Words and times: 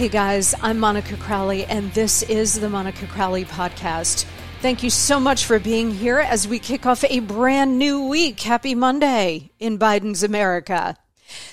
Hey 0.00 0.08
guys, 0.08 0.54
I'm 0.62 0.80
Monica 0.80 1.14
Crowley, 1.18 1.66
and 1.66 1.92
this 1.92 2.22
is 2.22 2.58
the 2.58 2.70
Monica 2.70 3.06
Crowley 3.06 3.44
Podcast. 3.44 4.24
Thank 4.62 4.82
you 4.82 4.88
so 4.88 5.20
much 5.20 5.44
for 5.44 5.58
being 5.58 5.90
here 5.90 6.18
as 6.18 6.48
we 6.48 6.58
kick 6.58 6.86
off 6.86 7.04
a 7.04 7.20
brand 7.20 7.78
new 7.78 8.08
week. 8.08 8.40
Happy 8.40 8.74
Monday 8.74 9.50
in 9.58 9.78
Biden's 9.78 10.22
America. 10.22 10.96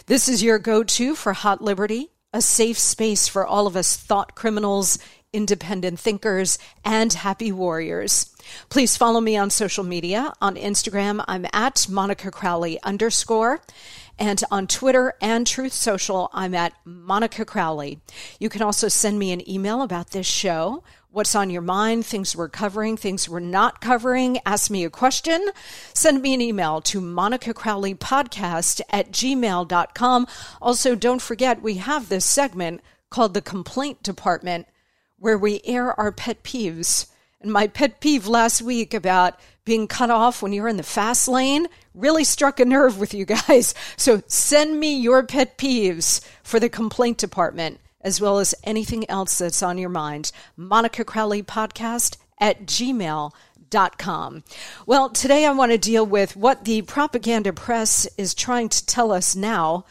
This 0.05 0.29
is 0.29 0.41
your 0.41 0.59
go 0.59 0.81
to 0.81 1.13
for 1.13 1.33
Hot 1.33 1.61
Liberty, 1.61 2.07
a 2.31 2.41
safe 2.41 2.79
space 2.79 3.27
for 3.27 3.45
all 3.45 3.67
of 3.67 3.75
us 3.75 3.97
thought 3.97 4.33
criminals, 4.33 4.97
independent 5.33 5.99
thinkers, 5.99 6.57
and 6.85 7.11
happy 7.11 7.51
warriors. 7.51 8.33
Please 8.69 8.95
follow 8.95 9.19
me 9.19 9.35
on 9.35 9.49
social 9.49 9.83
media. 9.83 10.31
On 10.41 10.55
Instagram, 10.55 11.21
I'm 11.27 11.45
at 11.51 11.87
Monica 11.89 12.31
Crowley 12.31 12.81
underscore. 12.81 13.59
And 14.19 14.43
on 14.49 14.67
Twitter 14.67 15.13
and 15.21 15.45
Truth 15.45 15.73
Social, 15.73 16.29
I'm 16.33 16.55
at 16.55 16.73
Monica 16.85 17.45
Crowley. 17.45 17.99
You 18.39 18.49
can 18.49 18.61
also 18.61 18.87
send 18.87 19.19
me 19.19 19.31
an 19.31 19.47
email 19.49 19.81
about 19.81 20.11
this 20.11 20.25
show. 20.25 20.83
What's 21.11 21.35
on 21.35 21.49
your 21.49 21.61
mind, 21.61 22.05
things 22.05 22.35
we're 22.35 22.49
covering, 22.49 22.97
things 22.97 23.29
we're 23.29 23.39
not 23.39 23.79
covering. 23.79 24.39
Ask 24.45 24.69
me 24.69 24.83
a 24.83 24.89
question. 24.89 25.47
Send 25.93 26.21
me 26.21 26.33
an 26.33 26.41
email 26.41 26.81
to 26.81 26.99
Monica 27.01 27.53
Crowley 27.53 27.95
Podcast 27.95 28.81
at 28.89 29.11
gmail.com. 29.11 30.27
Also, 30.61 30.95
don't 30.95 31.21
forget, 31.21 31.61
we 31.61 31.75
have 31.75 32.09
this 32.09 32.25
segment 32.25 32.81
called 33.09 33.33
the 33.33 33.41
Complaint 33.41 34.03
Department 34.03 34.67
where 35.19 35.37
we 35.37 35.61
air 35.63 35.97
our 35.99 36.11
pet 36.11 36.43
peeves. 36.43 37.07
And 37.41 37.51
my 37.51 37.67
pet 37.67 37.99
peeve 37.99 38.27
last 38.27 38.61
week 38.61 38.93
about 38.93 39.39
being 39.67 39.85
cut 39.85 40.09
off 40.09 40.41
when 40.41 40.53
you're 40.53 40.69
in 40.69 40.77
the 40.77 40.81
fast 40.81 41.27
lane 41.27 41.67
really 41.93 42.23
struck 42.23 42.57
a 42.59 42.65
nerve 42.65 42.97
with 42.97 43.13
you 43.13 43.25
guys. 43.25 43.73
So 43.97 44.21
send 44.27 44.79
me 44.79 44.95
your 44.95 45.23
pet 45.23 45.57
peeves 45.57 46.25
for 46.41 46.59
the 46.59 46.69
complaint 46.69 47.17
department, 47.17 47.79
as 47.99 48.21
well 48.21 48.39
as 48.39 48.55
anything 48.63 49.09
else 49.09 49.39
that's 49.39 49.61
on 49.61 49.77
your 49.77 49.89
mind. 49.89 50.31
Monica 50.55 51.03
Crowley 51.03 51.43
Podcast 51.43 52.15
at 52.39 52.65
gmail.com. 52.65 54.43
Well, 54.85 55.09
today 55.09 55.45
I 55.45 55.51
want 55.51 55.71
to 55.73 55.77
deal 55.77 56.05
with 56.05 56.37
what 56.37 56.63
the 56.63 56.83
propaganda 56.83 57.51
press 57.51 58.07
is 58.17 58.33
trying 58.33 58.69
to 58.69 58.85
tell 58.85 59.11
us 59.11 59.35
now. 59.35 59.83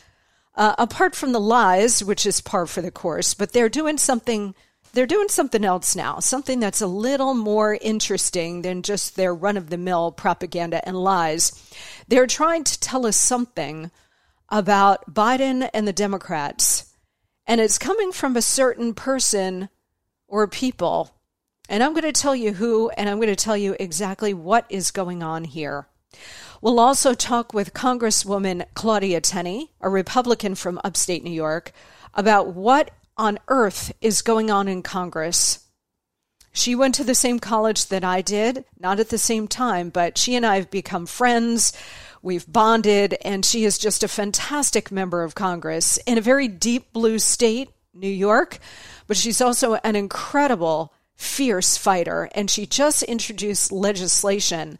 Uh, 0.54 0.75
apart 0.78 1.15
from 1.15 1.32
the 1.32 1.41
lies, 1.41 2.03
which 2.03 2.25
is 2.25 2.41
par 2.41 2.66
for 2.66 2.81
the 2.81 2.91
course, 2.91 3.34
but 3.34 3.53
they're 3.53 3.69
doing 3.69 3.98
something 3.98 4.54
they're 4.97 5.07
doing 5.07 5.29
something 5.29 5.62
else 5.62 5.95
now, 5.95 6.21
something 6.21 6.59
that's 6.59 6.81
a 6.81 6.87
little 6.87 7.34
more 7.34 7.77
interesting 7.83 8.62
than 8.62 8.81
just 8.81 9.15
their 9.15 9.34
run 9.34 9.59
of 9.59 9.69
the 9.69 9.77
mill 9.77 10.11
propaganda 10.11 10.83
and 10.89 10.97
lies. 10.97 11.53
They're 12.09 12.27
trying 12.27 12.65
to 12.65 12.81
tell 12.81 13.05
us 13.05 13.19
something 13.19 13.91
about 14.49 15.12
Biden 15.12 15.69
and 15.75 15.87
the 15.87 15.93
Democrats, 15.93 16.95
and 17.47 17.61
it's 17.61 17.77
coming 17.77 18.11
from 18.11 18.37
a 18.37 18.43
certain 18.43 18.95
person 18.95 19.69
or 20.29 20.49
people. 20.49 21.15
And 21.69 21.83
I'm 21.83 21.93
going 21.93 22.11
to 22.11 22.13
tell 22.13 22.34
you 22.34 22.55
who, 22.55 22.89
and 22.97 23.07
I'm 23.07 23.19
going 23.19 23.28
to 23.28 23.37
tell 23.37 23.57
you 23.57 23.77
exactly 23.78 24.33
what 24.33 24.65
is 24.71 24.91
going 24.91 25.23
on 25.23 25.45
here. 25.45 25.89
We'll 26.63 26.81
also 26.81 27.13
talk 27.13 27.53
with 27.53 27.75
Congresswoman 27.75 28.65
Claudia 28.73 29.21
Tenney, 29.21 29.73
a 29.83 29.91
Republican 29.91 30.55
from 30.55 30.81
upstate 30.83 31.23
New 31.23 31.31
York, 31.31 31.73
about 32.15 32.55
what 32.55 32.93
on 33.16 33.38
earth 33.49 33.93
is 34.00 34.22
going 34.22 34.50
on 34.50 34.69
in 34.69 34.82
Congress. 34.82 35.66
She 36.53 36.75
went 36.75 36.94
to 36.94 37.04
the 37.04 37.15
same 37.15 37.38
college 37.38 37.87
that 37.88 38.03
I 38.03 38.22
did, 38.22 38.65
not 38.78 38.99
at 38.99 39.10
the 39.10 39.19
same 39.19 39.47
time, 39.47 39.91
but 39.91 40.16
she 40.16 40.34
and 40.34 40.47
I 40.47 40.56
have 40.56 40.71
become 40.71 41.04
friends. 41.04 41.72
We've 42.22 42.50
bonded, 42.50 43.15
and 43.22 43.44
she 43.44 43.65
is 43.65 43.77
just 43.77 44.03
a 44.03 44.09
fantastic 44.09 44.91
member 44.91 45.22
of 45.22 45.34
Congress 45.34 45.99
in 46.06 46.16
a 46.16 46.22
very 46.22 46.49
deep 46.49 46.93
blue 46.94 47.19
state, 47.19 47.71
New 47.93 48.09
York, 48.09 48.59
but 49.06 49.16
she's 49.19 49.41
also 49.41 49.75
an 49.75 49.97
incredible, 49.97 50.94
fierce 51.15 51.77
fighter. 51.77 52.31
And 52.34 52.50
she 52.50 52.66
just 52.66 53.03
introduced 53.03 53.71
legislation 53.71 54.78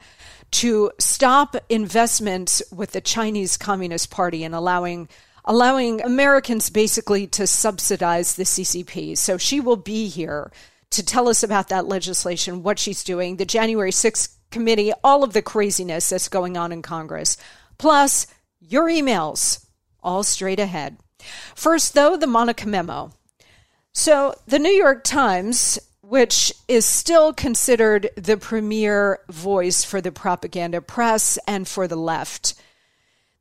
to 0.53 0.91
stop 0.98 1.56
investments 1.68 2.62
with 2.72 2.92
the 2.92 3.00
Chinese 3.00 3.56
Communist 3.56 4.10
Party 4.10 4.44
and 4.44 4.54
allowing 4.54 5.09
allowing 5.47 6.03
Americans 6.03 6.71
basically 6.71 7.27
to 7.28 7.47
subsidize 7.47 8.34
the 8.34 8.45
CCP. 8.45 9.16
So 9.16 9.39
she 9.39 9.60
will 9.60 9.77
be 9.77 10.09
here 10.09 10.51
to 10.91 11.04
tell 11.04 11.28
us 11.28 11.43
about 11.43 11.69
that 11.69 11.87
legislation, 11.87 12.63
what 12.63 12.78
she's 12.78 13.04
doing, 13.04 13.37
the 13.37 13.45
January 13.45 13.91
6th 13.91 14.37
committee, 14.51 14.93
all 15.04 15.22
of 15.22 15.33
the 15.33 15.43
craziness 15.43 16.09
that's 16.09 16.28
going 16.28 16.57
on 16.57 16.72
in 16.72 16.83
Congress, 16.83 17.37
plus 17.78 18.27
your 18.60 18.89
emails, 18.89 19.66
all 20.03 20.22
straight 20.22 20.60
ahead. 20.60 20.97
First, 21.54 21.95
though, 21.95 22.16
the 22.16 22.27
Monica 22.27 22.66
memo. 22.69 23.13
So, 23.93 24.34
the 24.47 24.59
New 24.59 24.71
York 24.71 25.04
Times, 25.04 25.78
which 26.03 26.53
is 26.69 26.84
still 26.84 27.33
considered 27.33 28.10
the 28.16 28.37
premier 28.37 29.21
voice 29.28 29.84
for 29.84 30.01
the 30.01 30.13
propaganda 30.13 30.81
press 30.81 31.39
and 31.48 31.66
for 31.66 31.89
the 31.89 31.97
left, 31.97 32.54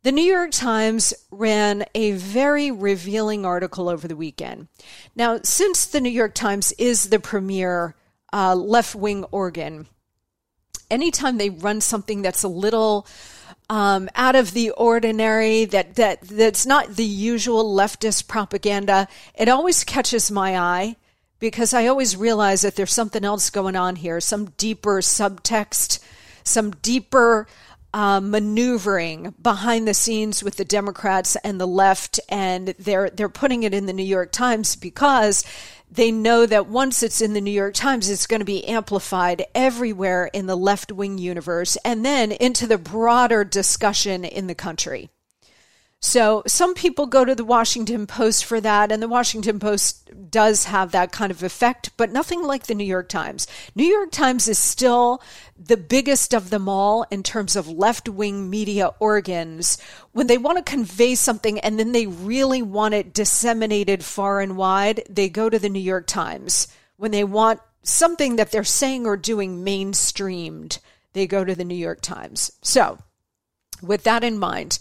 the 0.05 0.11
New 0.11 0.21
York 0.21 0.51
Times 0.51 1.15
ran 1.31 1.83
a 1.95 2.11
very 2.11 2.69
revealing 2.69 3.43
article 3.43 3.89
over 3.89 4.07
the 4.07 4.15
weekend. 4.15 4.67
Now, 5.15 5.39
since 5.41 5.87
the 5.87 5.99
New 5.99 6.11
York 6.11 6.35
Times 6.35 6.71
is 6.73 7.09
the 7.09 7.19
premier 7.19 7.95
uh, 8.31 8.53
left 8.53 8.93
wing 8.93 9.23
organ, 9.31 9.87
anytime 10.91 11.39
they 11.39 11.49
run 11.49 11.81
something 11.81 12.21
that's 12.21 12.43
a 12.43 12.47
little 12.47 13.07
um, 13.67 14.07
out 14.13 14.35
of 14.35 14.51
the 14.51 14.69
ordinary, 14.69 15.65
that, 15.65 15.95
that 15.95 16.21
that's 16.21 16.67
not 16.67 16.97
the 16.97 17.03
usual 17.03 17.75
leftist 17.75 18.27
propaganda, 18.27 19.07
it 19.33 19.49
always 19.49 19.83
catches 19.83 20.29
my 20.29 20.55
eye 20.55 20.97
because 21.39 21.73
I 21.73 21.87
always 21.87 22.15
realize 22.15 22.61
that 22.61 22.75
there's 22.75 22.93
something 22.93 23.25
else 23.25 23.49
going 23.49 23.75
on 23.75 23.95
here, 23.95 24.21
some 24.21 24.51
deeper 24.51 25.01
subtext, 25.01 25.97
some 26.43 26.69
deeper 26.83 27.47
uh, 27.95 28.19
maneuvering 28.19 29.33
behind 29.41 29.87
the 29.87 29.93
scenes 29.93 30.43
with 30.43 30.57
the 30.57 30.65
Democrats 30.65 31.37
and 31.45 31.61
the 31.61 31.65
left, 31.65 32.19
and 32.27 32.75
they're 32.77 33.09
they're 33.09 33.29
putting 33.29 33.63
it 33.63 33.73
in 33.73 33.85
the 33.85 33.93
New 33.93 34.03
York 34.03 34.33
Times 34.33 34.75
because 34.75 35.45
they 35.89 36.11
know 36.11 36.45
that 36.45 36.67
once 36.67 37.01
it's 37.01 37.21
in 37.21 37.31
the 37.31 37.39
New 37.39 37.51
York 37.51 37.73
Times, 37.73 38.09
it's 38.09 38.27
going 38.27 38.41
to 38.41 38.45
be 38.45 38.67
amplified 38.67 39.45
everywhere 39.55 40.29
in 40.33 40.45
the 40.45 40.57
left 40.57 40.91
wing 40.91 41.17
universe 41.17 41.77
and 41.85 42.03
then 42.03 42.33
into 42.33 42.67
the 42.67 42.77
broader 42.77 43.45
discussion 43.45 44.25
in 44.25 44.47
the 44.47 44.55
country. 44.55 45.09
So 46.05 46.43
some 46.45 46.75
people 46.75 47.07
go 47.07 47.25
to 47.25 47.33
the 47.33 47.43
Washington 47.43 48.05
Post 48.05 48.45
for 48.45 48.61
that, 48.61 48.91
and 48.91 49.01
the 49.01 49.07
Washington 49.07 49.57
Post 49.57 50.29
does 50.29 50.65
have 50.65 50.91
that 50.91 51.11
kind 51.11 51.31
of 51.31 51.41
effect, 51.41 51.89
but 51.97 52.11
nothing 52.11 52.43
like 52.43 52.67
the 52.67 52.75
New 52.75 52.85
York 52.85 53.09
Times. 53.09 53.47
New 53.73 53.87
York 53.87 54.11
Times 54.11 54.47
is 54.47 54.59
still 54.59 55.19
the 55.57 55.75
biggest 55.75 56.35
of 56.35 56.51
them 56.51 56.69
all 56.69 57.07
in 57.09 57.23
terms 57.23 57.55
of 57.55 57.67
left 57.67 58.07
wing 58.07 58.51
media 58.51 58.91
organs. 58.99 59.79
When 60.11 60.27
they 60.27 60.37
want 60.37 60.59
to 60.59 60.71
convey 60.71 61.15
something 61.15 61.59
and 61.61 61.79
then 61.79 61.91
they 61.91 62.05
really 62.05 62.61
want 62.61 62.93
it 62.93 63.11
disseminated 63.11 64.05
far 64.05 64.41
and 64.41 64.55
wide, 64.55 65.01
they 65.09 65.27
go 65.27 65.49
to 65.49 65.57
the 65.57 65.69
New 65.69 65.79
York 65.79 66.05
Times. 66.05 66.67
When 66.97 67.09
they 67.09 67.23
want 67.23 67.61
something 67.81 68.35
that 68.35 68.51
they're 68.51 68.63
saying 68.63 69.07
or 69.07 69.17
doing 69.17 69.65
mainstreamed, 69.65 70.77
they 71.13 71.25
go 71.25 71.43
to 71.43 71.55
the 71.55 71.65
New 71.65 71.73
York 71.73 72.01
Times. 72.01 72.51
So, 72.61 72.99
with 73.81 74.03
that 74.03 74.23
in 74.23 74.37
mind, 74.37 74.77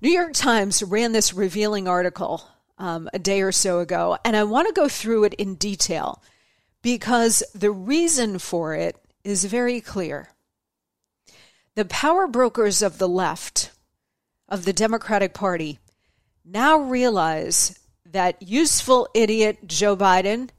New 0.00 0.10
York 0.10 0.32
Times 0.32 0.80
ran 0.80 1.10
this 1.10 1.34
revealing 1.34 1.88
article 1.88 2.48
um, 2.78 3.08
a 3.12 3.18
day 3.18 3.42
or 3.42 3.50
so 3.50 3.80
ago, 3.80 4.16
and 4.24 4.36
I 4.36 4.44
want 4.44 4.68
to 4.68 4.72
go 4.72 4.88
through 4.88 5.24
it 5.24 5.34
in 5.34 5.56
detail 5.56 6.22
because 6.82 7.42
the 7.52 7.72
reason 7.72 8.38
for 8.38 8.74
it 8.74 8.96
is 9.24 9.44
very 9.44 9.80
clear. 9.80 10.28
The 11.74 11.84
power 11.84 12.28
brokers 12.28 12.80
of 12.80 12.98
the 12.98 13.08
left, 13.08 13.72
of 14.48 14.64
the 14.64 14.72
Democratic 14.72 15.34
Party, 15.34 15.80
now 16.44 16.78
realize 16.78 17.76
that 18.06 18.40
useful 18.40 19.08
idiot 19.14 19.66
Joe 19.66 19.96
Biden 19.96 20.50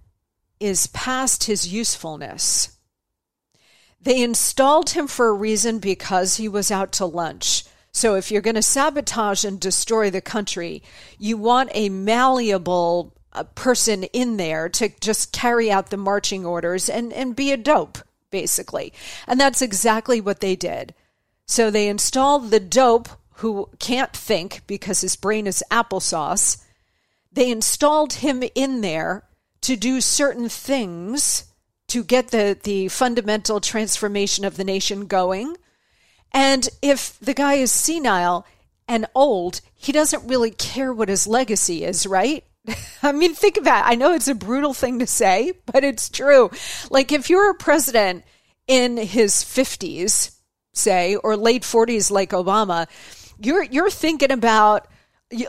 is 0.59 0.87
past 0.87 1.45
his 1.45 1.71
usefulness. 1.71 2.77
They 4.01 4.21
installed 4.21 4.89
him 4.89 5.07
for 5.07 5.29
a 5.29 5.33
reason 5.33 5.79
because 5.79 6.35
he 6.35 6.49
was 6.49 6.71
out 6.71 6.91
to 6.93 7.05
lunch. 7.05 7.63
So 7.91 8.15
if 8.15 8.31
you're 8.31 8.41
going 8.41 8.55
to 8.55 8.61
sabotage 8.61 9.43
and 9.43 9.59
destroy 9.59 10.09
the 10.09 10.21
country, 10.21 10.83
you 11.17 11.37
want 11.37 11.71
a 11.73 11.89
malleable 11.89 13.13
uh, 13.33 13.43
person 13.43 14.03
in 14.05 14.37
there 14.37 14.69
to 14.69 14.89
just 14.99 15.31
carry 15.31 15.71
out 15.71 15.89
the 15.89 15.97
marching 15.97 16.45
orders 16.45 16.89
and, 16.89 17.11
and 17.13 17.35
be 17.35 17.51
a 17.51 17.57
dope, 17.57 17.99
basically. 18.31 18.93
And 19.27 19.39
that's 19.39 19.61
exactly 19.61 20.21
what 20.21 20.39
they 20.39 20.55
did. 20.55 20.93
So 21.45 21.71
they 21.71 21.87
installed 21.87 22.51
the 22.51 22.59
dope 22.59 23.09
who 23.35 23.69
can't 23.79 24.13
think 24.13 24.61
because 24.67 25.01
his 25.01 25.15
brain 25.15 25.47
is 25.47 25.63
applesauce. 25.71 26.63
They 27.31 27.49
installed 27.49 28.13
him 28.13 28.43
in 28.55 28.81
there 28.81 29.23
to 29.61 29.75
do 29.75 30.01
certain 30.01 30.49
things 30.49 31.45
to 31.87 32.03
get 32.03 32.29
the, 32.29 32.57
the 32.61 32.87
fundamental 32.87 33.59
transformation 33.59 34.45
of 34.45 34.57
the 34.57 34.63
nation 34.63 35.07
going 35.07 35.55
and 36.31 36.67
if 36.81 37.17
the 37.19 37.33
guy 37.33 37.55
is 37.55 37.71
senile 37.71 38.45
and 38.87 39.05
old, 39.15 39.61
he 39.75 39.91
doesn't 39.91 40.27
really 40.27 40.51
care 40.51 40.93
what 40.93 41.09
his 41.09 41.27
legacy 41.27 41.83
is, 41.83 42.05
right? 42.05 42.43
I 43.03 43.11
mean, 43.11 43.33
think 43.33 43.57
about 43.57 43.85
it. 43.85 43.91
I 43.91 43.95
know 43.95 44.13
it's 44.13 44.27
a 44.27 44.35
brutal 44.35 44.73
thing 44.73 44.99
to 44.99 45.07
say, 45.07 45.53
but 45.65 45.83
it's 45.83 46.09
true. 46.09 46.51
Like, 46.89 47.11
if 47.11 47.29
you're 47.29 47.51
a 47.51 47.55
president 47.55 48.23
in 48.67 48.97
his 48.97 49.35
50s, 49.35 50.35
say, 50.73 51.15
or 51.15 51.35
late 51.35 51.63
40s, 51.63 52.11
like 52.11 52.31
Obama, 52.31 52.87
you're, 53.41 53.63
you're 53.63 53.89
thinking 53.89 54.31
about 54.31 54.87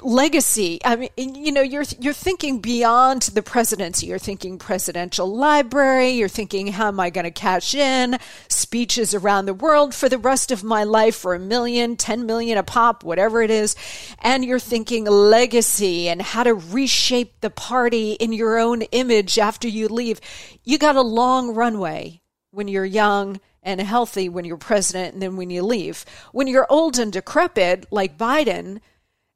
legacy. 0.03 0.79
I 0.85 0.97
mean 0.97 1.35
you 1.35 1.51
know 1.51 1.63
you're 1.63 1.85
you're 1.99 2.13
thinking 2.13 2.61
beyond 2.61 3.23
the 3.23 3.43
presidency. 3.43 4.07
You're 4.07 4.19
thinking 4.19 4.59
presidential 4.59 5.27
library. 5.27 6.11
You're 6.11 6.29
thinking 6.29 6.67
how 6.69 6.89
am 6.89 7.01
i 7.01 7.09
going 7.09 7.25
to 7.25 7.31
cash 7.31 7.75
in? 7.75 8.19
Speeches 8.49 9.15
around 9.15 9.47
the 9.47 9.55
world 9.55 9.95
for 9.95 10.09
the 10.11 10.19
rest 10.19 10.51
of 10.51 10.63
my 10.63 10.85
life 10.85 11.17
for 11.17 11.35
a 11.35 11.39
million 11.39 11.97
ten 11.97 12.27
million 12.27 12.59
a 12.59 12.63
pop 12.63 13.05
whatever 13.05 13.41
it 13.41 13.51
is. 13.51 13.75
And 14.19 14.45
you're 14.45 14.59
thinking 14.59 15.07
legacy 15.07 16.09
and 16.09 16.21
how 16.21 16.43
to 16.43 16.53
reshape 16.53 17.41
the 17.41 17.51
party 17.51 18.13
in 18.13 18.35
your 18.35 18.59
own 18.59 18.83
image 18.83 19.39
after 19.39 19.67
you 19.67 19.89
leave. 19.89 20.21
You 20.63 20.77
got 20.77 20.97
a 20.97 21.03
long 21.03 21.55
runway 21.55 22.21
when 22.51 22.69
you're 22.69 22.85
young 22.85 23.41
and 23.63 23.81
healthy 23.81 24.29
when 24.29 24.45
you're 24.45 24.59
president 24.59 25.15
and 25.15 25.23
then 25.23 25.37
when 25.37 25.49
you 25.49 25.63
leave. 25.63 26.05
When 26.33 26.47
you're 26.47 26.67
old 26.69 26.99
and 26.99 27.11
decrepit 27.11 27.87
like 27.91 28.19
biden 28.19 28.81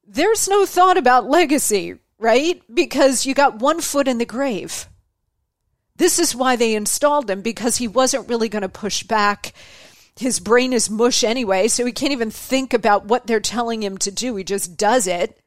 there's 0.06 0.48
no 0.48 0.66
thought 0.66 0.96
about 0.96 1.28
legacy, 1.28 1.96
right? 2.18 2.62
Because 2.72 3.26
you 3.26 3.34
got 3.34 3.58
one 3.58 3.80
foot 3.80 4.08
in 4.08 4.18
the 4.18 4.24
grave. 4.24 4.86
This 5.96 6.18
is 6.18 6.34
why 6.34 6.56
they 6.56 6.74
installed 6.74 7.30
him 7.30 7.42
because 7.42 7.76
he 7.76 7.88
wasn't 7.88 8.28
really 8.28 8.48
going 8.48 8.62
to 8.62 8.68
push 8.68 9.04
back. 9.04 9.52
His 10.16 10.40
brain 10.40 10.72
is 10.72 10.90
mush 10.90 11.24
anyway, 11.24 11.68
so 11.68 11.84
he 11.86 11.92
can't 11.92 12.12
even 12.12 12.30
think 12.30 12.72
about 12.74 13.06
what 13.06 13.26
they're 13.26 13.40
telling 13.40 13.82
him 13.82 13.98
to 13.98 14.10
do. 14.10 14.34
He 14.36 14.44
just 14.44 14.76
does 14.76 15.06
it. 15.06 15.38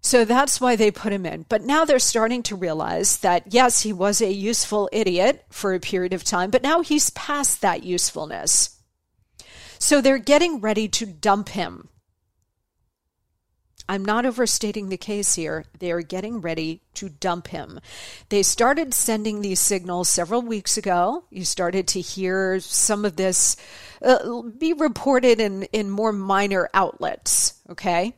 So 0.00 0.24
that's 0.24 0.60
why 0.60 0.74
they 0.74 0.90
put 0.90 1.12
him 1.12 1.24
in. 1.24 1.46
But 1.48 1.62
now 1.62 1.84
they're 1.84 1.98
starting 1.98 2.42
to 2.44 2.56
realize 2.56 3.18
that, 3.18 3.52
yes, 3.52 3.82
he 3.82 3.92
was 3.92 4.20
a 4.20 4.32
useful 4.32 4.88
idiot 4.92 5.44
for 5.48 5.74
a 5.74 5.80
period 5.80 6.12
of 6.12 6.24
time, 6.24 6.50
but 6.50 6.62
now 6.62 6.80
he's 6.80 7.10
past 7.10 7.60
that 7.60 7.84
usefulness. 7.84 8.80
So 9.78 10.00
they're 10.00 10.18
getting 10.18 10.60
ready 10.60 10.88
to 10.88 11.06
dump 11.06 11.50
him. 11.50 11.88
I'm 13.92 14.06
not 14.06 14.24
overstating 14.24 14.88
the 14.88 14.96
case 14.96 15.34
here. 15.34 15.66
They 15.78 15.92
are 15.92 16.00
getting 16.00 16.40
ready 16.40 16.80
to 16.94 17.10
dump 17.10 17.48
him. 17.48 17.78
They 18.30 18.42
started 18.42 18.94
sending 18.94 19.42
these 19.42 19.60
signals 19.60 20.08
several 20.08 20.40
weeks 20.40 20.78
ago. 20.78 21.24
You 21.28 21.44
started 21.44 21.86
to 21.88 22.00
hear 22.00 22.58
some 22.58 23.04
of 23.04 23.16
this 23.16 23.54
uh, 24.00 24.44
be 24.44 24.72
reported 24.72 25.42
in, 25.42 25.64
in 25.64 25.90
more 25.90 26.10
minor 26.10 26.70
outlets, 26.72 27.60
okay? 27.68 28.16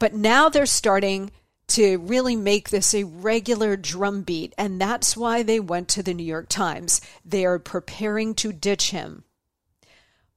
But 0.00 0.14
now 0.14 0.48
they're 0.48 0.66
starting 0.66 1.30
to 1.68 1.98
really 1.98 2.34
make 2.34 2.70
this 2.70 2.92
a 2.92 3.04
regular 3.04 3.76
drumbeat, 3.76 4.52
and 4.58 4.80
that's 4.80 5.16
why 5.16 5.44
they 5.44 5.60
went 5.60 5.86
to 5.90 6.02
the 6.02 6.12
New 6.12 6.24
York 6.24 6.48
Times. 6.48 7.00
They 7.24 7.44
are 7.46 7.60
preparing 7.60 8.34
to 8.34 8.52
ditch 8.52 8.90
him. 8.90 9.22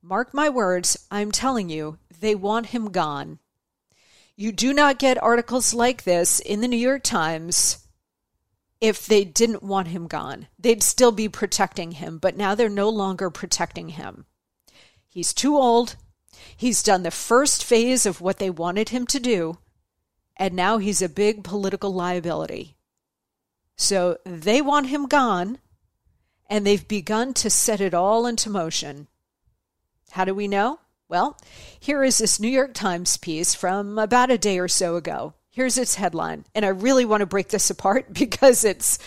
Mark 0.03 0.36
my 0.36 0.50
words, 0.50 1.07
I'm 1.10 1.31
telling 1.31 1.67
you, 1.67 1.98
they 2.22 2.36
want 2.36 2.67
him 2.67 2.91
gone. 2.91 3.39
You 4.39 4.51
do 4.51 4.72
not 4.72 5.00
get 5.00 5.22
articles 5.22 5.74
like 5.74 6.03
this 6.03 6.39
in 6.39 6.62
the 6.62 6.67
New 6.67 6.77
York 6.77 7.01
Times 7.01 7.88
if 8.79 9.08
they 9.08 9.25
didn't 9.25 9.63
want 9.63 9.88
him 9.88 10.06
gone. 10.06 10.48
They'd 10.60 10.84
still 10.84 11.12
be 11.12 11.27
protecting 11.27 11.94
him, 11.94 12.20
but 12.20 12.38
now 12.38 12.53
they're 12.53 12.70
no 12.70 12.88
longer 12.88 13.32
protecting 13.32 13.89
him. 13.89 14.27
He's 15.08 15.34
too 15.34 15.58
old. 15.58 15.96
He's 16.56 16.84
done 16.84 17.01
the 17.01 17.10
first 17.10 17.63
phase 17.63 18.06
of 18.06 18.22
what 18.22 18.38
they 18.38 18.51
wanted 18.51 18.89
him 18.89 19.08
to 19.08 19.20
do, 19.20 19.58
and 20.36 20.53
now 20.53 20.77
he's 20.77 21.01
a 21.01 21.10
big 21.10 21.44
political 21.44 21.91
liability. 21.91 22.77
So 23.75 24.20
they 24.24 24.62
want 24.62 24.89
him 24.89 25.08
gone, 25.08 25.58
and 26.48 26.65
they've 26.65 26.88
begun 26.88 27.34
to 27.36 27.50
set 27.50 27.82
it 27.82 27.96
all 27.96 28.27
into 28.27 28.51
motion. 28.51 29.08
How 30.12 30.25
do 30.25 30.36
we 30.36 30.48
know? 30.48 30.79
Well, 31.09 31.37
here 31.79 32.03
is 32.03 32.17
this 32.17 32.37
New 32.37 32.49
York 32.49 32.73
Times 32.73 33.15
piece 33.15 33.55
from 33.55 33.97
about 33.97 34.29
a 34.29 34.37
day 34.37 34.59
or 34.59 34.67
so 34.67 34.97
ago. 34.97 35.35
Here's 35.49 35.77
its 35.77 35.95
headline, 35.95 36.43
and 36.53 36.65
I 36.65 36.69
really 36.69 37.05
want 37.05 37.21
to 37.21 37.25
break 37.25 37.47
this 37.47 37.69
apart 37.69 38.13
because 38.13 38.65
it's 38.65 38.99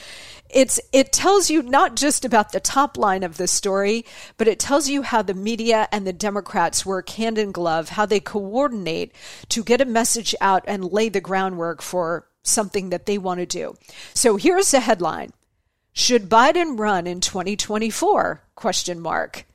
it's 0.49 0.81
it 0.93 1.13
tells 1.13 1.51
you 1.51 1.63
not 1.63 1.97
just 1.97 2.25
about 2.25 2.53
the 2.53 2.59
top 2.59 2.97
line 2.97 3.23
of 3.23 3.37
the 3.37 3.47
story, 3.47 4.07
but 4.39 4.49
it 4.49 4.59
tells 4.59 4.89
you 4.89 5.03
how 5.03 5.21
the 5.21 5.35
media 5.35 5.89
and 5.93 6.07
the 6.07 6.13
Democrats 6.13 6.87
work 6.87 7.11
hand 7.11 7.37
in 7.37 7.53
glove, 7.53 7.91
how 7.91 8.07
they 8.07 8.19
coordinate 8.19 9.15
to 9.51 9.63
get 9.63 9.83
a 9.83 9.85
message 9.85 10.35
out 10.41 10.65
and 10.67 10.91
lay 10.91 11.11
the 11.11 11.21
groundwork 11.21 11.83
for 11.83 12.27
something 12.43 12.89
that 12.89 13.05
they 13.05 13.19
want 13.19 13.41
to 13.41 13.47
do. 13.47 13.77
So 14.15 14.37
here's 14.37 14.71
the 14.71 14.81
headline. 14.81 15.33
Should 15.93 16.31
Biden 16.31 16.79
run 16.79 17.07
in 17.07 17.21
2024? 17.21 18.43
question 18.55 19.01
mark. 19.01 19.47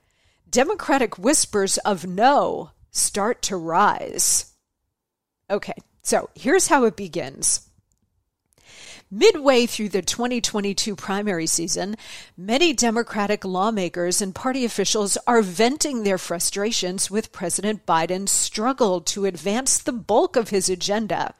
Democratic 0.55 1.19
whispers 1.19 1.77
of 1.79 2.07
no 2.07 2.71
start 2.89 3.41
to 3.41 3.57
rise. 3.57 4.53
Okay, 5.50 5.74
so 6.01 6.29
here's 6.33 6.67
how 6.67 6.85
it 6.85 6.95
begins. 6.95 7.69
Midway 9.12 9.65
through 9.65 9.89
the 9.89 10.01
2022 10.01 10.95
primary 10.95 11.45
season, 11.45 11.97
many 12.38 12.71
Democratic 12.71 13.43
lawmakers 13.43 14.21
and 14.21 14.33
party 14.33 14.63
officials 14.63 15.17
are 15.27 15.41
venting 15.41 16.03
their 16.03 16.17
frustrations 16.17 17.12
with 17.12 17.33
President 17.33 17.85
Biden's 17.85 18.31
struggle 18.31 19.01
to 19.01 19.25
advance 19.25 19.77
the 19.77 19.91
bulk 19.91 20.38
of 20.38 20.51
his 20.51 20.69
agenda, 20.69 21.33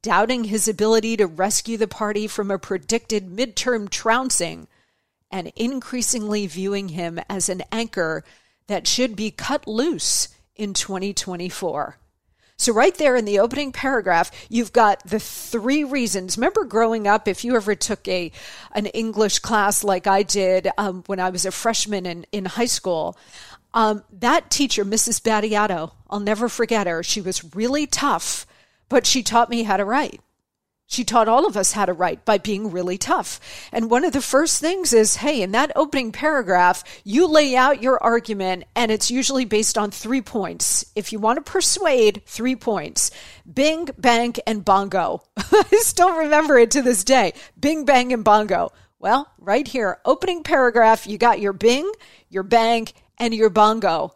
doubting 0.00 0.44
his 0.44 0.66
ability 0.66 1.18
to 1.18 1.26
rescue 1.26 1.76
the 1.76 1.86
party 1.86 2.26
from 2.26 2.50
a 2.50 2.58
predicted 2.58 3.28
midterm 3.28 3.90
trouncing, 3.90 4.68
and 5.30 5.52
increasingly 5.56 6.46
viewing 6.46 6.90
him 6.90 7.20
as 7.28 7.48
an 7.48 7.62
anchor 7.70 8.24
that 8.66 8.86
should 8.86 9.16
be 9.16 9.30
cut 9.30 9.66
loose 9.66 10.28
in 10.56 10.74
2024. 10.74 11.98
So, 12.60 12.72
right 12.72 12.94
there 12.96 13.14
in 13.14 13.24
the 13.24 13.38
opening 13.38 13.70
paragraph, 13.70 14.32
you've 14.48 14.72
got 14.72 15.04
the 15.04 15.20
three 15.20 15.84
reasons. 15.84 16.36
Remember 16.36 16.64
growing 16.64 17.06
up, 17.06 17.28
if 17.28 17.44
you 17.44 17.54
ever 17.54 17.76
took 17.76 18.06
a 18.08 18.32
an 18.72 18.86
English 18.86 19.38
class 19.38 19.84
like 19.84 20.08
I 20.08 20.24
did 20.24 20.68
um, 20.76 21.04
when 21.06 21.20
I 21.20 21.30
was 21.30 21.46
a 21.46 21.52
freshman 21.52 22.04
in, 22.04 22.26
in 22.32 22.46
high 22.46 22.66
school, 22.66 23.16
um, 23.74 24.02
that 24.10 24.50
teacher, 24.50 24.84
Mrs. 24.84 25.20
Battiato, 25.20 25.92
I'll 26.10 26.18
never 26.18 26.48
forget 26.48 26.88
her. 26.88 27.04
She 27.04 27.20
was 27.20 27.54
really 27.54 27.86
tough, 27.86 28.44
but 28.88 29.06
she 29.06 29.22
taught 29.22 29.50
me 29.50 29.62
how 29.62 29.76
to 29.76 29.84
write. 29.84 30.20
She 30.90 31.04
taught 31.04 31.28
all 31.28 31.46
of 31.46 31.54
us 31.54 31.72
how 31.72 31.84
to 31.84 31.92
write 31.92 32.24
by 32.24 32.38
being 32.38 32.70
really 32.70 32.96
tough. 32.96 33.40
And 33.72 33.90
one 33.90 34.06
of 34.06 34.14
the 34.14 34.22
first 34.22 34.58
things 34.58 34.94
is 34.94 35.16
hey, 35.16 35.42
in 35.42 35.52
that 35.52 35.70
opening 35.76 36.12
paragraph, 36.12 36.82
you 37.04 37.26
lay 37.26 37.54
out 37.54 37.82
your 37.82 38.02
argument, 38.02 38.64
and 38.74 38.90
it's 38.90 39.10
usually 39.10 39.44
based 39.44 39.76
on 39.76 39.90
three 39.90 40.22
points. 40.22 40.86
If 40.96 41.12
you 41.12 41.18
want 41.18 41.36
to 41.36 41.52
persuade, 41.52 42.22
three 42.24 42.56
points 42.56 43.10
Bing, 43.52 43.90
Bang, 43.98 44.34
and 44.46 44.64
Bongo. 44.64 45.24
I 45.36 45.78
still 45.82 46.16
remember 46.16 46.56
it 46.56 46.70
to 46.70 46.80
this 46.80 47.04
day 47.04 47.34
Bing, 47.60 47.84
Bang, 47.84 48.14
and 48.14 48.24
Bongo. 48.24 48.72
Well, 48.98 49.30
right 49.38 49.68
here, 49.68 49.98
opening 50.06 50.42
paragraph, 50.42 51.06
you 51.06 51.18
got 51.18 51.38
your 51.38 51.52
Bing, 51.52 51.92
your 52.30 52.42
Bang, 52.42 52.88
and 53.18 53.34
your 53.34 53.50
Bongo. 53.50 54.14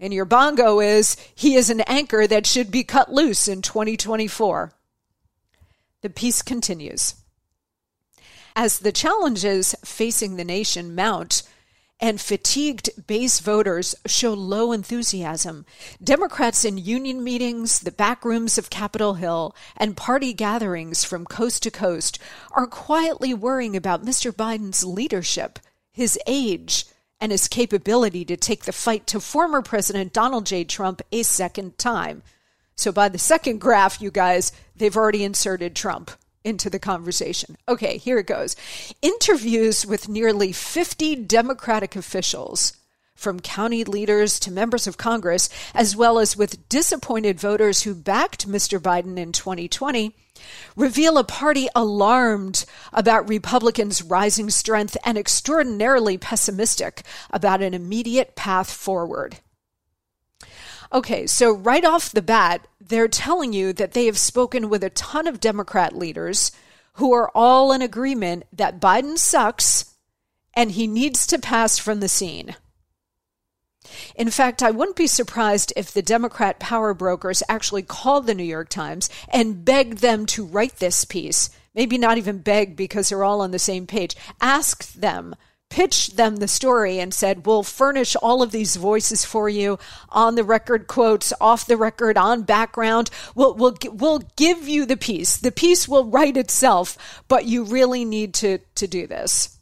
And 0.00 0.14
your 0.14 0.24
Bongo 0.24 0.80
is 0.80 1.18
he 1.34 1.54
is 1.54 1.68
an 1.68 1.82
anchor 1.82 2.26
that 2.26 2.46
should 2.46 2.70
be 2.70 2.82
cut 2.82 3.12
loose 3.12 3.46
in 3.46 3.60
2024. 3.60 4.72
The 6.02 6.10
piece 6.10 6.42
continues. 6.42 7.14
As 8.54 8.80
the 8.80 8.92
challenges 8.92 9.74
facing 9.84 10.36
the 10.36 10.44
nation 10.44 10.94
mount, 10.94 11.42
and 12.02 12.20
fatigued 12.20 12.90
base 13.06 13.38
voters 13.38 13.94
show 14.06 14.34
low 14.34 14.72
enthusiasm. 14.72 15.64
Democrats 16.02 16.64
in 16.64 16.76
union 16.76 17.22
meetings, 17.22 17.78
the 17.78 17.92
back 17.92 18.24
rooms 18.24 18.58
of 18.58 18.70
Capitol 18.70 19.14
Hill, 19.14 19.54
and 19.76 19.96
party 19.96 20.32
gatherings 20.32 21.04
from 21.04 21.24
coast 21.24 21.62
to 21.62 21.70
coast 21.70 22.18
are 22.50 22.66
quietly 22.66 23.32
worrying 23.32 23.76
about 23.76 24.04
Mr. 24.04 24.32
Biden's 24.32 24.82
leadership, 24.82 25.60
his 25.92 26.18
age, 26.26 26.86
and 27.20 27.30
his 27.30 27.46
capability 27.46 28.24
to 28.24 28.36
take 28.36 28.64
the 28.64 28.72
fight 28.72 29.06
to 29.06 29.20
former 29.20 29.62
President 29.62 30.12
Donald 30.12 30.44
J. 30.44 30.64
Trump 30.64 31.02
a 31.12 31.22
second 31.22 31.78
time. 31.78 32.24
So 32.76 32.92
by 32.92 33.08
the 33.08 33.18
second 33.18 33.60
graph, 33.60 34.00
you 34.00 34.10
guys, 34.10 34.52
they've 34.76 34.96
already 34.96 35.24
inserted 35.24 35.76
Trump 35.76 36.10
into 36.44 36.68
the 36.68 36.78
conversation. 36.78 37.56
Okay, 37.68 37.98
here 37.98 38.18
it 38.18 38.26
goes. 38.26 38.56
Interviews 39.00 39.86
with 39.86 40.08
nearly 40.08 40.52
50 40.52 41.16
Democratic 41.16 41.94
officials, 41.96 42.72
from 43.14 43.38
county 43.38 43.84
leaders 43.84 44.40
to 44.40 44.50
members 44.50 44.86
of 44.86 44.96
Congress, 44.96 45.48
as 45.74 45.94
well 45.94 46.18
as 46.18 46.36
with 46.36 46.68
disappointed 46.68 47.38
voters 47.38 47.82
who 47.82 47.94
backed 47.94 48.48
Mr. 48.48 48.80
Biden 48.80 49.16
in 49.16 49.30
2020, 49.30 50.16
reveal 50.74 51.18
a 51.18 51.24
party 51.24 51.68
alarmed 51.74 52.64
about 52.92 53.28
Republicans' 53.28 54.02
rising 54.02 54.50
strength 54.50 54.96
and 55.04 55.16
extraordinarily 55.16 56.18
pessimistic 56.18 57.02
about 57.30 57.62
an 57.62 57.74
immediate 57.74 58.34
path 58.34 58.72
forward. 58.72 59.38
Okay, 60.92 61.26
so 61.26 61.52
right 61.52 61.84
off 61.84 62.10
the 62.10 62.20
bat, 62.20 62.68
they're 62.78 63.08
telling 63.08 63.54
you 63.54 63.72
that 63.72 63.92
they 63.92 64.06
have 64.06 64.18
spoken 64.18 64.68
with 64.68 64.84
a 64.84 64.90
ton 64.90 65.26
of 65.26 65.40
Democrat 65.40 65.96
leaders 65.96 66.52
who 66.94 67.12
are 67.12 67.30
all 67.34 67.72
in 67.72 67.80
agreement 67.80 68.44
that 68.52 68.80
Biden 68.80 69.16
sucks 69.16 69.94
and 70.54 70.72
he 70.72 70.86
needs 70.86 71.26
to 71.28 71.38
pass 71.38 71.78
from 71.78 72.00
the 72.00 72.08
scene. 72.08 72.56
In 74.14 74.30
fact, 74.30 74.62
I 74.62 74.70
wouldn't 74.70 74.96
be 74.96 75.06
surprised 75.06 75.72
if 75.76 75.92
the 75.92 76.02
Democrat 76.02 76.60
power 76.60 76.92
brokers 76.92 77.42
actually 77.48 77.82
called 77.82 78.26
the 78.26 78.34
New 78.34 78.44
York 78.44 78.68
Times 78.68 79.08
and 79.28 79.64
begged 79.64 79.98
them 79.98 80.26
to 80.26 80.44
write 80.44 80.76
this 80.76 81.06
piece. 81.06 81.48
Maybe 81.74 81.96
not 81.96 82.18
even 82.18 82.38
beg 82.38 82.76
because 82.76 83.08
they're 83.08 83.24
all 83.24 83.40
on 83.40 83.50
the 83.50 83.58
same 83.58 83.86
page. 83.86 84.14
Ask 84.40 84.92
them 84.92 85.34
pitched 85.72 86.18
them 86.18 86.36
the 86.36 86.48
story 86.48 86.98
and 86.98 87.14
said, 87.14 87.46
We'll 87.46 87.62
furnish 87.62 88.14
all 88.16 88.42
of 88.42 88.52
these 88.52 88.76
voices 88.76 89.24
for 89.24 89.48
you 89.48 89.78
on 90.10 90.34
the 90.34 90.44
record 90.44 90.86
quotes, 90.86 91.32
off 91.40 91.66
the 91.66 91.78
record, 91.78 92.18
on 92.18 92.42
background. 92.42 93.08
We'll, 93.34 93.54
we'll, 93.54 93.76
we'll 93.90 94.18
give 94.36 94.68
you 94.68 94.84
the 94.84 94.98
piece. 94.98 95.38
The 95.38 95.50
piece 95.50 95.88
will 95.88 96.04
write 96.04 96.36
itself, 96.36 97.24
but 97.26 97.46
you 97.46 97.64
really 97.64 98.04
need 98.04 98.34
to, 98.34 98.58
to 98.74 98.86
do 98.86 99.06
this. 99.06 99.58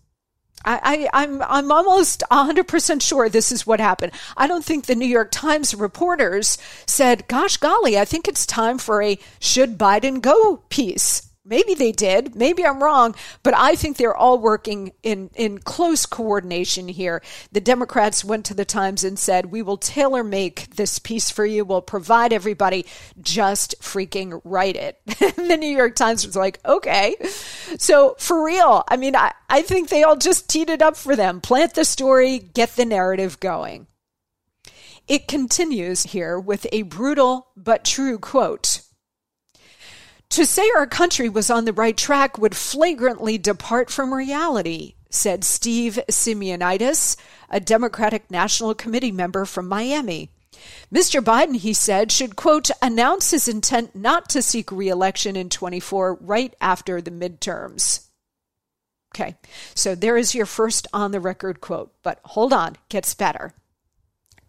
I, 0.64 1.08
I, 1.14 1.22
I'm 1.22 1.42
I'm 1.42 1.72
almost 1.72 2.22
100% 2.30 3.00
sure 3.00 3.28
this 3.28 3.50
is 3.50 3.66
what 3.66 3.80
happened. 3.80 4.12
I 4.36 4.46
don't 4.46 4.64
think 4.64 4.84
the 4.84 4.94
New 4.94 5.06
York 5.06 5.30
Times 5.30 5.74
reporters 5.74 6.58
said, 6.86 7.26
"Gosh 7.28 7.56
golly, 7.56 7.98
I 7.98 8.04
think 8.04 8.28
it's 8.28 8.44
time 8.44 8.76
for 8.76 9.00
a 9.00 9.18
should 9.38 9.78
Biden 9.78 10.20
go 10.20 10.58
piece." 10.68 11.29
Maybe 11.50 11.74
they 11.74 11.90
did. 11.90 12.36
Maybe 12.36 12.64
I'm 12.64 12.80
wrong, 12.80 13.16
but 13.42 13.54
I 13.56 13.74
think 13.74 13.96
they're 13.96 14.16
all 14.16 14.38
working 14.38 14.92
in, 15.02 15.30
in 15.34 15.58
close 15.58 16.06
coordination 16.06 16.86
here. 16.86 17.22
The 17.50 17.60
Democrats 17.60 18.24
went 18.24 18.46
to 18.46 18.54
the 18.54 18.64
Times 18.64 19.02
and 19.02 19.18
said, 19.18 19.46
We 19.46 19.60
will 19.60 19.76
tailor 19.76 20.22
make 20.22 20.76
this 20.76 21.00
piece 21.00 21.28
for 21.28 21.44
you. 21.44 21.64
We'll 21.64 21.82
provide 21.82 22.32
everybody. 22.32 22.86
Just 23.20 23.74
freaking 23.82 24.40
write 24.44 24.76
it. 24.76 25.00
the 25.06 25.56
New 25.58 25.66
York 25.66 25.96
Times 25.96 26.24
was 26.24 26.36
like, 26.36 26.60
Okay. 26.64 27.16
So 27.78 28.14
for 28.18 28.44
real, 28.44 28.84
I 28.88 28.96
mean, 28.96 29.16
I, 29.16 29.32
I 29.48 29.62
think 29.62 29.88
they 29.88 30.04
all 30.04 30.16
just 30.16 30.48
teed 30.48 30.70
it 30.70 30.80
up 30.80 30.96
for 30.96 31.16
them. 31.16 31.40
Plant 31.40 31.74
the 31.74 31.84
story, 31.84 32.38
get 32.38 32.76
the 32.76 32.84
narrative 32.84 33.40
going. 33.40 33.88
It 35.08 35.26
continues 35.26 36.04
here 36.04 36.38
with 36.38 36.68
a 36.70 36.82
brutal 36.82 37.48
but 37.56 37.84
true 37.84 38.20
quote. 38.20 38.82
To 40.30 40.46
say 40.46 40.70
our 40.76 40.86
country 40.86 41.28
was 41.28 41.50
on 41.50 41.64
the 41.64 41.72
right 41.72 41.96
track 41.96 42.38
would 42.38 42.56
flagrantly 42.56 43.36
depart 43.36 43.90
from 43.90 44.14
reality, 44.14 44.94
said 45.10 45.42
Steve 45.42 45.98
Simeonidis, 46.08 47.16
a 47.50 47.58
Democratic 47.58 48.30
National 48.30 48.72
Committee 48.72 49.10
member 49.10 49.44
from 49.44 49.66
Miami. 49.66 50.30
Mr. 50.92 51.20
Biden, 51.20 51.56
he 51.56 51.72
said, 51.72 52.12
should, 52.12 52.36
quote, 52.36 52.70
announce 52.80 53.32
his 53.32 53.48
intent 53.48 53.96
not 53.96 54.28
to 54.28 54.40
seek 54.40 54.70
reelection 54.70 55.34
in 55.34 55.48
24 55.48 56.18
right 56.20 56.54
after 56.60 57.00
the 57.00 57.10
midterms. 57.10 58.06
Okay, 59.12 59.36
so 59.74 59.96
there 59.96 60.16
is 60.16 60.34
your 60.34 60.46
first 60.46 60.86
on 60.92 61.10
the 61.10 61.18
record 61.18 61.60
quote, 61.60 61.92
but 62.04 62.20
hold 62.24 62.52
on, 62.52 62.76
gets 62.88 63.14
better. 63.14 63.52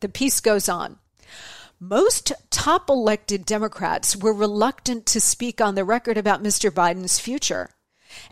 The 0.01 0.09
piece 0.09 0.41
goes 0.41 0.69
on. 0.69 0.99
Most 1.83 2.31
top 2.51 2.91
elected 2.91 3.43
Democrats 3.43 4.15
were 4.15 4.35
reluctant 4.35 5.07
to 5.07 5.19
speak 5.19 5.59
on 5.59 5.73
the 5.73 5.83
record 5.83 6.15
about 6.15 6.43
Mr. 6.43 6.69
Biden's 6.69 7.17
future. 7.17 7.71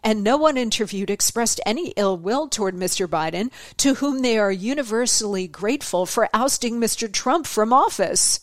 And 0.03 0.23
no 0.23 0.37
one 0.37 0.55
interviewed 0.55 1.09
expressed 1.09 1.59
any 1.65 1.87
ill 1.97 2.15
will 2.15 2.47
toward 2.47 2.75
Mr. 2.75 3.07
Biden, 3.07 3.49
to 3.77 3.95
whom 3.95 4.21
they 4.21 4.37
are 4.37 4.51
universally 4.51 5.47
grateful 5.47 6.05
for 6.05 6.29
ousting 6.31 6.79
Mr. 6.79 7.11
Trump 7.11 7.47
from 7.47 7.73
office. 7.73 8.41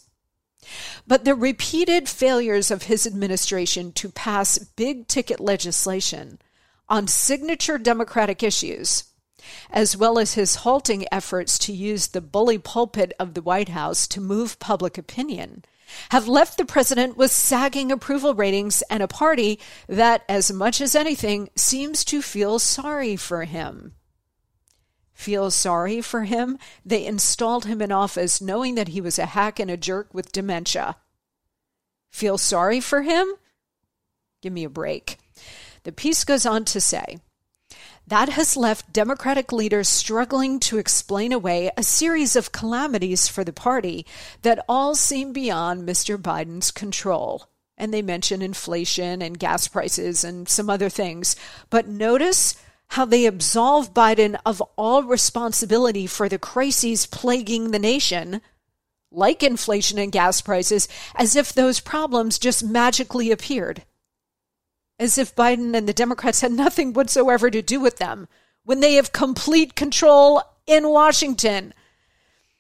But 1.07 1.25
the 1.25 1.37
repeated 1.37 2.09
failures 2.09 2.73
of 2.73 2.83
his 2.83 3.07
administration 3.07 3.93
to 3.93 4.09
pass 4.09 4.59
big 4.59 5.07
ticket 5.07 5.39
legislation 5.39 6.41
on 6.89 7.07
signature 7.07 7.79
Democratic 7.79 8.43
issues 8.43 9.05
as 9.71 9.97
well 9.97 10.19
as 10.19 10.35
his 10.35 10.57
halting 10.57 11.07
efforts 11.13 11.59
to 11.61 11.73
use 11.73 12.09
the 12.09 12.21
bully 12.21 12.59
pulpit 12.59 13.13
of 13.19 13.35
the 13.35 13.43
White 13.43 13.71
House 13.71 14.07
to 14.09 14.21
move 14.21 14.59
public 14.59 14.99
opinion, 14.99 15.65
have 16.11 16.29
left 16.29 16.59
the 16.59 16.65
president 16.65 17.17
with 17.17 17.31
sagging 17.31 17.93
approval 17.93 18.35
ratings 18.35 18.83
and 18.91 19.03
a 19.03 19.09
party 19.09 19.59
that, 19.89 20.23
as 20.29 20.53
much 20.53 20.81
as 20.81 20.95
anything, 20.95 21.49
seems 21.57 22.05
to 22.05 22.23
feel 22.23 22.59
sorry 22.59 23.17
for 23.17 23.45
him. 23.45 23.95
Feel 25.15 25.51
sorry 25.51 26.03
for 26.03 26.25
him? 26.25 26.59
They 26.85 27.07
installed 27.07 27.65
him 27.65 27.81
in 27.81 27.91
office 27.91 28.41
knowing 28.41 28.75
that 28.75 28.89
he 28.89 29.01
was 29.01 29.19
a 29.19 29.27
hack 29.27 29.59
and 29.59 29.71
a 29.71 29.77
jerk 29.77 30.13
with 30.13 30.33
dementia. 30.33 30.97
Feel 32.11 32.37
sorry 32.37 32.81
for 32.81 33.03
him? 33.03 33.27
Give 34.43 34.53
me 34.53 34.65
a 34.65 34.69
break. 34.69 35.19
The 35.85 35.93
piece 35.93 36.25
goes 36.25 36.45
on 36.45 36.65
to 36.67 36.81
say 36.81 37.19
that 38.07 38.29
has 38.31 38.57
left 38.57 38.93
Democratic 38.93 39.53
leaders 39.53 39.89
struggling 39.89 40.61
to 40.61 40.79
explain 40.79 41.33
away 41.33 41.71
a 41.77 41.83
series 41.83 42.37
of 42.37 42.53
calamities 42.53 43.27
for 43.27 43.43
the 43.43 43.53
party 43.53 44.07
that 44.43 44.65
all 44.69 44.95
seem 44.95 45.33
beyond 45.33 45.89
Mr. 45.89 46.17
Biden's 46.17 46.71
control. 46.71 47.49
And 47.77 47.93
they 47.93 48.03
mention 48.03 48.43
inflation 48.43 49.21
and 49.21 49.39
gas 49.39 49.69
prices 49.69 50.25
and 50.25 50.49
some 50.49 50.71
other 50.71 50.89
things. 50.89 51.37
But 51.69 51.89
notice 51.89 52.55
how 52.91 53.05
they 53.05 53.27
absolve 53.27 53.93
Biden 53.93 54.39
of 54.47 54.63
all 54.77 55.03
responsibility 55.03 56.07
for 56.07 56.29
the 56.29 56.39
crises 56.39 57.07
plaguing 57.07 57.73
the 57.73 57.79
nation, 57.79 58.41
like 59.11 59.43
inflation 59.43 59.99
and 59.99 60.13
gas 60.13 60.41
prices, 60.41 60.89
as 61.17 61.35
if 61.35 61.53
those 61.53 61.81
problems 61.81 62.39
just 62.39 62.65
magically 62.65 63.31
appeared. 63.31 63.83
As 64.99 65.19
if 65.19 65.35
Biden 65.35 65.77
and 65.77 65.87
the 65.87 65.93
Democrats 65.93 66.41
had 66.41 66.53
nothing 66.53 66.93
whatsoever 66.93 67.51
to 67.51 67.63
do 67.63 67.81
with 67.81 67.99
them 67.99 68.29
when 68.65 68.81
they 68.81 68.95
have 68.95 69.13
complete 69.13 69.75
control 69.75 70.43
in 70.67 70.89
Washington. 70.89 71.75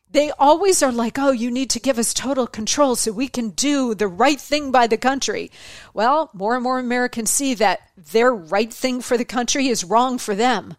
They 0.09 0.31
always 0.38 0.83
are 0.83 0.93
like, 0.93 1.19
oh, 1.19 1.33
you 1.33 1.50
need 1.50 1.71
to 1.71 1.81
give 1.81 1.99
us 1.99 2.14
total 2.14 2.47
control 2.47 2.95
so 2.95 3.11
we 3.11 3.28
can 3.28 3.50
do 3.50 3.95
the 3.95 4.07
right 4.07 4.40
thing 4.40 4.71
by 4.71 4.87
the 4.87 4.97
country. 4.97 5.50
Well, 5.93 6.31
more 6.33 6.55
and 6.55 6.62
more 6.62 6.78
Americans 6.78 7.31
see 7.31 7.55
that 7.55 7.81
their 7.97 8.33
right 8.33 8.73
thing 8.73 9.00
for 9.00 9.19
the 9.19 9.25
country 9.25 9.69
is 9.69 9.85
wrong 9.85 10.19
for 10.19 10.35
them. 10.35 10.76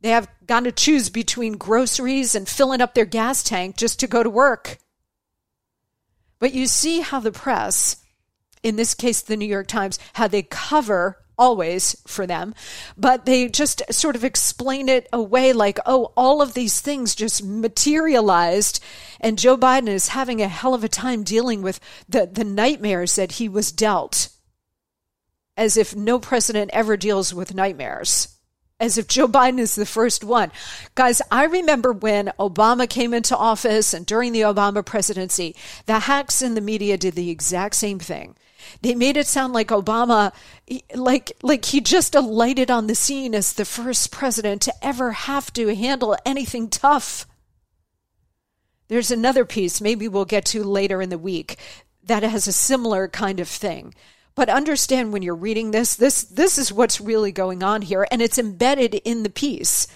They 0.00 0.10
have 0.10 0.28
got 0.46 0.64
to 0.64 0.72
choose 0.72 1.10
between 1.10 1.56
groceries 1.56 2.34
and 2.34 2.48
filling 2.48 2.80
up 2.80 2.94
their 2.94 3.04
gas 3.04 3.42
tank 3.42 3.76
just 3.76 3.98
to 4.00 4.06
go 4.06 4.22
to 4.22 4.30
work. 4.30 4.78
But 6.38 6.54
you 6.54 6.66
see 6.66 7.00
how 7.00 7.18
the 7.18 7.32
press, 7.32 7.96
in 8.62 8.76
this 8.76 8.94
case, 8.94 9.20
the 9.20 9.36
New 9.36 9.46
York 9.46 9.66
Times, 9.66 9.98
how 10.14 10.28
they 10.28 10.42
cover 10.42 11.18
always 11.38 11.96
for 12.06 12.26
them, 12.26 12.54
but 12.96 13.24
they 13.24 13.48
just 13.48 13.82
sort 13.92 14.16
of 14.16 14.24
explain 14.24 14.88
it 14.88 15.08
away 15.12 15.52
like, 15.52 15.78
oh, 15.86 16.12
all 16.16 16.42
of 16.42 16.54
these 16.54 16.80
things 16.80 17.14
just 17.14 17.44
materialized. 17.44 18.82
And 19.20 19.38
Joe 19.38 19.56
Biden 19.56 19.88
is 19.88 20.08
having 20.08 20.42
a 20.42 20.48
hell 20.48 20.74
of 20.74 20.84
a 20.84 20.88
time 20.88 21.22
dealing 21.22 21.62
with 21.62 21.80
the, 22.08 22.28
the 22.30 22.44
nightmares 22.44 23.14
that 23.16 23.32
he 23.32 23.48
was 23.48 23.72
dealt, 23.72 24.30
as 25.56 25.76
if 25.76 25.94
no 25.94 26.18
president 26.18 26.70
ever 26.72 26.96
deals 26.96 27.32
with 27.32 27.54
nightmares. 27.54 28.34
As 28.80 28.96
if 28.96 29.08
Joe 29.08 29.26
Biden 29.26 29.58
is 29.58 29.74
the 29.74 29.84
first 29.84 30.22
one. 30.22 30.52
Guys, 30.94 31.20
I 31.32 31.46
remember 31.46 31.92
when 31.92 32.30
Obama 32.38 32.88
came 32.88 33.12
into 33.12 33.36
office 33.36 33.92
and 33.92 34.06
during 34.06 34.32
the 34.32 34.42
Obama 34.42 34.86
presidency, 34.86 35.56
the 35.86 35.98
hacks 35.98 36.42
in 36.42 36.54
the 36.54 36.60
media 36.60 36.96
did 36.96 37.16
the 37.16 37.28
exact 37.28 37.74
same 37.74 37.98
thing 37.98 38.36
they 38.82 38.94
made 38.94 39.16
it 39.16 39.26
sound 39.26 39.52
like 39.52 39.68
Obama, 39.68 40.32
like 40.94 41.32
like 41.42 41.66
he 41.66 41.80
just 41.80 42.14
alighted 42.14 42.70
on 42.70 42.86
the 42.86 42.94
scene 42.94 43.34
as 43.34 43.52
the 43.52 43.64
first 43.64 44.10
president 44.10 44.62
to 44.62 44.74
ever 44.84 45.12
have 45.12 45.52
to 45.54 45.74
handle 45.74 46.16
anything 46.24 46.68
tough. 46.68 47.26
There's 48.88 49.10
another 49.10 49.44
piece, 49.44 49.80
maybe 49.80 50.08
we'll 50.08 50.24
get 50.24 50.46
to 50.46 50.64
later 50.64 51.02
in 51.02 51.10
the 51.10 51.18
week, 51.18 51.56
that 52.02 52.22
has 52.22 52.46
a 52.46 52.52
similar 52.52 53.06
kind 53.06 53.38
of 53.38 53.48
thing. 53.48 53.94
But 54.34 54.48
understand 54.48 55.12
when 55.12 55.22
you're 55.22 55.34
reading 55.34 55.72
this, 55.72 55.96
this 55.96 56.22
this 56.22 56.58
is 56.58 56.72
what's 56.72 57.00
really 57.00 57.32
going 57.32 57.62
on 57.62 57.82
here, 57.82 58.06
and 58.10 58.22
it's 58.22 58.38
embedded 58.38 58.94
in 58.94 59.24
the 59.24 59.30
piece 59.30 59.86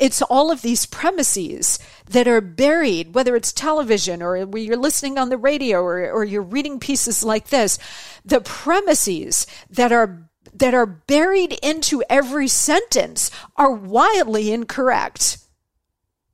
it's 0.00 0.22
all 0.22 0.50
of 0.50 0.62
these 0.62 0.86
premises 0.86 1.78
that 2.06 2.26
are 2.26 2.40
buried, 2.40 3.14
whether 3.14 3.36
it's 3.36 3.52
television 3.52 4.22
or 4.22 4.36
you're 4.56 4.76
listening 4.76 5.18
on 5.18 5.28
the 5.28 5.36
radio 5.36 5.80
or, 5.80 6.10
or 6.10 6.24
you're 6.24 6.42
reading 6.42 6.80
pieces 6.80 7.22
like 7.22 7.48
this, 7.48 7.78
the 8.24 8.40
premises 8.40 9.46
that 9.68 9.92
are 9.92 10.26
that 10.54 10.74
are 10.74 10.86
buried 10.86 11.52
into 11.62 12.02
every 12.08 12.48
sentence 12.48 13.30
are 13.56 13.70
wildly 13.70 14.50
incorrect 14.50 15.38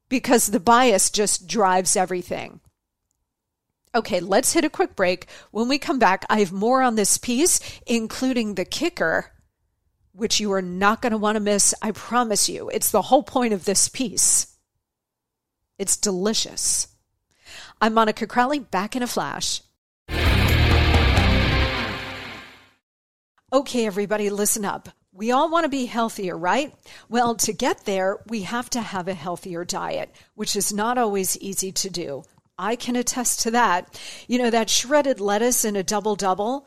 because 0.09 0.47
the 0.47 0.61
bias 0.61 1.11
just 1.11 1.49
drives 1.49 1.97
everything. 1.97 2.61
Okay, 3.95 4.21
let's 4.21 4.53
hit 4.53 4.65
a 4.65 4.71
quick 4.71 4.95
break. 4.95 5.27
When 5.51 5.69
we 5.69 5.79
come 5.79 5.99
back, 5.99 6.25
I 6.31 6.39
have 6.39 6.53
more 6.53 6.83
on 6.83 6.95
this 6.95 7.19
piece, 7.19 7.61
including 7.87 8.55
the 8.55 8.65
kicker 8.65 9.33
which 10.17 10.41
you 10.41 10.51
are 10.53 10.63
not 10.63 11.03
going 11.03 11.13
to 11.13 11.19
want 11.19 11.37
to 11.37 11.41
miss. 11.41 11.75
I 11.83 11.91
promise 11.91 12.49
you. 12.49 12.71
It's 12.71 12.91
the 12.91 13.03
whole 13.03 13.23
point 13.23 13.53
of 13.53 13.65
this 13.65 13.89
piece. 13.89 14.57
It's 15.79 15.97
delicious. 15.97 16.89
I'm 17.81 17.93
Monica 17.93 18.27
Crowley, 18.27 18.59
back 18.59 18.97
in 18.97 19.03
a 19.03 19.07
flash. 19.07 19.61
Okay, 23.53 23.87
everybody, 23.87 24.31
listen 24.31 24.65
up. 24.65 24.89
We 25.13 25.31
all 25.33 25.51
want 25.51 25.65
to 25.65 25.69
be 25.69 25.87
healthier, 25.87 26.37
right? 26.37 26.75
Well, 27.09 27.35
to 27.37 27.53
get 27.53 27.85
there, 27.85 28.19
we 28.27 28.43
have 28.43 28.69
to 28.71 28.81
have 28.81 29.09
a 29.09 29.15
healthier 29.15 29.65
diet, 29.65 30.15
which 30.35 30.57
is 30.57 30.73
not 30.73 30.99
always 30.99 31.39
easy 31.39 31.73
to 31.73 31.91
do. 31.91 32.23
I 32.59 32.77
can 32.77 32.97
attest 32.97 33.41
to 33.41 33.51
that. 33.53 34.01
You 34.29 34.39
know, 34.39 34.51
that 34.51 34.71
shredded 34.71 35.21
lettuce 35.21 35.65
in 35.65 35.77
a 35.77 35.83
double 35.83 36.17
double, 36.17 36.67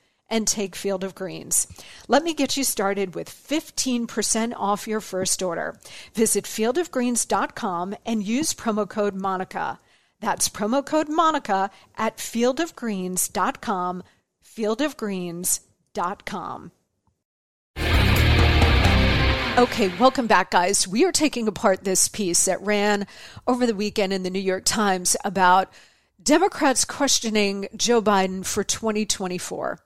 and 0.31 0.47
take 0.47 0.75
Field 0.75 1.03
of 1.03 1.13
Greens. 1.13 1.67
Let 2.07 2.23
me 2.23 2.33
get 2.33 2.57
you 2.57 2.63
started 2.63 3.13
with 3.13 3.29
15% 3.29 4.53
off 4.55 4.87
your 4.87 5.01
first 5.01 5.43
order. 5.43 5.77
Visit 6.15 6.45
fieldofgreens.com 6.45 7.95
and 8.05 8.23
use 8.23 8.53
promo 8.53 8.87
code 8.89 9.15
MONICA. 9.15 9.77
That's 10.21 10.47
promo 10.49 10.83
code 10.83 11.09
MONICA 11.09 11.69
at 11.97 12.17
fieldofgreens.com, 12.17 14.03
fieldofgreens.com. 14.43 16.71
Okay, 19.57 19.89
welcome 19.99 20.27
back, 20.27 20.51
guys. 20.51 20.87
We 20.87 21.03
are 21.03 21.11
taking 21.11 21.49
apart 21.49 21.83
this 21.83 22.07
piece 22.07 22.45
that 22.45 22.61
ran 22.61 23.05
over 23.45 23.67
the 23.67 23.75
weekend 23.75 24.13
in 24.13 24.23
the 24.23 24.29
New 24.29 24.39
York 24.39 24.63
Times 24.63 25.17
about 25.25 25.73
Democrats 26.23 26.85
questioning 26.85 27.67
Joe 27.75 28.01
Biden 28.01 28.45
for 28.45 28.63
2024. 28.63 29.79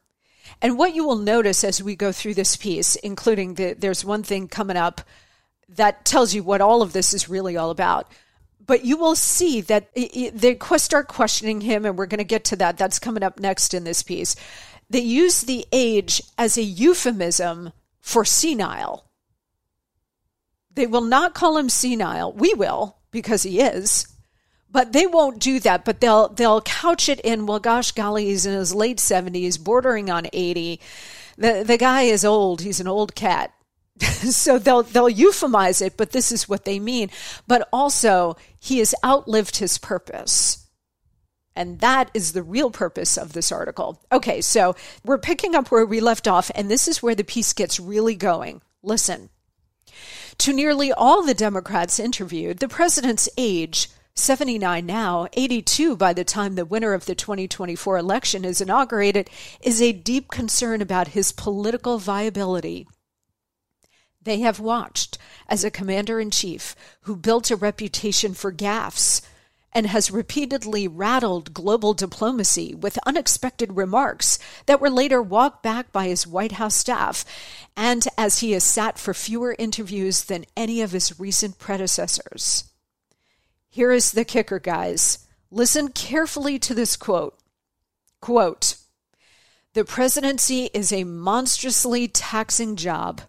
And 0.61 0.77
what 0.77 0.95
you 0.95 1.05
will 1.05 1.17
notice 1.17 1.63
as 1.63 1.81
we 1.81 1.95
go 1.95 2.11
through 2.11 2.35
this 2.35 2.55
piece, 2.55 2.95
including 2.97 3.55
the, 3.55 3.73
there's 3.73 4.05
one 4.05 4.23
thing 4.23 4.47
coming 4.47 4.77
up 4.77 5.01
that 5.69 6.05
tells 6.05 6.33
you 6.33 6.43
what 6.43 6.61
all 6.61 6.81
of 6.81 6.93
this 6.93 7.13
is 7.13 7.29
really 7.29 7.57
all 7.57 7.71
about. 7.71 8.11
But 8.65 8.85
you 8.85 8.97
will 8.97 9.15
see 9.15 9.61
that 9.61 9.93
they 9.93 10.57
start 10.77 11.07
questioning 11.07 11.61
him, 11.61 11.85
and 11.85 11.97
we're 11.97 12.07
going 12.07 12.19
to 12.19 12.23
get 12.23 12.45
to 12.45 12.55
that. 12.55 12.77
That's 12.77 12.97
coming 12.99 13.21
up 13.21 13.39
next 13.39 13.73
in 13.73 13.83
this 13.83 14.01
piece. 14.01 14.35
They 14.89 15.01
use 15.01 15.41
the 15.41 15.65
age 15.71 16.21
as 16.37 16.57
a 16.57 16.63
euphemism 16.63 17.73
for 17.99 18.25
senile. 18.25 19.05
They 20.73 20.87
will 20.87 21.01
not 21.01 21.33
call 21.33 21.57
him 21.57 21.69
senile. 21.69 22.33
We 22.33 22.53
will, 22.53 22.97
because 23.11 23.43
he 23.43 23.61
is 23.61 24.07
but 24.75 24.91
they 24.91 25.07
won't 25.07 25.39
do 25.39 25.57
that 25.61 25.85
but 25.85 26.01
they'll 26.01 26.27
they'll 26.27 26.61
couch 26.61 27.07
it 27.07 27.21
in 27.21 27.45
well 27.45 27.59
gosh 27.59 27.93
golly 27.93 28.25
he's 28.25 28.45
in 28.45 28.53
his 28.53 28.75
late 28.75 28.97
70s 28.97 29.57
bordering 29.57 30.09
on 30.09 30.27
80 30.33 30.81
the 31.37 31.63
the 31.65 31.77
guy 31.77 32.01
is 32.01 32.25
old 32.25 32.61
he's 32.61 32.81
an 32.81 32.87
old 32.87 33.15
cat 33.15 33.53
so 34.01 34.59
they'll 34.59 34.83
they'll 34.83 35.09
euphemize 35.09 35.81
it 35.81 35.95
but 35.95 36.11
this 36.11 36.29
is 36.29 36.49
what 36.49 36.65
they 36.65 36.77
mean 36.77 37.09
but 37.47 37.69
also 37.71 38.35
he 38.59 38.79
has 38.79 38.93
outlived 39.03 39.57
his 39.57 39.77
purpose 39.77 40.67
And 41.55 41.79
that 41.79 42.11
is 42.13 42.33
the 42.33 42.43
real 42.43 42.69
purpose 42.69 43.17
of 43.17 43.31
this 43.31 43.49
article. 43.51 44.03
Okay, 44.11 44.41
so 44.41 44.75
we're 45.05 45.17
picking 45.17 45.55
up 45.55 45.71
where 45.71 45.85
we 45.85 46.01
left 46.01 46.27
off, 46.27 46.51
and 46.53 46.69
this 46.69 46.87
is 46.87 47.01
where 47.01 47.15
the 47.15 47.23
piece 47.23 47.53
gets 47.53 47.79
really 47.79 48.15
going. 48.15 48.61
Listen. 48.83 49.29
To 50.39 50.51
nearly 50.51 50.91
all 50.91 51.23
the 51.23 51.33
Democrats 51.33 51.97
interviewed, 51.97 52.59
the 52.59 52.67
president's 52.67 53.29
age 53.37 53.87
79 54.17 54.85
now, 54.85 55.27
82 55.33 55.97
by 55.97 56.13
the 56.13 56.23
time 56.23 56.55
the 56.55 56.65
winner 56.65 56.93
of 56.93 57.05
the 57.05 57.15
2024 57.15 57.97
election 57.97 58.45
is 58.45 58.61
inaugurated, 58.61 59.29
is 59.61 59.81
a 59.81 59.91
deep 59.91 60.29
concern 60.29 60.81
about 60.81 61.09
his 61.09 61.33
political 61.33 61.97
viability. 61.97 62.87
They 64.21 64.39
have 64.39 64.59
watched 64.59 65.17
as 65.49 65.65
a 65.65 65.69
commander 65.69 66.21
in 66.21 66.31
chief 66.31 66.77
who 67.01 67.17
built 67.17 67.51
a 67.51 67.57
reputation 67.57 68.33
for 68.33 68.53
gaffes 68.53 69.21
and 69.73 69.87
has 69.87 70.09
repeatedly 70.09 70.87
rattled 70.87 71.53
global 71.53 71.93
diplomacy 71.93 72.73
with 72.73 72.97
unexpected 73.05 73.75
remarks 73.75 74.39
that 74.65 74.79
were 74.79 74.89
later 74.89 75.21
walked 75.21 75.61
back 75.61 75.91
by 75.91 76.07
his 76.07 76.25
White 76.25 76.53
House 76.53 76.75
staff, 76.75 77.25
and 77.75 78.07
as 78.17 78.39
he 78.39 78.53
has 78.53 78.63
sat 78.63 78.97
for 78.97 79.13
fewer 79.13 79.53
interviews 79.59 80.23
than 80.23 80.45
any 80.55 80.81
of 80.81 80.93
his 80.93 81.19
recent 81.19 81.59
predecessors. 81.59 82.71
Here 83.75 83.91
is 83.91 84.13
the 84.13 84.23
kicker, 84.23 84.57
guys. 84.57 85.27
Listen 85.51 85.89
carefully 85.89 86.57
to 86.59 86.73
this 86.73 86.95
quote. 86.95 87.37
Quote, 88.21 88.77
the 89.73 89.83
presidency 89.83 90.69
is 90.73 90.93
a 90.93 91.03
monstrously 91.03 92.07
taxing 92.07 92.77
job. 92.77 93.23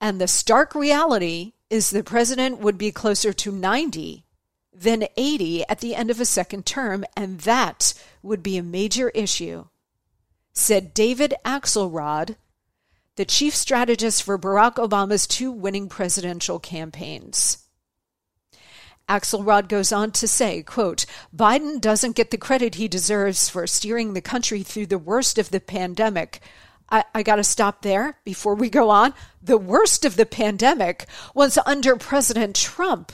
And 0.00 0.18
the 0.18 0.28
stark 0.28 0.74
reality 0.74 1.52
is 1.68 1.90
the 1.90 2.02
president 2.02 2.60
would 2.60 2.78
be 2.78 2.90
closer 2.90 3.34
to 3.34 3.52
90 3.52 4.24
than 4.72 5.08
80 5.18 5.68
at 5.68 5.80
the 5.80 5.94
end 5.94 6.10
of 6.10 6.22
a 6.22 6.24
second 6.24 6.64
term, 6.64 7.04
and 7.14 7.40
that 7.40 7.92
would 8.22 8.42
be 8.42 8.56
a 8.56 8.62
major 8.62 9.10
issue, 9.10 9.66
said 10.54 10.94
David 10.94 11.34
Axelrod, 11.44 12.36
the 13.16 13.26
chief 13.26 13.54
strategist 13.54 14.22
for 14.22 14.38
Barack 14.38 14.76
Obama's 14.76 15.26
two 15.26 15.52
winning 15.52 15.90
presidential 15.90 16.58
campaigns. 16.58 17.66
Axelrod 19.10 19.66
goes 19.66 19.90
on 19.90 20.12
to 20.12 20.28
say, 20.28 20.62
quote, 20.62 21.04
Biden 21.34 21.80
doesn't 21.80 22.14
get 22.14 22.30
the 22.30 22.38
credit 22.38 22.76
he 22.76 22.86
deserves 22.86 23.48
for 23.48 23.66
steering 23.66 24.14
the 24.14 24.20
country 24.20 24.62
through 24.62 24.86
the 24.86 24.98
worst 24.98 25.36
of 25.36 25.50
the 25.50 25.58
pandemic. 25.58 26.40
I, 26.88 27.02
I 27.12 27.24
got 27.24 27.36
to 27.36 27.44
stop 27.44 27.82
there 27.82 28.18
before 28.24 28.54
we 28.54 28.70
go 28.70 28.88
on. 28.88 29.12
The 29.42 29.58
worst 29.58 30.04
of 30.04 30.14
the 30.14 30.26
pandemic 30.26 31.06
was 31.34 31.58
under 31.66 31.96
President 31.96 32.54
Trump 32.54 33.10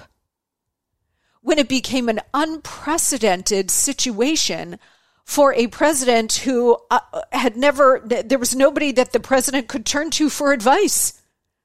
when 1.41 1.59
it 1.59 1.69
became 1.69 2.11
an 2.11 2.21
unprecedented 2.35 3.71
situation 3.71 4.79
for 5.25 5.55
a 5.55 5.69
president 5.69 6.35
who 6.39 6.77
uh, 6.91 7.01
had 7.33 7.57
never, 7.57 8.03
there 8.05 8.39
was 8.39 8.55
nobody 8.55 8.93
that 8.93 9.13
the 9.13 9.21
president 9.21 9.69
could 9.69 9.87
turn 9.87 10.11
to 10.11 10.29
for 10.29 10.53
advice. 10.53 11.23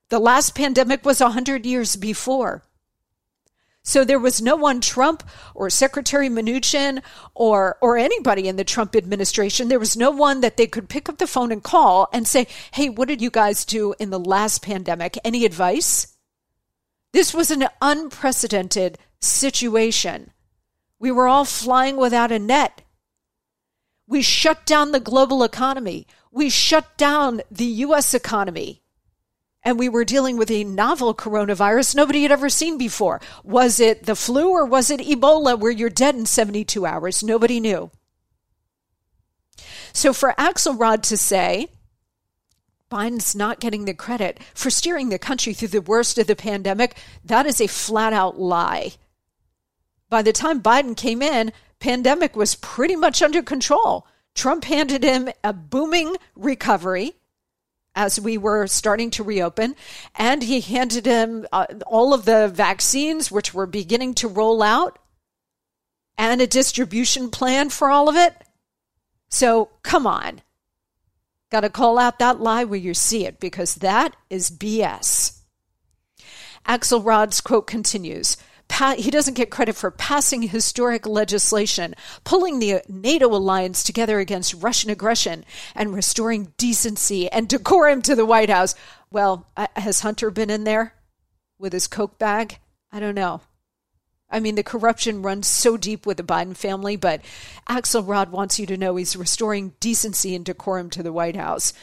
The 0.09 0.19
last 0.19 0.55
pandemic 0.55 1.03
was 1.03 1.19
100 1.19 1.65
years 1.65 1.95
before. 1.95 2.63
So 3.83 4.05
there 4.05 4.19
was 4.19 4.41
no 4.41 4.55
one 4.55 4.79
Trump 4.79 5.23
or 5.55 5.69
Secretary 5.69 6.29
Mnuchin 6.29 7.01
or 7.33 7.77
or 7.81 7.97
anybody 7.97 8.47
in 8.47 8.55
the 8.55 8.63
Trump 8.63 8.95
administration. 8.95 9.69
There 9.69 9.79
was 9.79 9.97
no 9.97 10.11
one 10.11 10.41
that 10.41 10.57
they 10.57 10.67
could 10.67 10.87
pick 10.87 11.09
up 11.09 11.17
the 11.17 11.27
phone 11.27 11.51
and 11.51 11.63
call 11.63 12.07
and 12.13 12.27
say, 12.27 12.47
"Hey, 12.71 12.89
what 12.89 13.07
did 13.07 13.21
you 13.21 13.31
guys 13.31 13.65
do 13.65 13.95
in 13.99 14.11
the 14.11 14.19
last 14.19 14.61
pandemic? 14.61 15.17
Any 15.23 15.45
advice?" 15.45 16.15
This 17.11 17.33
was 17.33 17.49
an 17.49 17.67
unprecedented 17.81 18.99
situation. 19.19 20.31
We 20.99 21.11
were 21.11 21.27
all 21.27 21.45
flying 21.45 21.97
without 21.97 22.31
a 22.31 22.39
net. 22.39 22.83
We 24.07 24.21
shut 24.21 24.65
down 24.65 24.91
the 24.91 24.99
global 24.99 25.43
economy. 25.43 26.05
We 26.31 26.49
shut 26.49 26.97
down 26.97 27.41
the 27.49 27.65
US 27.65 28.13
economy 28.13 28.80
and 29.63 29.77
we 29.77 29.89
were 29.89 30.05
dealing 30.05 30.37
with 30.37 30.49
a 30.49 30.63
novel 30.63 31.13
coronavirus 31.13 31.95
nobody 31.95 32.23
had 32.23 32.31
ever 32.31 32.49
seen 32.49 32.77
before. 32.77 33.21
Was 33.43 33.79
it 33.79 34.05
the 34.05 34.15
flu 34.15 34.49
or 34.49 34.65
was 34.65 34.89
it 34.89 34.99
Ebola 35.01 35.57
where 35.57 35.71
you're 35.71 35.89
dead 35.89 36.15
in 36.15 36.25
72 36.25 36.85
hours? 36.85 37.23
Nobody 37.23 37.59
knew. 37.59 37.91
So 39.93 40.13
for 40.13 40.33
Axelrod 40.37 41.03
to 41.03 41.17
say, 41.17 41.67
Biden's 42.89 43.35
not 43.35 43.59
getting 43.59 43.85
the 43.85 43.93
credit 43.93 44.39
for 44.53 44.69
steering 44.69 45.09
the 45.09 45.19
country 45.19 45.53
through 45.53 45.69
the 45.69 45.81
worst 45.81 46.17
of 46.17 46.27
the 46.27 46.35
pandemic, 46.35 46.97
that 47.23 47.45
is 47.45 47.61
a 47.61 47.67
flat 47.67 48.13
out 48.13 48.39
lie. 48.39 48.93
By 50.09 50.21
the 50.21 50.33
time 50.33 50.61
Biden 50.61 50.97
came 50.97 51.21
in, 51.21 51.53
pandemic 51.79 52.35
was 52.35 52.55
pretty 52.55 52.97
much 52.97 53.21
under 53.21 53.41
control. 53.41 54.05
Trump 54.35 54.65
handed 54.65 55.03
him 55.03 55.29
a 55.43 55.53
booming 55.53 56.17
recovery 56.35 57.15
as 57.95 58.19
we 58.19 58.37
were 58.37 58.67
starting 58.67 59.09
to 59.11 59.23
reopen. 59.23 59.75
And 60.15 60.43
he 60.43 60.61
handed 60.61 61.05
him 61.05 61.45
uh, 61.51 61.67
all 61.85 62.13
of 62.13 62.25
the 62.25 62.47
vaccines, 62.47 63.31
which 63.31 63.53
were 63.53 63.67
beginning 63.67 64.13
to 64.15 64.27
roll 64.27 64.63
out, 64.63 64.99
and 66.17 66.41
a 66.41 66.47
distribution 66.47 67.29
plan 67.29 67.69
for 67.69 67.89
all 67.89 68.09
of 68.09 68.15
it. 68.15 68.35
So 69.29 69.69
come 69.83 70.05
on. 70.05 70.41
Got 71.49 71.61
to 71.61 71.69
call 71.69 71.97
out 71.97 72.19
that 72.19 72.39
lie 72.39 72.63
where 72.63 72.79
you 72.79 72.93
see 72.93 73.25
it 73.25 73.39
because 73.39 73.75
that 73.75 74.15
is 74.29 74.49
BS. 74.49 75.39
Axelrod's 76.65 77.41
quote 77.41 77.67
continues 77.67 78.37
he 78.71 79.11
doesn't 79.11 79.35
get 79.35 79.49
credit 79.49 79.75
for 79.75 79.91
passing 79.91 80.43
historic 80.43 81.05
legislation, 81.05 81.95
pulling 82.23 82.59
the 82.59 82.81
NATO 82.87 83.27
alliance 83.27 83.83
together 83.83 84.19
against 84.19 84.53
Russian 84.55 84.89
aggression, 84.89 85.45
and 85.75 85.93
restoring 85.93 86.53
decency 86.57 87.29
and 87.31 87.47
decorum 87.47 88.01
to 88.03 88.15
the 88.15 88.25
White 88.25 88.49
House. 88.49 88.75
Well, 89.11 89.47
has 89.75 90.01
Hunter 90.01 90.31
been 90.31 90.49
in 90.49 90.63
there 90.63 90.93
with 91.59 91.73
his 91.73 91.87
Coke 91.87 92.17
bag? 92.17 92.59
I 92.91 92.99
don't 92.99 93.15
know. 93.15 93.41
I 94.29 94.39
mean, 94.39 94.55
the 94.55 94.63
corruption 94.63 95.21
runs 95.21 95.47
so 95.47 95.75
deep 95.75 96.05
with 96.05 96.17
the 96.17 96.23
Biden 96.23 96.55
family, 96.55 96.95
but 96.95 97.21
Axelrod 97.69 98.29
wants 98.29 98.59
you 98.59 98.65
to 98.67 98.77
know 98.77 98.95
he's 98.95 99.15
restoring 99.15 99.73
decency 99.79 100.33
and 100.35 100.45
decorum 100.45 100.89
to 100.91 101.03
the 101.03 101.11
White 101.11 101.35
House. 101.35 101.73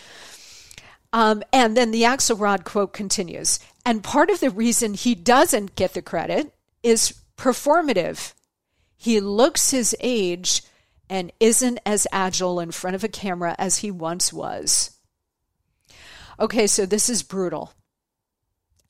Um, 1.13 1.43
and 1.53 1.77
then 1.77 1.91
the 1.91 2.03
Axelrod 2.03 2.65
quote 2.65 2.93
continues. 2.93 3.61
And 3.85 4.03
part 4.03 4.31
of 4.31 4.41
the 4.41 4.51
reason 4.51 4.95
he 4.95 5.15
doesn't 5.15 5.77
get 5.77 5.95
the 5.95 6.03
credit 6.03 6.53
is 6.83 7.15
performative. 7.37 8.35
He 8.97 9.21
looks 9.21 9.71
his 9.71 9.97
age 10.01 10.63
and 11.09 11.33
isn't 11.41 11.81
as 11.87 12.07
agile 12.13 12.61
in 12.61 12.71
front 12.71 12.95
of 12.95 13.05
a 13.05 13.09
camera 13.09 13.55
as 13.59 13.79
he 13.79 13.91
once 13.91 14.33
was. 14.33 14.97
Okay, 16.41 16.67
so 16.67 16.87
this 16.87 17.09
is 17.09 17.23
brutal. 17.23 17.73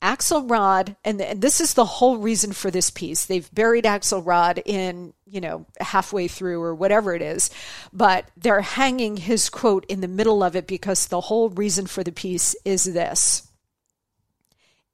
Axelrod, 0.01 0.95
and, 1.05 1.21
and 1.21 1.43
this 1.43 1.61
is 1.61 1.75
the 1.75 1.85
whole 1.85 2.19
reason 2.19 2.53
for 2.53 2.71
this 2.71 2.89
piece. 2.89 3.27
They've 3.27 3.53
buried 3.53 3.85
Axelrod 3.85 4.63
in, 4.65 5.13
you 5.27 5.41
know, 5.41 5.67
halfway 5.81 6.29
through 6.29 6.63
or 6.63 6.75
whatever 6.75 7.15
it 7.15 7.23
is, 7.23 7.51
but 7.93 8.27
they're 8.37 8.61
hanging 8.61 9.17
his 9.17 9.51
quote 9.51 9.85
in 9.87 10.01
the 10.01 10.07
middle 10.07 10.45
of 10.45 10.55
it 10.55 10.69
because 10.69 11.07
the 11.07 11.23
whole 11.23 11.51
reason 11.51 11.87
for 11.87 12.05
the 12.05 12.13
piece 12.13 12.55
is 12.65 12.85
this 12.85 13.49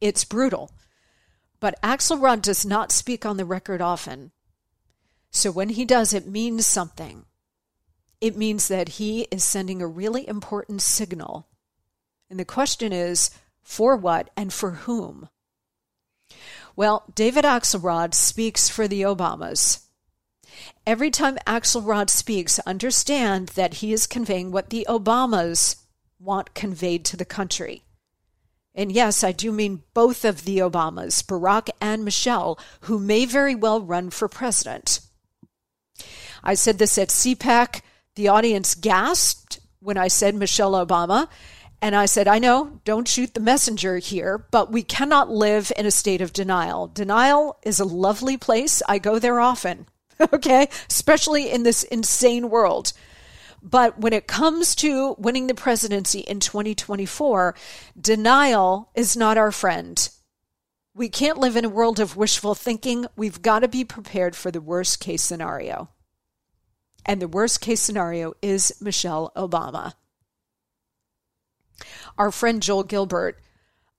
it's 0.00 0.24
brutal. 0.24 0.70
But 1.64 1.80
Axelrod 1.80 2.42
does 2.42 2.66
not 2.66 2.92
speak 2.92 3.24
on 3.24 3.38
the 3.38 3.46
record 3.46 3.80
often. 3.80 4.32
So 5.30 5.50
when 5.50 5.70
he 5.70 5.86
does, 5.86 6.12
it 6.12 6.26
means 6.26 6.66
something. 6.66 7.24
It 8.20 8.36
means 8.36 8.68
that 8.68 9.00
he 9.00 9.22
is 9.30 9.44
sending 9.44 9.80
a 9.80 9.86
really 9.86 10.28
important 10.28 10.82
signal. 10.82 11.48
And 12.28 12.38
the 12.38 12.44
question 12.44 12.92
is 12.92 13.30
for 13.62 13.96
what 13.96 14.28
and 14.36 14.52
for 14.52 14.72
whom? 14.72 15.30
Well, 16.76 17.04
David 17.14 17.46
Axelrod 17.46 18.12
speaks 18.12 18.68
for 18.68 18.86
the 18.86 19.00
Obamas. 19.00 19.86
Every 20.86 21.10
time 21.10 21.38
Axelrod 21.46 22.10
speaks, 22.10 22.58
understand 22.66 23.48
that 23.54 23.76
he 23.76 23.94
is 23.94 24.06
conveying 24.06 24.50
what 24.50 24.68
the 24.68 24.84
Obamas 24.86 25.76
want 26.20 26.52
conveyed 26.52 27.06
to 27.06 27.16
the 27.16 27.24
country. 27.24 27.84
And 28.74 28.90
yes, 28.90 29.22
I 29.22 29.32
do 29.32 29.52
mean 29.52 29.82
both 29.94 30.24
of 30.24 30.44
the 30.44 30.58
Obamas, 30.58 31.22
Barack 31.24 31.70
and 31.80 32.04
Michelle, 32.04 32.58
who 32.82 32.98
may 32.98 33.24
very 33.24 33.54
well 33.54 33.80
run 33.80 34.10
for 34.10 34.28
president. 34.28 35.00
I 36.42 36.54
said 36.54 36.78
this 36.78 36.98
at 36.98 37.08
CPAC. 37.08 37.82
The 38.16 38.28
audience 38.28 38.74
gasped 38.74 39.60
when 39.80 39.96
I 39.96 40.08
said 40.08 40.34
Michelle 40.34 40.72
Obama. 40.72 41.28
And 41.80 41.94
I 41.94 42.06
said, 42.06 42.26
I 42.26 42.38
know, 42.38 42.80
don't 42.84 43.06
shoot 43.06 43.34
the 43.34 43.40
messenger 43.40 43.98
here, 43.98 44.46
but 44.50 44.72
we 44.72 44.82
cannot 44.82 45.30
live 45.30 45.70
in 45.76 45.84
a 45.84 45.90
state 45.90 46.22
of 46.22 46.32
denial. 46.32 46.86
Denial 46.86 47.58
is 47.62 47.78
a 47.78 47.84
lovely 47.84 48.38
place. 48.38 48.82
I 48.88 48.98
go 48.98 49.18
there 49.18 49.38
often, 49.38 49.86
okay? 50.32 50.68
Especially 50.88 51.50
in 51.50 51.62
this 51.62 51.82
insane 51.82 52.48
world. 52.48 52.94
But 53.64 53.98
when 53.98 54.12
it 54.12 54.26
comes 54.26 54.74
to 54.76 55.16
winning 55.18 55.46
the 55.46 55.54
presidency 55.54 56.20
in 56.20 56.38
2024, 56.38 57.54
denial 57.98 58.90
is 58.94 59.16
not 59.16 59.38
our 59.38 59.50
friend. 59.50 60.06
We 60.94 61.08
can't 61.08 61.38
live 61.38 61.56
in 61.56 61.64
a 61.64 61.70
world 61.70 61.98
of 61.98 62.14
wishful 62.14 62.54
thinking. 62.54 63.06
We've 63.16 63.40
got 63.40 63.60
to 63.60 63.68
be 63.68 63.82
prepared 63.82 64.36
for 64.36 64.50
the 64.50 64.60
worst 64.60 65.00
case 65.00 65.22
scenario. 65.22 65.88
And 67.06 67.22
the 67.22 67.28
worst 67.28 67.62
case 67.62 67.80
scenario 67.80 68.34
is 68.42 68.76
Michelle 68.82 69.32
Obama. 69.34 69.94
Our 72.18 72.30
friend 72.30 72.62
Joel 72.62 72.84
Gilbert, 72.84 73.40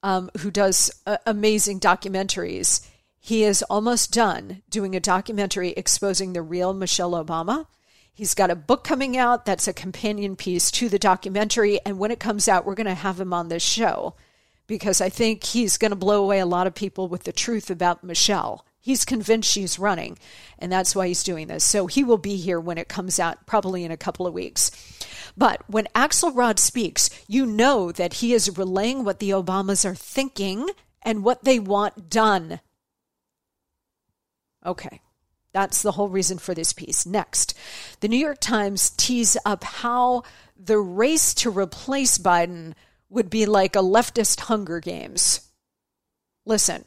um, 0.04 0.30
who 0.40 0.52
does 0.52 0.92
uh, 1.08 1.18
amazing 1.26 1.80
documentaries, 1.80 2.88
he 3.20 3.44
is 3.44 3.64
almost 3.64 4.14
done 4.14 4.62
doing 4.70 4.96
a 4.96 5.00
documentary 5.00 5.72
exposing 5.72 6.34
the 6.34 6.44
real 6.44 6.72
Michelle 6.74 7.12
Obama. 7.12 7.66
He's 8.16 8.34
got 8.34 8.50
a 8.50 8.56
book 8.56 8.86
coming 8.86 9.18
out 9.18 9.46
that's 9.46 9.68
a 9.68 9.74
companion 9.74 10.38
piece 10.38 10.72
to 10.72 10.88
the 10.88 10.98
documentary. 10.98 11.82
And 11.86 12.00
when 12.00 12.12
it 12.12 12.20
comes 12.20 12.48
out, 12.48 12.66
we're 12.66 12.74
going 12.74 12.86
to 12.88 12.94
have 12.94 13.20
him 13.20 13.34
on 13.34 13.50
this 13.50 13.62
show 13.62 14.16
because 14.68 15.02
I 15.02 15.10
think 15.10 15.44
he's 15.44 15.78
going 15.78 15.92
to 15.92 15.98
blow 15.98 16.24
away 16.24 16.40
a 16.40 16.46
lot 16.46 16.66
of 16.66 16.74
people 16.74 17.10
with 17.10 17.24
the 17.24 17.34
truth 17.34 17.70
about 17.70 18.06
Michelle. 18.06 18.66
He's 18.80 19.04
convinced 19.04 19.52
she's 19.52 19.80
running, 19.80 20.18
and 20.58 20.72
that's 20.72 20.96
why 20.96 21.08
he's 21.08 21.24
doing 21.24 21.48
this. 21.48 21.66
So 21.66 21.88
he 21.88 22.04
will 22.04 22.18
be 22.18 22.38
here 22.38 22.60
when 22.60 22.78
it 22.78 22.88
comes 22.88 23.20
out, 23.20 23.46
probably 23.46 23.84
in 23.84 23.92
a 23.92 23.98
couple 23.98 24.26
of 24.26 24.34
weeks. 24.34 24.72
But 25.36 25.62
when 25.68 25.88
Axelrod 25.94 26.58
speaks, 26.58 27.10
you 27.28 27.46
know 27.46 27.92
that 27.92 28.16
he 28.16 28.32
is 28.32 28.58
relaying 28.58 29.04
what 29.04 29.20
the 29.20 29.32
Obamas 29.32 29.84
are 29.84 29.96
thinking 29.96 30.70
and 31.02 31.24
what 31.24 31.44
they 31.44 31.60
want 31.60 32.10
done. 32.10 32.62
Okay. 34.66 35.02
That's 35.56 35.82
the 35.82 35.94
whole 35.94 36.10
reason 36.10 36.38
for 36.38 36.54
this 36.54 36.74
piece. 36.74 37.06
Next, 37.06 37.58
the 38.02 38.10
New 38.10 38.18
York 38.18 38.42
Times 38.42 38.90
tees 38.90 39.38
up 39.46 39.64
how 39.64 40.24
the 40.60 40.80
race 40.80 41.34
to 41.36 41.50
replace 41.50 42.18
Biden 42.18 42.74
would 43.10 43.30
be 43.30 43.46
like 43.46 43.74
a 43.74 43.80
leftist 43.80 44.42
Hunger 44.42 44.82
Games. 44.82 45.50
Listen, 46.46 46.84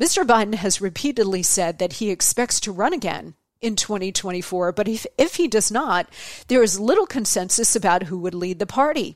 Mr. 0.00 0.24
Biden 0.24 0.54
has 0.54 0.80
repeatedly 0.80 1.42
said 1.42 1.78
that 1.78 1.94
he 1.94 2.08
expects 2.08 2.58
to 2.60 2.72
run 2.72 2.94
again 2.94 3.34
in 3.60 3.76
2024, 3.76 4.72
but 4.72 4.88
if, 4.88 5.04
if 5.18 5.34
he 5.34 5.46
does 5.46 5.70
not, 5.70 6.08
there 6.48 6.62
is 6.62 6.80
little 6.80 7.04
consensus 7.04 7.76
about 7.76 8.04
who 8.04 8.16
would 8.16 8.34
lead 8.34 8.60
the 8.60 8.66
party. 8.66 9.14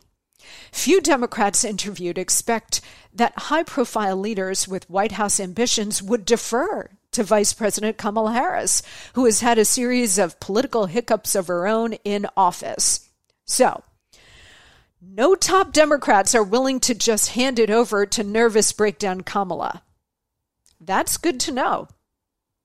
Few 0.73 1.01
Democrats 1.01 1.65
interviewed 1.65 2.19
expect 2.19 2.83
that 3.15 3.33
high 3.39 3.63
profile 3.63 4.19
leaders 4.19 4.69
with 4.69 4.91
White 4.91 5.13
House 5.13 5.41
ambitions 5.41 6.03
would 6.03 6.27
defer 6.27 6.91
to 7.19 7.25
Vice 7.25 7.53
President 7.53 7.99
Kamala 7.99 8.33
Harris, 8.33 8.81
who 9.15 9.25
has 9.25 9.41
had 9.41 9.59
a 9.59 9.65
series 9.65 10.19
of 10.19 10.39
political 10.39 10.87
hiccups 10.87 11.35
of 11.35 11.49
her 11.49 11.67
own 11.67 11.95
in 12.05 12.29
office. 12.37 13.09
So, 13.45 13.83
no 15.03 15.35
top 15.35 15.73
Democrats 15.73 16.37
are 16.37 16.45
willing 16.45 16.79
to 16.79 16.95
just 16.95 17.31
hand 17.31 17.59
it 17.59 17.71
over 17.71 18.07
to 18.07 18.23
nervous 18.23 18.73
breakdown 18.73 19.23
Kamala. 19.23 19.83
That's 20.81 21.17
good 21.17 21.41
to 21.41 21.53
know. 21.53 21.89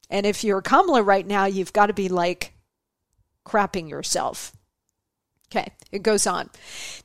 And 0.07 0.27
if 0.27 0.43
you're 0.43 0.61
Kamala 0.61 1.01
right 1.01 1.25
now, 1.25 1.45
you've 1.45 1.73
got 1.73 1.87
to 1.87 1.93
be 1.93 2.07
like 2.07 2.53
crapping 3.47 3.89
yourself. 3.89 4.55
Okay, 5.55 5.71
it 5.91 6.01
goes 6.01 6.25
on. 6.25 6.49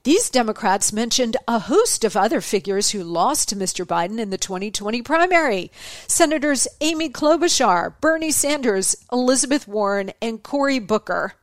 These 0.04 0.30
Democrats 0.30 0.90
mentioned 0.90 1.36
a 1.46 1.58
host 1.58 2.02
of 2.02 2.16
other 2.16 2.40
figures 2.40 2.92
who 2.92 3.04
lost 3.04 3.50
to 3.50 3.56
Mr. 3.56 3.84
Biden 3.84 4.18
in 4.18 4.30
the 4.30 4.38
2020 4.38 5.02
primary 5.02 5.70
Senators 6.06 6.66
Amy 6.80 7.10
Klobuchar, 7.10 8.00
Bernie 8.00 8.30
Sanders, 8.30 8.96
Elizabeth 9.12 9.68
Warren, 9.68 10.12
and 10.22 10.42
Cory 10.42 10.78
Booker. 10.78 11.34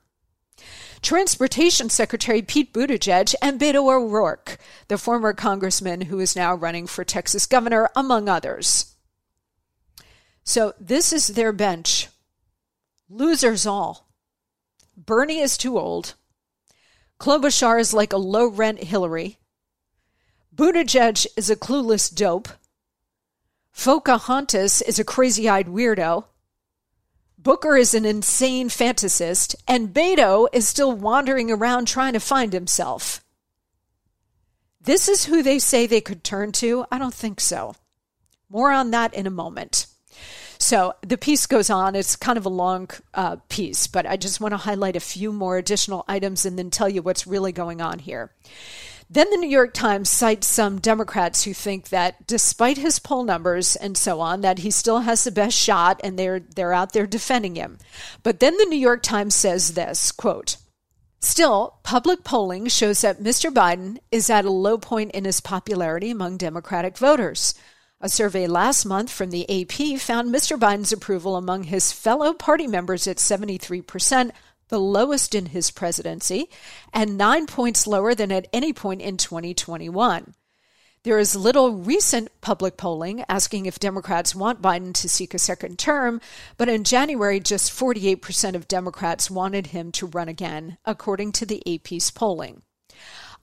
Transportation 1.04 1.92
Secretary 1.92 2.42
Pete 2.42 2.74
Buttigieg 2.74 3.36
and 3.40 3.60
Beto 3.60 3.94
O'Rourke, 3.94 4.58
the 4.88 4.98
former 4.98 5.34
congressman 5.34 6.02
who 6.02 6.20
is 6.20 6.36
now 6.36 6.56
running 6.56 6.88
for 6.88 7.04
Texas 7.04 7.46
governor, 7.46 7.92
among 7.96 8.28
others. 8.28 8.96
So 10.44 10.74
this 10.80 11.14
is 11.14 11.28
their 11.28 11.52
bench. 11.52 12.08
Losers 13.08 13.68
all. 13.68 14.08
Bernie 14.98 15.38
is 15.38 15.56
too 15.56 15.78
old. 15.78 16.16
Klobuchar 17.20 17.80
is 17.80 17.94
like 17.94 18.14
a 18.14 18.18
low 18.18 18.48
rent 18.48 18.84
Hillary. 18.84 19.38
Buttigieg 20.56 21.26
is 21.36 21.50
a 21.50 21.56
clueless 21.56 22.14
dope. 22.14 22.50
Pocahontas 23.78 24.82
is 24.82 25.00
a 25.00 25.04
crazy 25.04 25.50
eyed 25.50 25.68
weirdo. 25.68 26.26
Booker 27.38 27.78
is 27.78 27.94
an 27.94 28.06
insane 28.06 28.70
fantasist, 28.70 29.56
and 29.68 29.94
Beto 29.94 30.48
is 30.52 30.68
still 30.68 30.94
wandering 30.94 31.52
around 31.52 31.88
trying 31.88 32.14
to 32.14 32.20
find 32.20 32.54
himself. 32.54 33.24
This 34.82 35.08
is 35.08 35.26
who 35.26 35.44
they 35.44 35.60
say 35.60 35.86
they 35.86 36.02
could 36.02 36.24
turn 36.24 36.52
to? 36.54 36.86
I 36.92 36.98
don't 36.98 37.14
think 37.14 37.40
so. 37.40 37.76
More 38.50 38.72
on 38.72 38.92
that 38.92 39.14
in 39.14 39.28
a 39.28 39.32
moment. 39.32 39.88
So 40.66 40.96
the 41.04 41.16
piece 41.16 41.46
goes 41.46 41.70
on. 41.70 41.96
It's 41.96 42.16
kind 42.16 42.40
of 42.40 42.46
a 42.48 42.50
long 42.50 42.90
uh, 43.14 43.36
piece, 43.50 43.86
but 43.86 44.08
I 44.08 44.18
just 44.18 44.42
want 44.42 44.54
to 44.54 44.58
highlight 44.58 44.96
a 44.96 45.00
few 45.00 45.32
more 45.32 45.60
additional 45.60 46.04
items 46.08 46.44
and 46.44 46.58
then 46.58 46.72
tell 46.72 46.90
you 46.90 47.04
what's 47.04 47.28
really 47.28 47.52
going 47.52 47.82
on 47.82 48.00
here. 48.00 48.32
Then 49.08 49.30
the 49.30 49.38
New 49.38 49.48
York 49.48 49.76
Times 49.76 50.10
cites 50.10 50.48
some 50.48 50.80
Democrats 50.80 51.44
who 51.44 51.54
think 51.54 51.90
that 51.90 52.26
despite 52.26 52.80
his 52.80 52.98
poll 52.98 53.24
numbers 53.24 53.76
and 53.76 53.96
so 53.96 54.20
on, 54.22 54.42
that 54.42 54.58
he 54.58 54.72
still 54.72 55.02
has 55.02 55.24
the 55.24 55.32
best 55.32 55.56
shot 55.56 56.02
and 56.04 56.18
they're 56.18 56.40
they're 56.40 56.74
out 56.74 56.94
there 56.94 57.06
defending 57.06 57.54
him. 57.54 57.78
But 58.24 58.40
then 58.40 58.58
the 58.58 58.66
New 58.66 58.80
York 58.80 59.04
Times 59.04 59.36
says 59.36 59.76
this, 59.76 60.12
quote, 60.12 60.58
Still, 61.20 61.78
public 61.84 62.24
polling 62.24 62.70
shows 62.70 63.02
that 63.02 63.22
Mr. 63.22 63.54
Biden 63.54 64.00
is 64.12 64.32
at 64.32 64.46
a 64.46 64.50
low 64.50 64.80
point 64.80 65.12
in 65.12 65.26
his 65.26 65.42
popularity 65.42 66.10
among 66.10 66.38
Democratic 66.38 66.98
voters. 66.98 67.54
A 68.02 68.10
survey 68.10 68.46
last 68.46 68.86
month 68.86 69.10
from 69.10 69.32
the 69.32 69.50
AP 69.50 70.00
found 70.00 70.30
Mr. 70.30 70.60
Biden's 70.60 70.92
approval 70.92 71.38
among 71.38 71.64
his 71.64 71.94
fellow 71.94 72.34
party 72.34 72.68
members 72.68 73.08
at 73.08 73.18
73%, 73.18 74.32
the 74.68 74.80
lowest 74.80 75.34
in 75.34 75.48
his 75.48 75.72
presidency, 75.72 76.50
and 76.92 77.18
nine 77.18 77.48
points 77.48 77.88
lower 77.88 78.14
than 78.14 78.34
at 78.34 78.48
any 78.52 78.74
point 78.74 79.02
in 79.02 79.16
2021. 79.16 80.34
There 81.04 81.20
is 81.20 81.38
little 81.38 81.72
recent 81.72 82.30
public 82.42 82.76
polling 82.76 83.24
asking 83.30 83.66
if 83.66 83.80
Democrats 83.80 84.36
want 84.36 84.62
Biden 84.62 84.94
to 84.96 85.08
seek 85.08 85.34
a 85.34 85.40
second 85.40 85.80
term, 85.80 86.20
but 86.58 86.68
in 86.68 86.84
January, 86.84 87.40
just 87.40 87.72
48% 87.72 88.56
of 88.56 88.68
Democrats 88.68 89.32
wanted 89.32 89.68
him 89.68 89.94
to 89.94 90.08
run 90.08 90.28
again, 90.28 90.78
according 90.84 91.32
to 91.34 91.46
the 91.46 91.64
AP's 91.74 92.12
polling 92.12 92.62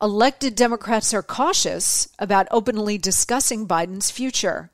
elected 0.03 0.57
Democrats 0.57 1.15
are 1.15 1.23
cautious 1.23 2.09
about 2.19 2.49
openly 2.51 2.99
discussing 2.99 3.69
Biden's 3.69 4.11
future. 4.11 4.73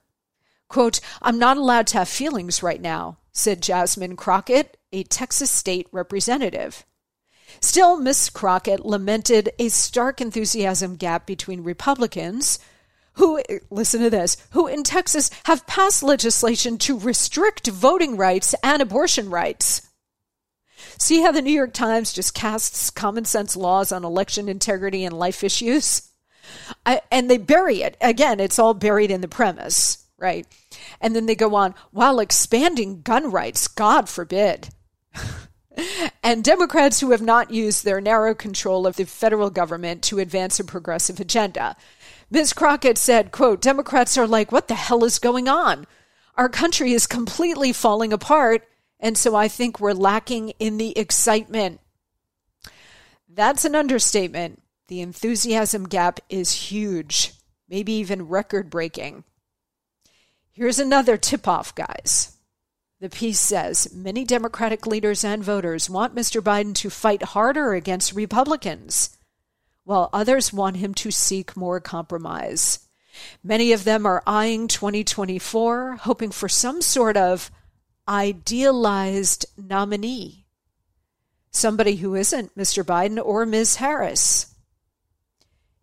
Quote, 0.68 1.00
I'm 1.20 1.38
not 1.38 1.58
allowed 1.58 1.86
to 1.88 1.98
have 1.98 2.08
feelings 2.08 2.62
right 2.62 2.80
now, 2.80 3.18
said 3.32 3.62
Jasmine 3.62 4.16
Crockett, 4.16 4.78
a 4.90 5.02
Texas 5.04 5.50
state 5.50 5.86
representative. 5.92 6.86
Still, 7.60 7.98
Ms. 7.98 8.30
Crockett 8.30 8.84
lamented 8.84 9.50
a 9.58 9.68
stark 9.68 10.20
enthusiasm 10.20 10.96
gap 10.96 11.26
between 11.26 11.62
Republicans 11.62 12.58
who, 13.14 13.42
listen 13.70 14.00
to 14.00 14.10
this, 14.10 14.36
who 14.52 14.66
in 14.66 14.82
Texas 14.82 15.30
have 15.44 15.66
passed 15.66 16.02
legislation 16.02 16.78
to 16.78 16.98
restrict 16.98 17.66
voting 17.66 18.16
rights 18.16 18.54
and 18.62 18.80
abortion 18.80 19.28
rights. 19.28 19.87
See 20.98 21.22
how 21.22 21.30
the 21.30 21.42
New 21.42 21.52
York 21.52 21.72
Times 21.72 22.12
just 22.12 22.34
casts 22.34 22.90
common 22.90 23.24
sense 23.24 23.56
laws 23.56 23.92
on 23.92 24.04
election 24.04 24.48
integrity 24.48 25.04
and 25.04 25.16
life 25.16 25.44
issues? 25.44 26.02
I, 26.84 27.02
and 27.10 27.30
they 27.30 27.38
bury 27.38 27.82
it. 27.82 27.96
Again, 28.00 28.40
it's 28.40 28.58
all 28.58 28.74
buried 28.74 29.10
in 29.10 29.20
the 29.20 29.28
premise, 29.28 30.06
right? 30.18 30.46
And 31.00 31.14
then 31.14 31.26
they 31.26 31.36
go 31.36 31.54
on, 31.54 31.74
while 31.92 32.18
expanding 32.18 33.02
gun 33.02 33.30
rights, 33.30 33.68
God 33.68 34.08
forbid. 34.08 34.70
and 36.22 36.42
Democrats 36.42 37.00
who 37.00 37.12
have 37.12 37.22
not 37.22 37.52
used 37.52 37.84
their 37.84 38.00
narrow 38.00 38.34
control 38.34 38.86
of 38.86 38.96
the 38.96 39.04
federal 39.04 39.50
government 39.50 40.02
to 40.04 40.18
advance 40.18 40.58
a 40.58 40.64
progressive 40.64 41.20
agenda. 41.20 41.76
Ms. 42.30 42.52
Crockett 42.52 42.98
said, 42.98 43.30
quote, 43.30 43.62
Democrats 43.62 44.18
are 44.18 44.26
like, 44.26 44.50
what 44.50 44.68
the 44.68 44.74
hell 44.74 45.04
is 45.04 45.18
going 45.18 45.48
on? 45.48 45.86
Our 46.36 46.48
country 46.48 46.92
is 46.92 47.06
completely 47.06 47.72
falling 47.72 48.12
apart 48.12 48.68
and 49.00 49.16
so 49.16 49.34
I 49.34 49.48
think 49.48 49.80
we're 49.80 49.92
lacking 49.92 50.50
in 50.58 50.78
the 50.78 50.96
excitement. 50.98 51.80
That's 53.28 53.64
an 53.64 53.74
understatement. 53.74 54.62
The 54.88 55.00
enthusiasm 55.00 55.88
gap 55.88 56.20
is 56.28 56.52
huge, 56.52 57.32
maybe 57.68 57.92
even 57.92 58.28
record 58.28 58.70
breaking. 58.70 59.24
Here's 60.50 60.78
another 60.78 61.16
tip 61.16 61.46
off, 61.46 61.74
guys. 61.74 62.36
The 63.00 63.08
piece 63.08 63.40
says 63.40 63.94
many 63.94 64.24
Democratic 64.24 64.84
leaders 64.84 65.22
and 65.22 65.44
voters 65.44 65.88
want 65.88 66.16
Mr. 66.16 66.40
Biden 66.40 66.74
to 66.76 66.90
fight 66.90 67.22
harder 67.22 67.74
against 67.74 68.12
Republicans, 68.12 69.16
while 69.84 70.10
others 70.12 70.52
want 70.52 70.78
him 70.78 70.94
to 70.94 71.12
seek 71.12 71.56
more 71.56 71.78
compromise. 71.78 72.80
Many 73.44 73.70
of 73.70 73.84
them 73.84 74.04
are 74.04 74.24
eyeing 74.26 74.66
2024, 74.66 75.98
hoping 76.00 76.32
for 76.32 76.48
some 76.48 76.82
sort 76.82 77.16
of 77.16 77.52
idealized 78.08 79.46
nominee, 79.56 80.46
somebody 81.50 81.96
who 81.96 82.14
isn't 82.14 82.56
Mr. 82.56 82.82
Biden 82.82 83.22
or 83.22 83.44
Ms. 83.44 83.76
Harris. 83.76 84.54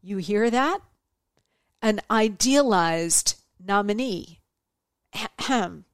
You 0.01 0.17
hear 0.17 0.49
that? 0.49 0.79
An 1.81 2.01
idealized 2.09 3.35
nominee. 3.63 4.39
Ahem. 5.13 5.85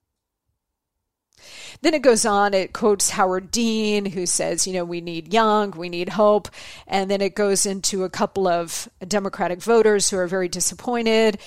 Then 1.82 1.94
it 1.96 2.04
goes 2.04 2.26
on, 2.26 2.54
it 2.54 2.74
quotes 2.74 3.10
Howard 3.12 3.50
Dean, 3.50 4.06
who 4.06 4.26
says, 4.26 4.68
you 4.68 4.74
know, 4.74 4.86
we 4.86 5.02
need 5.02 5.34
young, 5.34 5.72
we 5.72 5.90
need 5.90 6.10
hope. 6.10 6.48
And 6.88 7.10
then 7.10 7.22
it 7.22 7.36
goes 7.36 7.66
into 7.66 8.04
a 8.04 8.10
couple 8.10 8.48
of 8.48 8.88
Democratic 9.08 9.62
voters 9.62 10.10
who 10.10 10.18
are 10.18 10.28
very 10.28 10.48
disappointed. 10.48 11.40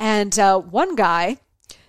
And 0.00 0.36
uh, 0.38 0.58
one 0.58 0.96
guy, 0.96 1.38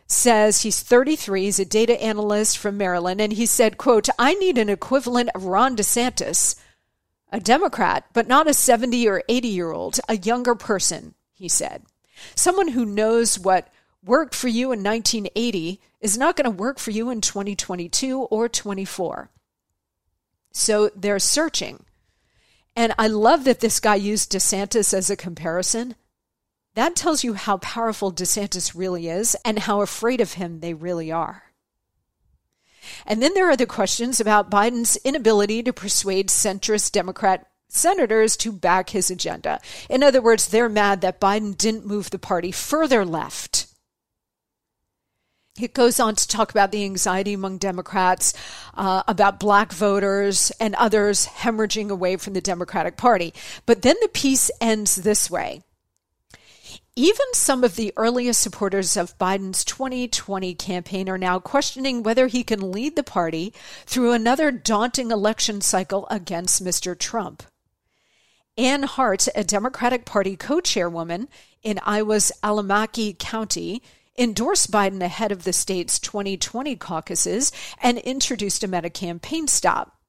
says 0.08 0.62
he's 0.62 0.82
33 0.82 1.44
he's 1.44 1.60
a 1.60 1.66
data 1.66 2.00
analyst 2.02 2.58
from 2.58 2.78
maryland 2.78 3.20
and 3.20 3.34
he 3.34 3.46
said 3.46 3.78
quote 3.78 4.08
i 4.20 4.34
need 4.36 4.58
an 4.58 4.70
equivalent 4.70 5.30
of 5.34 5.46
ron 5.46 5.76
desantis 5.76 6.56
a 7.32 7.40
democrat 7.40 8.06
but 8.14 8.28
not 8.28 8.48
a 8.48 8.54
70 8.54 9.08
or 9.08 9.24
80 9.28 9.48
year 9.48 9.72
old 9.72 10.00
a 10.08 10.18
younger 10.18 10.56
person 10.56 11.16
he 11.36 11.50
said. 11.50 11.84
Someone 12.34 12.70
who 12.70 12.86
knows 12.86 13.38
what 13.38 13.68
worked 14.04 14.34
for 14.34 14.48
you 14.48 14.72
in 14.72 14.82
1980 14.82 15.82
is 16.00 16.18
not 16.18 16.36
going 16.36 16.46
to 16.46 16.50
work 16.50 16.80
for 16.80 16.92
you 16.92 17.10
in 17.10 17.22
2022 17.22 18.22
or 18.22 18.50
24 18.50 19.30
so 20.58 20.90
they're 20.96 21.20
searching. 21.20 21.84
And 22.76 22.94
i 22.98 23.08
love 23.08 23.44
that 23.44 23.60
this 23.60 23.80
guy 23.80 23.96
used 23.96 24.32
desantis 24.32 24.94
as 24.94 25.10
a 25.10 25.16
comparison 25.16 25.96
that 26.76 26.96
tells 26.96 27.24
you 27.24 27.34
how 27.34 27.58
powerful 27.58 28.12
DeSantis 28.12 28.74
really 28.76 29.08
is 29.08 29.36
and 29.44 29.60
how 29.60 29.82
afraid 29.82 30.22
of 30.22 30.34
him 30.34 30.60
they 30.60 30.74
really 30.74 31.12
are. 31.12 31.44
And 33.06 33.22
then 33.22 33.34
there 33.34 33.50
are 33.50 33.58
the 33.58 33.66
questions 33.66 34.20
about 34.20 34.52
Biden's 34.52 34.98
inability 34.98 35.64
to 35.64 35.74
persuade 35.74 36.30
centrist 36.30 36.92
Democrat 36.92 37.48
senators 37.68 38.38
to 38.38 38.52
back 38.52 38.92
his 38.92 39.10
agenda. 39.10 39.60
In 39.90 40.04
other 40.04 40.22
words, 40.22 40.48
they're 40.48 40.70
mad 40.70 41.02
that 41.02 41.20
Biden 41.20 41.58
didn't 41.58 41.86
move 41.86 42.10
the 42.10 42.20
party 42.20 42.52
further 42.52 43.04
left. 43.06 43.68
It 45.60 45.74
goes 45.74 46.02
on 46.02 46.16
to 46.16 46.28
talk 46.28 46.52
about 46.52 46.74
the 46.74 46.84
anxiety 46.84 47.34
among 47.34 47.60
Democrats, 47.60 48.34
uh, 48.74 49.04
about 49.08 49.40
black 49.40 49.72
voters 49.72 50.52
and 50.60 50.76
others 50.76 51.28
hemorrhaging 51.28 51.90
away 51.90 52.18
from 52.18 52.34
the 52.34 52.42
Democratic 52.42 52.98
Party. 52.98 53.34
But 53.66 53.82
then 53.82 53.96
the 54.02 54.10
piece 54.10 54.52
ends 54.60 54.96
this 54.96 55.32
way 55.32 55.64
even 56.96 57.26
some 57.34 57.66
of 57.66 57.76
the 57.76 57.92
earliest 57.98 58.40
supporters 58.40 58.96
of 58.96 59.18
Biden's 59.18 59.66
2020 59.66 60.56
campaign 60.56 61.10
are 61.10 61.18
now 61.18 61.40
questioning 61.40 62.04
whether 62.04 62.28
he 62.28 62.42
can 62.44 62.72
lead 62.72 62.96
the 62.96 63.04
party 63.04 63.54
through 63.86 64.14
another 64.14 64.50
daunting 64.50 65.12
election 65.12 65.60
cycle 65.60 66.08
against 66.10 66.64
Mr. 66.64 66.98
Trump. 66.98 67.44
Anne 68.58 68.84
Hart, 68.84 69.28
a 69.36 69.44
Democratic 69.44 70.06
Party 70.06 70.38
co 70.38 70.62
chairwoman 70.62 71.28
in 71.64 71.82
Iowa's 71.84 72.32
Allamakee 72.42 73.20
County, 73.20 73.84
endorsed 74.18 74.72
Biden 74.72 75.02
ahead 75.02 75.34
of 75.34 75.44
the 75.44 75.52
state's 75.52 76.00
2020 76.00 76.78
caucuses 76.78 77.52
and 77.82 77.98
introduced 77.98 78.64
him 78.64 78.74
at 78.74 78.86
a 78.86 78.90
campaign 78.90 79.50
stop. 79.50 80.00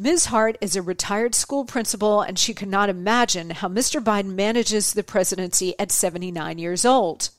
Ms. 0.00 0.26
Hart 0.26 0.56
is 0.60 0.76
a 0.76 0.82
retired 0.82 1.34
school 1.34 1.64
principal, 1.64 2.20
and 2.20 2.38
she 2.38 2.54
cannot 2.54 2.88
imagine 2.88 3.50
how 3.50 3.66
Mr. 3.68 4.00
Biden 4.02 4.34
manages 4.34 4.92
the 4.92 5.02
presidency 5.02 5.76
at 5.78 5.90
79 5.90 6.58
years 6.58 6.84
old. 6.84 7.30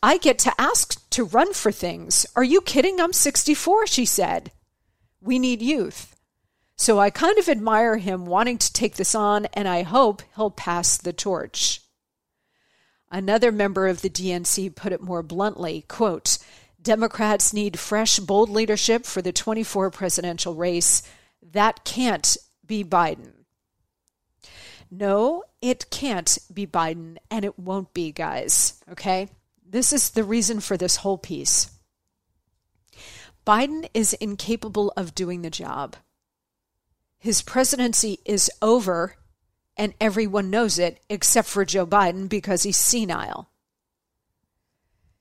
I 0.00 0.18
get 0.18 0.38
to 0.40 0.60
ask 0.60 1.08
to 1.10 1.24
run 1.24 1.52
for 1.52 1.72
things. 1.72 2.26
Are 2.36 2.44
you 2.44 2.60
kidding? 2.60 3.00
I'm 3.00 3.12
64, 3.12 3.88
she 3.88 4.04
said. 4.04 4.52
We 5.20 5.40
need 5.40 5.62
youth. 5.62 6.14
So 6.76 7.00
I 7.00 7.10
kind 7.10 7.38
of 7.38 7.48
admire 7.48 7.96
him 7.96 8.26
wanting 8.26 8.58
to 8.58 8.72
take 8.72 8.94
this 8.94 9.14
on, 9.14 9.46
and 9.46 9.66
I 9.66 9.82
hope 9.82 10.22
he'll 10.36 10.52
pass 10.52 10.96
the 10.96 11.12
torch. 11.12 11.80
Another 13.10 13.50
member 13.50 13.88
of 13.88 14.02
the 14.02 14.10
DNC 14.10 14.76
put 14.76 14.92
it 14.92 15.00
more 15.00 15.22
bluntly 15.22 15.84
quote, 15.88 16.38
Democrats 16.80 17.52
need 17.52 17.78
fresh, 17.78 18.18
bold 18.18 18.50
leadership 18.50 19.06
for 19.06 19.22
the 19.22 19.32
24 19.32 19.90
presidential 19.90 20.54
race. 20.54 21.02
That 21.54 21.84
can't 21.84 22.36
be 22.66 22.82
Biden. 22.82 23.44
No, 24.90 25.44
it 25.62 25.88
can't 25.88 26.36
be 26.52 26.66
Biden, 26.66 27.16
and 27.30 27.44
it 27.44 27.58
won't 27.58 27.94
be, 27.94 28.10
guys. 28.10 28.82
Okay? 28.90 29.28
This 29.64 29.92
is 29.92 30.10
the 30.10 30.24
reason 30.24 30.58
for 30.58 30.76
this 30.76 30.96
whole 30.96 31.16
piece. 31.16 31.70
Biden 33.46 33.88
is 33.94 34.14
incapable 34.14 34.92
of 34.96 35.14
doing 35.14 35.42
the 35.42 35.50
job. 35.50 35.94
His 37.18 37.40
presidency 37.40 38.18
is 38.24 38.50
over, 38.60 39.14
and 39.76 39.94
everyone 40.00 40.50
knows 40.50 40.80
it 40.80 41.04
except 41.08 41.48
for 41.48 41.64
Joe 41.64 41.86
Biden 41.86 42.28
because 42.28 42.64
he's 42.64 42.76
senile. 42.76 43.48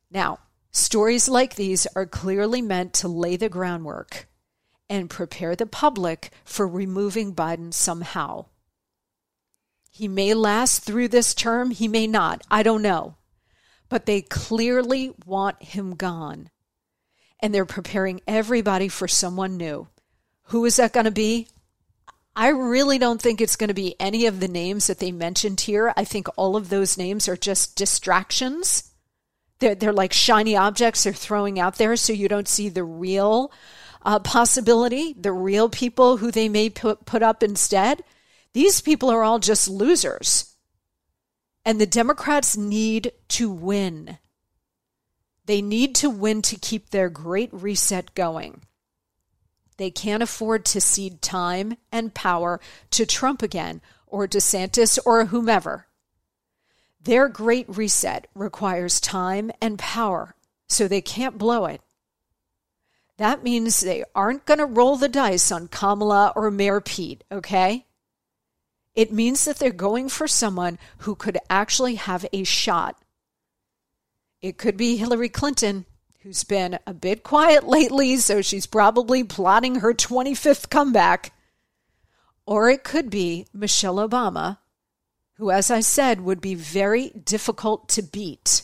Now, 0.09 0.39
stories 0.71 1.29
like 1.29 1.55
these 1.55 1.85
are 1.95 2.07
clearly 2.07 2.63
meant 2.63 2.93
to 2.95 3.07
lay 3.07 3.35
the 3.37 3.49
groundwork 3.49 4.27
and 4.93 5.09
prepare 5.09 5.55
the 5.55 5.65
public 5.65 6.29
for 6.45 6.67
removing 6.67 7.33
Biden 7.33 7.73
somehow. 7.73 8.45
He 9.89 10.07
may 10.07 10.35
last 10.35 10.83
through 10.83 11.07
this 11.07 11.33
term, 11.33 11.71
he 11.71 11.87
may 11.87 12.05
not. 12.05 12.43
I 12.51 12.61
don't 12.61 12.83
know. 12.83 13.15
But 13.89 14.05
they 14.05 14.21
clearly 14.21 15.15
want 15.25 15.63
him 15.63 15.95
gone. 15.95 16.51
And 17.39 17.53
they're 17.53 17.65
preparing 17.65 18.21
everybody 18.27 18.87
for 18.87 19.07
someone 19.07 19.57
new. 19.57 19.87
Who 20.49 20.63
is 20.65 20.75
that 20.75 20.93
going 20.93 21.05
to 21.05 21.11
be? 21.11 21.47
I 22.35 22.49
really 22.49 22.99
don't 22.99 23.21
think 23.21 23.41
it's 23.41 23.55
going 23.55 23.69
to 23.69 23.73
be 23.73 23.95
any 23.99 24.27
of 24.27 24.39
the 24.39 24.47
names 24.47 24.85
that 24.85 24.99
they 24.99 25.11
mentioned 25.11 25.61
here. 25.61 25.91
I 25.97 26.03
think 26.03 26.27
all 26.35 26.55
of 26.55 26.69
those 26.69 26.99
names 26.99 27.27
are 27.27 27.35
just 27.35 27.75
distractions. 27.75 28.91
They're, 29.57 29.73
they're 29.73 29.91
like 29.91 30.13
shiny 30.13 30.55
objects 30.55 31.03
they're 31.03 31.13
throwing 31.13 31.59
out 31.59 31.77
there 31.77 31.95
so 31.95 32.13
you 32.13 32.27
don't 32.27 32.47
see 32.47 32.69
the 32.69 32.83
real 32.83 33.51
uh, 34.03 34.19
possibility, 34.19 35.13
the 35.13 35.31
real 35.31 35.69
people 35.69 36.17
who 36.17 36.31
they 36.31 36.49
may 36.49 36.69
put, 36.69 37.05
put 37.05 37.23
up 37.23 37.41
instead, 37.41 38.03
these 38.53 38.81
people 38.81 39.09
are 39.09 39.23
all 39.23 39.39
just 39.39 39.69
losers. 39.69 40.55
And 41.65 41.79
the 41.79 41.85
Democrats 41.85 42.57
need 42.57 43.13
to 43.29 43.49
win. 43.49 44.17
They 45.45 45.61
need 45.61 45.95
to 45.95 46.09
win 46.09 46.41
to 46.43 46.57
keep 46.57 46.89
their 46.89 47.09
great 47.09 47.49
reset 47.53 48.13
going. 48.15 48.61
They 49.77 49.89
can't 49.89 50.23
afford 50.23 50.65
to 50.65 50.81
cede 50.81 51.21
time 51.21 51.77
and 51.91 52.13
power 52.13 52.59
to 52.91 53.05
Trump 53.05 53.41
again 53.41 53.81
or 54.05 54.27
DeSantis 54.27 54.99
or 55.05 55.25
whomever. 55.25 55.87
Their 57.01 57.27
great 57.27 57.65
reset 57.67 58.27
requires 58.35 59.01
time 59.01 59.51
and 59.61 59.79
power, 59.79 60.35
so 60.67 60.87
they 60.87 61.01
can't 61.01 61.37
blow 61.37 61.65
it. 61.65 61.81
That 63.17 63.43
means 63.43 63.79
they 63.79 64.03
aren't 64.15 64.45
going 64.45 64.57
to 64.57 64.65
roll 64.65 64.95
the 64.95 65.09
dice 65.09 65.51
on 65.51 65.67
Kamala 65.67 66.33
or 66.35 66.49
Mayor 66.49 66.81
Pete, 66.81 67.23
okay? 67.31 67.85
It 68.95 69.11
means 69.11 69.45
that 69.45 69.57
they're 69.57 69.71
going 69.71 70.09
for 70.09 70.27
someone 70.27 70.79
who 70.99 71.15
could 71.15 71.37
actually 71.49 71.95
have 71.95 72.25
a 72.33 72.43
shot. 72.43 72.97
It 74.41 74.57
could 74.57 74.77
be 74.77 74.97
Hillary 74.97 75.29
Clinton, 75.29 75.85
who's 76.21 76.43
been 76.43 76.79
a 76.87 76.93
bit 76.93 77.23
quiet 77.23 77.67
lately, 77.67 78.17
so 78.17 78.41
she's 78.41 78.65
probably 78.65 79.23
plotting 79.23 79.75
her 79.75 79.93
25th 79.93 80.69
comeback. 80.69 81.33
Or 82.45 82.69
it 82.69 82.83
could 82.83 83.09
be 83.09 83.47
Michelle 83.53 83.97
Obama, 83.97 84.57
who, 85.35 85.49
as 85.49 85.71
I 85.71 85.79
said, 85.79 86.21
would 86.21 86.41
be 86.41 86.55
very 86.55 87.09
difficult 87.09 87.87
to 87.89 88.01
beat. 88.01 88.63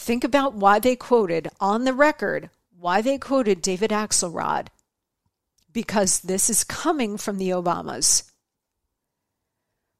Think 0.00 0.24
about 0.24 0.54
why 0.54 0.78
they 0.78 0.96
quoted 0.96 1.48
on 1.60 1.84
the 1.84 1.92
record, 1.92 2.48
why 2.70 3.02
they 3.02 3.18
quoted 3.18 3.60
David 3.60 3.90
Axelrod. 3.90 4.68
Because 5.70 6.20
this 6.20 6.48
is 6.48 6.64
coming 6.64 7.18
from 7.18 7.36
the 7.36 7.50
Obamas. 7.50 8.22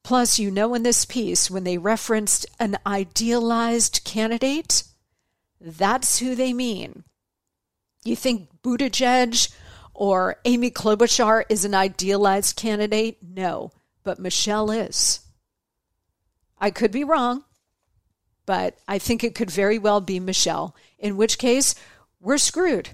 Plus, 0.03 0.39
you 0.39 0.51
know, 0.51 0.73
in 0.73 0.85
this 0.85 1.05
piece, 1.05 1.51
when 1.51 1.65
they 1.65 1.77
referenced 1.77 2.47
an 2.59 2.79
idealized 2.87 4.01
candidate, 4.03 4.85
that's 5.61 6.19
who 6.19 6.35
they 6.35 6.55
mean. 6.55 7.05
You 8.03 8.17
think 8.17 8.49
Buttigieg 8.63 9.55
or 9.93 10.37
Amy 10.47 10.71
Klobuchar 10.71 11.45
is 11.51 11.67
an 11.67 11.75
idealized 11.75 12.57
candidate? 12.57 13.19
No, 13.23 13.71
but 14.03 14.19
Michelle 14.19 14.71
is. 14.71 15.21
I 16.59 16.71
could 16.71 16.91
be 16.91 17.05
wrong 17.05 17.45
but 18.51 18.77
I 18.89 18.99
think 18.99 19.23
it 19.23 19.37
could 19.37 19.49
very 19.49 19.79
well 19.79 20.01
be 20.01 20.19
Michelle, 20.19 20.75
in 20.99 21.17
which 21.17 21.39
case 21.39 21.77
we're 22.19 22.37
screwed. 22.37 22.89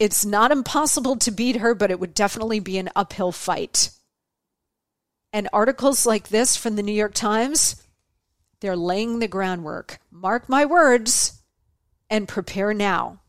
It's 0.00 0.24
not 0.24 0.50
impossible 0.50 1.14
to 1.14 1.30
beat 1.30 1.58
her, 1.58 1.76
but 1.76 1.92
it 1.92 2.00
would 2.00 2.12
definitely 2.12 2.58
be 2.58 2.78
an 2.78 2.90
uphill 2.96 3.30
fight. 3.30 3.92
And 5.32 5.48
articles 5.52 6.06
like 6.06 6.26
this 6.26 6.56
from 6.56 6.74
the 6.74 6.82
New 6.82 6.90
York 6.90 7.14
Times, 7.14 7.84
they're 8.58 8.74
laying 8.74 9.20
the 9.20 9.28
groundwork. 9.28 10.00
Mark 10.10 10.48
my 10.48 10.64
words 10.64 11.40
and 12.10 12.26
prepare 12.26 12.74
now. 12.74 13.20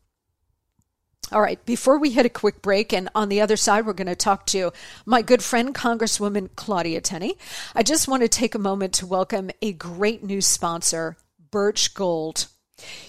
All 1.30 1.40
right, 1.40 1.64
before 1.64 1.98
we 1.98 2.10
hit 2.10 2.26
a 2.26 2.28
quick 2.28 2.60
break, 2.60 2.92
and 2.92 3.08
on 3.14 3.28
the 3.28 3.40
other 3.40 3.56
side, 3.56 3.86
we're 3.86 3.92
going 3.92 4.06
to 4.08 4.16
talk 4.16 4.46
to 4.46 4.72
my 5.04 5.22
good 5.22 5.44
friend, 5.44 5.72
Congresswoman 5.72 6.48
Claudia 6.56 7.00
Tenney. 7.00 7.38
I 7.72 7.84
just 7.84 8.08
want 8.08 8.22
to 8.22 8.28
take 8.28 8.56
a 8.56 8.60
moment 8.60 8.94
to 8.94 9.06
welcome 9.06 9.52
a 9.62 9.72
great 9.72 10.24
new 10.24 10.40
sponsor, 10.40 11.16
Birch 11.50 11.94
Gold. 11.94 12.48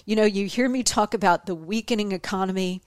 You 0.04 0.16
know, 0.16 0.24
you 0.24 0.46
hear 0.46 0.68
me 0.68 0.82
talk 0.82 1.14
about 1.14 1.46
the 1.46 1.54
weakening 1.54 2.12
economy, 2.12 2.82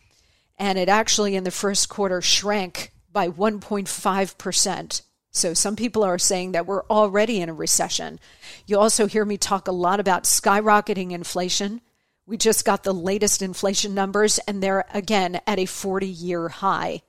and 0.57 0.77
it 0.77 0.89
actually 0.89 1.35
in 1.35 1.43
the 1.43 1.51
first 1.51 1.89
quarter 1.89 2.21
shrank 2.21 2.91
by 3.11 3.29
1.5%. 3.29 5.01
So 5.31 5.53
some 5.53 5.75
people 5.75 6.03
are 6.03 6.19
saying 6.19 6.51
that 6.51 6.65
we're 6.65 6.85
already 6.85 7.39
in 7.39 7.49
a 7.49 7.53
recession. 7.53 8.19
You 8.65 8.79
also 8.79 9.07
hear 9.07 9.23
me 9.23 9.37
talk 9.37 9.67
a 9.67 9.71
lot 9.71 9.99
about 9.99 10.25
skyrocketing 10.25 11.11
inflation. 11.11 11.81
We 12.25 12.37
just 12.37 12.65
got 12.65 12.83
the 12.83 12.93
latest 12.93 13.41
inflation 13.41 13.93
numbers, 13.93 14.39
and 14.39 14.61
they're 14.61 14.85
again 14.93 15.39
at 15.47 15.59
a 15.59 15.65
40 15.65 16.07
year 16.07 16.49
high. 16.49 17.01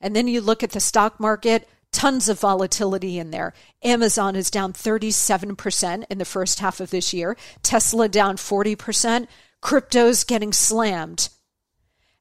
And 0.00 0.14
then 0.14 0.28
you 0.28 0.40
look 0.40 0.62
at 0.62 0.70
the 0.70 0.80
stock 0.80 1.20
market, 1.20 1.68
tons 1.94 2.28
of 2.28 2.40
volatility 2.40 3.18
in 3.18 3.30
there. 3.30 3.54
Amazon 3.82 4.36
is 4.36 4.50
down 4.50 4.72
37% 4.72 6.04
in 6.10 6.18
the 6.18 6.24
first 6.24 6.58
half 6.58 6.80
of 6.80 6.90
this 6.90 7.14
year, 7.14 7.36
Tesla 7.62 8.08
down 8.08 8.36
40%, 8.36 9.28
crypto's 9.62 10.24
getting 10.24 10.52
slammed. 10.52 11.28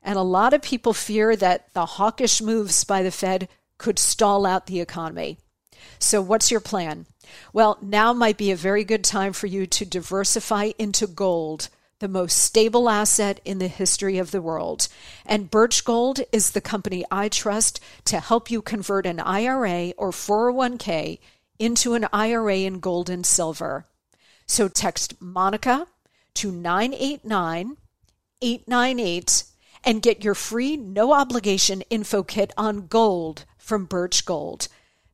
And 0.02 0.18
a 0.18 0.22
lot 0.22 0.54
of 0.54 0.62
people 0.62 0.94
fear 0.94 1.36
that 1.36 1.74
the 1.74 1.86
hawkish 1.86 2.42
moves 2.42 2.84
by 2.84 3.02
the 3.02 3.12
Fed 3.12 3.50
could 3.78 3.98
stall 3.98 4.46
out 4.46 4.68
the 4.68 4.80
economy. 4.80 5.40
So, 6.00 6.22
what's 6.22 6.52
your 6.52 6.60
plan? 6.60 7.08
Well, 7.52 7.78
now 7.82 8.14
might 8.14 8.38
be 8.38 8.52
a 8.52 8.56
very 8.56 8.84
good 8.84 9.04
time 9.04 9.34
for 9.34 9.48
you 9.48 9.66
to 9.66 9.86
diversify 9.86 10.72
into 10.78 11.08
gold 11.08 11.70
the 12.00 12.08
most 12.08 12.38
stable 12.38 12.90
asset 12.90 13.40
in 13.46 13.60
the 13.60 13.68
history 13.68 14.18
of 14.18 14.32
the 14.32 14.42
world. 14.42 14.88
And 15.26 15.50
Birch 15.50 15.86
Gold 15.86 16.22
is 16.32 16.52
the 16.52 16.62
company 16.62 17.06
I 17.10 17.30
trust 17.30 17.80
to 18.06 18.20
help 18.20 18.52
you 18.52 18.62
convert 18.62 19.06
an 19.06 19.20
IRA 19.20 19.94
or 19.98 20.12
401k 20.12 21.20
into 21.60 21.94
an 21.94 22.08
IRA 22.12 22.58
in 22.58 22.80
gold 22.80 23.10
and 23.10 23.26
silver. 23.26 23.86
So 24.46 24.68
text 24.68 25.22
Monica 25.22 25.88
to 26.36 26.52
989 26.52 27.78
898 28.42 29.44
and 29.86 30.02
get 30.02 30.24
your 30.24 30.36
free 30.36 30.76
no 30.78 31.14
obligation 31.14 31.82
info 31.90 32.24
kit 32.24 32.52
on 32.58 32.88
gold 32.88 33.46
from 33.58 33.86
Birch 33.86 34.26
Gold. 34.26 34.68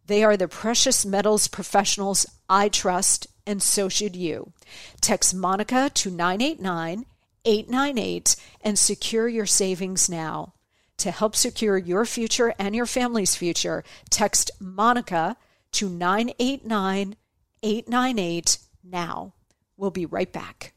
They 0.07 0.23
are 0.23 0.37
the 0.37 0.47
precious 0.47 1.05
metals 1.05 1.47
professionals 1.47 2.25
I 2.49 2.69
trust 2.69 3.27
and 3.49 3.63
so 3.63 3.89
should 3.89 4.15
you. 4.15 4.53
Text 5.01 5.33
Monica 5.33 5.89
to 5.95 6.11
989 6.11 7.05
898 7.45 8.35
and 8.61 8.77
secure 8.77 9.27
your 9.27 9.47
savings 9.47 10.07
now. 10.07 10.53
To 10.97 11.09
help 11.09 11.35
secure 11.35 11.77
your 11.77 12.05
future 12.05 12.53
and 12.59 12.75
your 12.75 12.85
family's 12.85 13.35
future, 13.35 13.83
text 14.11 14.51
Monica 14.59 15.35
to 15.71 15.89
989 15.89 17.15
898 17.63 18.57
now. 18.83 19.33
We'll 19.77 19.89
be 19.89 20.05
right 20.05 20.31
back. 20.31 20.73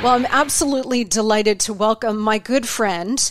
Well, 0.00 0.14
I'm 0.14 0.26
absolutely 0.30 1.04
delighted 1.04 1.60
to 1.60 1.74
welcome 1.74 2.16
my 2.18 2.38
good 2.38 2.66
friend, 2.66 3.30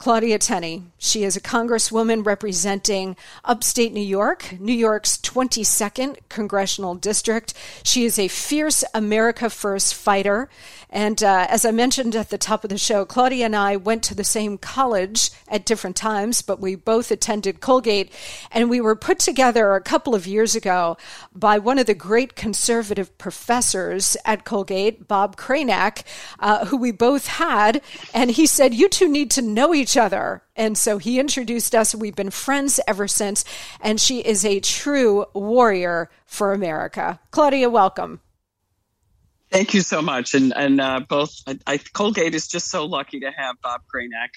Claudia 0.00 0.38
Tenney. 0.38 0.84
She 0.96 1.24
is 1.24 1.36
a 1.36 1.42
congresswoman 1.42 2.24
representing 2.24 3.16
upstate 3.44 3.92
New 3.92 4.00
York, 4.00 4.58
New 4.58 4.72
York's 4.72 5.18
22nd 5.18 6.16
congressional 6.30 6.94
district. 6.94 7.52
She 7.82 8.06
is 8.06 8.18
a 8.18 8.28
fierce 8.28 8.82
America 8.94 9.50
First 9.50 9.94
fighter. 9.94 10.48
And 10.88 11.22
uh, 11.22 11.46
as 11.50 11.66
I 11.66 11.70
mentioned 11.70 12.16
at 12.16 12.30
the 12.30 12.38
top 12.38 12.64
of 12.64 12.70
the 12.70 12.78
show, 12.78 13.04
Claudia 13.04 13.44
and 13.44 13.54
I 13.54 13.76
went 13.76 14.02
to 14.04 14.14
the 14.14 14.24
same 14.24 14.56
college 14.56 15.30
at 15.48 15.66
different 15.66 15.96
times, 15.96 16.40
but 16.40 16.60
we 16.60 16.74
both 16.74 17.10
attended 17.10 17.60
Colgate. 17.60 18.10
And 18.50 18.70
we 18.70 18.80
were 18.80 18.96
put 18.96 19.18
together 19.18 19.74
a 19.74 19.82
couple 19.82 20.14
of 20.14 20.26
years 20.26 20.56
ago 20.56 20.96
by 21.34 21.58
one 21.58 21.78
of 21.78 21.86
the 21.86 21.94
great 21.94 22.36
conservative 22.36 23.16
professors 23.18 24.16
at 24.24 24.44
Colgate, 24.44 25.06
Bob 25.06 25.36
Kraynak, 25.36 26.04
uh, 26.38 26.66
who 26.66 26.78
we 26.78 26.90
both 26.90 27.26
had. 27.26 27.82
And 28.14 28.30
he 28.30 28.46
said, 28.46 28.74
You 28.74 28.88
two 28.88 29.08
need 29.08 29.30
to 29.32 29.42
know 29.42 29.74
each 29.74 29.89
other. 29.96 30.42
And 30.56 30.76
so 30.76 30.98
he 30.98 31.18
introduced 31.18 31.74
us. 31.74 31.94
We've 31.94 32.16
been 32.16 32.30
friends 32.30 32.80
ever 32.86 33.08
since. 33.08 33.44
And 33.80 34.00
she 34.00 34.20
is 34.20 34.44
a 34.44 34.60
true 34.60 35.26
warrior 35.34 36.10
for 36.26 36.52
America. 36.52 37.20
Claudia, 37.30 37.70
welcome. 37.70 38.20
Thank 39.50 39.74
you 39.74 39.80
so 39.80 40.00
much. 40.00 40.34
And 40.34 40.52
and 40.56 40.80
uh, 40.80 41.00
both 41.08 41.34
I, 41.46 41.58
I, 41.66 41.78
Colgate 41.78 42.34
is 42.34 42.46
just 42.46 42.70
so 42.70 42.86
lucky 42.86 43.20
to 43.20 43.30
have 43.30 43.56
Bob 43.62 43.82
Kraynak. 43.92 44.28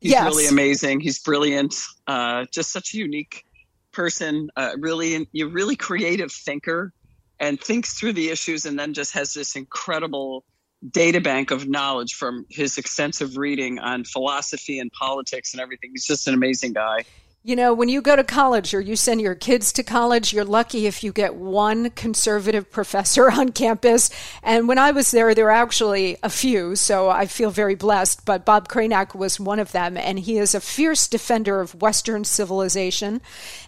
He's 0.00 0.12
yes. 0.12 0.24
really 0.24 0.46
amazing. 0.46 1.00
He's 1.00 1.18
brilliant. 1.18 1.74
Uh, 2.06 2.44
just 2.52 2.70
such 2.70 2.94
a 2.94 2.98
unique 2.98 3.44
person. 3.92 4.50
Uh, 4.56 4.72
really, 4.78 5.28
you're 5.32 5.48
really 5.48 5.74
creative 5.74 6.30
thinker, 6.30 6.92
and 7.40 7.60
thinks 7.60 7.94
through 7.94 8.12
the 8.12 8.28
issues, 8.28 8.66
and 8.66 8.78
then 8.78 8.92
just 8.92 9.14
has 9.14 9.34
this 9.34 9.56
incredible 9.56 10.44
data 10.90 11.20
bank 11.20 11.50
of 11.50 11.68
knowledge 11.68 12.14
from 12.14 12.44
his 12.50 12.78
extensive 12.78 13.36
reading 13.36 13.78
on 13.78 14.04
philosophy 14.04 14.78
and 14.78 14.90
politics 14.92 15.52
and 15.52 15.60
everything. 15.60 15.90
He's 15.92 16.06
just 16.06 16.28
an 16.28 16.34
amazing 16.34 16.72
guy. 16.72 17.04
You 17.46 17.54
know, 17.54 17.72
when 17.74 17.88
you 17.88 18.02
go 18.02 18.16
to 18.16 18.24
college 18.24 18.74
or 18.74 18.80
you 18.80 18.96
send 18.96 19.20
your 19.20 19.36
kids 19.36 19.72
to 19.74 19.84
college, 19.84 20.32
you're 20.32 20.44
lucky 20.44 20.88
if 20.88 21.04
you 21.04 21.12
get 21.12 21.36
one 21.36 21.90
conservative 21.90 22.72
professor 22.72 23.30
on 23.30 23.52
campus. 23.52 24.10
And 24.42 24.66
when 24.66 24.78
I 24.78 24.90
was 24.90 25.12
there, 25.12 25.32
there 25.32 25.44
were 25.44 25.52
actually 25.52 26.16
a 26.24 26.28
few, 26.28 26.74
so 26.74 27.08
I 27.08 27.26
feel 27.26 27.52
very 27.52 27.76
blessed. 27.76 28.24
But 28.24 28.44
Bob 28.44 28.66
Kraynak 28.66 29.14
was 29.14 29.38
one 29.38 29.60
of 29.60 29.70
them, 29.70 29.96
and 29.96 30.18
he 30.18 30.38
is 30.38 30.56
a 30.56 30.60
fierce 30.60 31.06
defender 31.06 31.60
of 31.60 31.80
Western 31.80 32.24
civilization 32.24 33.20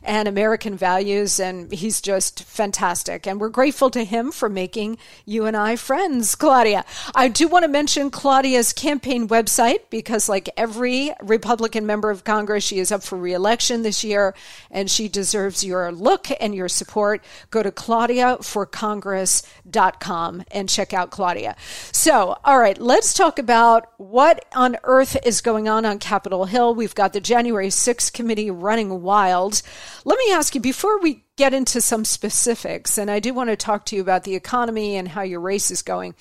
and 0.02 0.26
American 0.26 0.76
values, 0.76 1.38
and 1.38 1.70
he's 1.70 2.00
just 2.00 2.42
fantastic. 2.42 3.28
And 3.28 3.40
we're 3.40 3.48
grateful 3.48 3.90
to 3.90 4.02
him 4.02 4.32
for 4.32 4.48
making 4.48 4.98
you 5.24 5.46
and 5.46 5.56
I 5.56 5.76
friends, 5.76 6.34
Claudia. 6.34 6.84
I 7.14 7.28
do 7.28 7.46
want 7.46 7.62
to 7.62 7.68
mention 7.68 8.10
Claudia's 8.10 8.72
campaign 8.72 9.28
website 9.28 9.82
because, 9.88 10.28
like 10.28 10.50
every 10.56 11.12
Republican 11.22 11.86
member 11.86 12.10
of 12.10 12.24
Congress, 12.24 12.64
she 12.64 12.80
is 12.80 12.90
up 12.90 13.04
for 13.04 13.16
reelection 13.16 13.67
election 13.68 13.82
this 13.82 14.02
year, 14.04 14.34
and 14.70 14.88
she 14.90 15.08
deserves 15.08 15.64
your 15.64 15.90
look 15.92 16.28
and 16.40 16.54
your 16.54 16.68
support. 16.68 17.22
Go 17.50 17.62
to 17.62 17.70
ClaudiaForCongress.com 17.70 20.44
and 20.50 20.68
check 20.68 20.94
out 20.94 21.10
Claudia. 21.10 21.56
So, 21.92 22.36
all 22.44 22.58
right, 22.58 22.78
let's 22.78 23.14
talk 23.14 23.38
about 23.38 23.86
what 23.98 24.44
on 24.54 24.76
earth 24.84 25.16
is 25.24 25.40
going 25.40 25.68
on 25.68 25.84
on 25.84 25.98
Capitol 25.98 26.44
Hill. 26.46 26.72
We've 26.74 26.94
got 26.94 27.12
the 27.12 27.20
January 27.20 27.68
6th 27.68 28.12
committee 28.12 28.50
running 28.50 29.02
wild. 29.02 29.62
Let 30.04 30.18
me 30.18 30.32
ask 30.32 30.54
you 30.54 30.60
before 30.60 31.00
we 31.00 31.24
get 31.38 31.54
into 31.54 31.80
some 31.80 32.04
specifics, 32.04 32.98
and 32.98 33.10
I 33.10 33.20
do 33.20 33.32
want 33.32 33.48
to 33.48 33.56
talk 33.56 33.86
to 33.86 33.96
you 33.96 34.02
about 34.02 34.24
the 34.24 34.34
economy 34.34 34.96
and 34.96 35.08
how 35.08 35.22
your 35.22 35.40
race 35.40 35.70
is 35.70 35.80
going. 35.80 36.14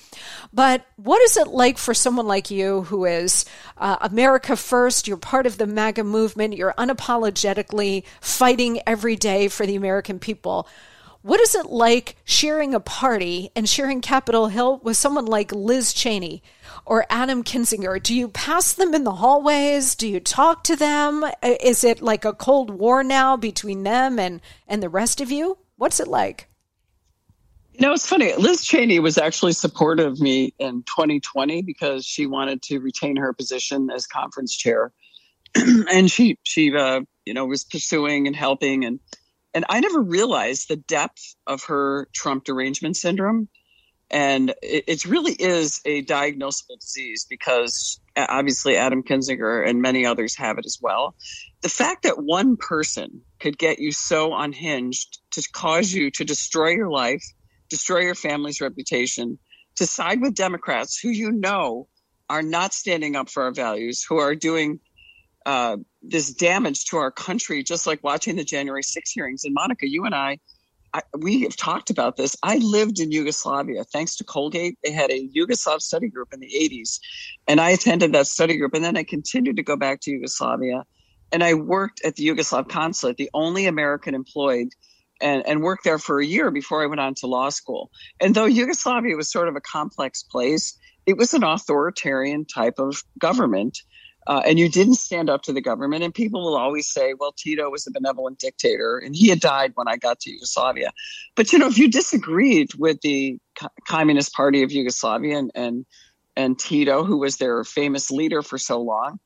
But 0.52 0.86
what 0.96 1.20
is 1.22 1.36
it 1.36 1.48
like 1.48 1.76
for 1.76 1.92
someone 1.92 2.26
like 2.26 2.50
you 2.50 2.82
who 2.82 3.04
is 3.04 3.44
uh, 3.76 3.96
America 4.00 4.56
First? 4.56 5.08
You're 5.08 5.18
part 5.18 5.46
of 5.46 5.58
the 5.58 5.66
MAGA 5.66 6.04
movement, 6.04 6.56
you're 6.56 6.72
unapologetically 6.78 8.04
fighting 8.20 8.80
every 8.86 9.16
day 9.16 9.48
for 9.48 9.66
the 9.66 9.76
American 9.76 10.18
people. 10.18 10.66
What 11.22 11.40
is 11.40 11.54
it 11.56 11.66
like 11.66 12.16
sharing 12.24 12.74
a 12.74 12.80
party 12.80 13.50
and 13.56 13.68
sharing 13.68 14.00
Capitol 14.00 14.46
Hill 14.46 14.80
with 14.84 14.96
someone 14.96 15.26
like 15.26 15.52
Liz 15.52 15.92
Cheney 15.92 16.42
or 16.88 17.04
Adam 17.10 17.44
Kinzinger? 17.44 18.02
Do 18.02 18.14
you 18.14 18.28
pass 18.28 18.72
them 18.72 18.94
in 18.94 19.04
the 19.04 19.16
hallways? 19.16 19.94
Do 19.94 20.08
you 20.08 20.20
talk 20.20 20.64
to 20.64 20.74
them? 20.74 21.24
Is 21.42 21.84
it 21.84 22.02
like 22.02 22.24
a 22.24 22.32
cold 22.32 22.70
war 22.70 23.04
now 23.04 23.36
between 23.36 23.82
them 23.82 24.18
and, 24.18 24.40
and 24.66 24.82
the 24.82 24.88
rest 24.88 25.20
of 25.20 25.30
you? 25.30 25.58
What's 25.76 26.00
it 26.00 26.08
like? 26.08 26.48
You 27.74 27.86
know, 27.86 27.92
it's 27.92 28.06
funny. 28.06 28.34
Liz 28.34 28.64
Cheney 28.64 28.98
was 28.98 29.18
actually 29.18 29.52
supportive 29.52 30.12
of 30.14 30.20
me 30.20 30.54
in 30.58 30.82
2020 30.82 31.62
because 31.62 32.04
she 32.04 32.26
wanted 32.26 32.62
to 32.62 32.78
retain 32.78 33.16
her 33.16 33.32
position 33.32 33.90
as 33.94 34.06
conference 34.06 34.56
chair, 34.56 34.90
and 35.54 36.10
she 36.10 36.38
she 36.42 36.74
uh, 36.74 37.02
you 37.24 37.34
know 37.34 37.46
was 37.46 37.62
pursuing 37.62 38.26
and 38.26 38.34
helping 38.34 38.84
and 38.84 38.98
and 39.54 39.64
I 39.68 39.80
never 39.80 40.00
realized 40.00 40.68
the 40.68 40.76
depth 40.76 41.36
of 41.46 41.64
her 41.64 42.08
Trump 42.12 42.44
derangement 42.44 42.96
syndrome. 42.96 43.48
And 44.10 44.54
it, 44.62 44.84
it 44.86 45.04
really 45.04 45.34
is 45.34 45.80
a 45.84 46.02
diagnosable 46.04 46.80
disease 46.80 47.26
because 47.28 48.00
obviously 48.16 48.76
Adam 48.76 49.02
Kinzinger 49.02 49.68
and 49.68 49.82
many 49.82 50.06
others 50.06 50.36
have 50.36 50.58
it 50.58 50.66
as 50.66 50.78
well. 50.80 51.14
The 51.62 51.68
fact 51.68 52.04
that 52.04 52.22
one 52.22 52.56
person 52.56 53.22
could 53.38 53.58
get 53.58 53.78
you 53.78 53.92
so 53.92 54.34
unhinged 54.34 55.18
to 55.32 55.46
cause 55.52 55.92
you 55.92 56.10
to 56.12 56.24
destroy 56.24 56.70
your 56.70 56.90
life, 56.90 57.24
destroy 57.68 58.00
your 58.00 58.14
family's 58.14 58.60
reputation, 58.60 59.38
to 59.76 59.86
side 59.86 60.20
with 60.20 60.34
Democrats 60.34 60.98
who 60.98 61.10
you 61.10 61.30
know 61.30 61.88
are 62.30 62.42
not 62.42 62.72
standing 62.72 63.14
up 63.14 63.28
for 63.28 63.44
our 63.44 63.52
values, 63.52 64.04
who 64.08 64.18
are 64.18 64.34
doing 64.34 64.80
uh, 65.46 65.76
this 66.02 66.32
damage 66.34 66.86
to 66.86 66.96
our 66.96 67.10
country, 67.10 67.62
just 67.62 67.86
like 67.86 68.02
watching 68.02 68.36
the 68.36 68.44
January 68.44 68.82
6 68.82 69.10
hearings. 69.10 69.44
And 69.44 69.54
Monica, 69.54 69.88
you 69.88 70.04
and 70.04 70.14
I, 70.14 70.38
I, 70.94 71.02
we 71.18 71.42
have 71.42 71.56
talked 71.56 71.90
about 71.90 72.16
this. 72.16 72.36
I 72.42 72.56
lived 72.58 72.98
in 72.98 73.12
Yugoslavia 73.12 73.84
thanks 73.84 74.16
to 74.16 74.24
Colgate. 74.24 74.78
They 74.82 74.92
had 74.92 75.10
a 75.10 75.28
Yugoslav 75.28 75.80
study 75.80 76.08
group 76.08 76.32
in 76.32 76.40
the 76.40 76.46
80s, 76.48 76.98
and 77.46 77.60
I 77.60 77.70
attended 77.70 78.12
that 78.12 78.26
study 78.26 78.56
group. 78.56 78.74
And 78.74 78.84
then 78.84 78.96
I 78.96 79.04
continued 79.04 79.56
to 79.56 79.62
go 79.62 79.76
back 79.76 80.00
to 80.02 80.10
Yugoslavia, 80.10 80.84
and 81.32 81.44
I 81.44 81.54
worked 81.54 82.00
at 82.04 82.16
the 82.16 82.26
Yugoslav 82.26 82.68
consulate, 82.68 83.16
the 83.16 83.30
only 83.34 83.66
American 83.66 84.14
employed 84.14 84.68
and, 85.20 85.46
and 85.46 85.62
worked 85.62 85.84
there 85.84 85.98
for 85.98 86.20
a 86.20 86.26
year 86.26 86.50
before 86.50 86.82
I 86.82 86.86
went 86.86 87.00
on 87.00 87.14
to 87.16 87.26
law 87.26 87.48
school. 87.50 87.90
And 88.20 88.34
though 88.34 88.46
Yugoslavia 88.46 89.16
was 89.16 89.30
sort 89.30 89.48
of 89.48 89.56
a 89.56 89.60
complex 89.60 90.22
place, 90.22 90.78
it 91.06 91.16
was 91.16 91.34
an 91.34 91.42
authoritarian 91.42 92.44
type 92.44 92.78
of 92.78 93.02
government. 93.18 93.78
Uh, 94.28 94.42
and 94.44 94.58
you 94.58 94.68
didn't 94.68 94.96
stand 94.96 95.30
up 95.30 95.40
to 95.40 95.54
the 95.54 95.60
government. 95.62 96.04
And 96.04 96.12
people 96.12 96.44
will 96.44 96.56
always 96.56 96.86
say, 96.86 97.14
well, 97.18 97.32
Tito 97.32 97.70
was 97.70 97.86
a 97.86 97.90
benevolent 97.90 98.38
dictator 98.38 98.98
and 98.98 99.16
he 99.16 99.30
had 99.30 99.40
died 99.40 99.72
when 99.74 99.88
I 99.88 99.96
got 99.96 100.20
to 100.20 100.30
Yugoslavia. 100.30 100.92
But, 101.34 101.50
you 101.50 101.58
know, 101.58 101.66
if 101.66 101.78
you 101.78 101.88
disagreed 101.88 102.74
with 102.74 103.00
the 103.00 103.38
Co- 103.58 103.68
Communist 103.86 104.34
Party 104.34 104.62
of 104.62 104.70
Yugoslavia 104.70 105.38
and, 105.38 105.50
and, 105.54 105.86
and 106.36 106.58
Tito, 106.58 107.04
who 107.04 107.16
was 107.16 107.38
their 107.38 107.64
famous 107.64 108.10
leader 108.10 108.42
for 108.42 108.58
so 108.58 108.82
long, 108.82 109.18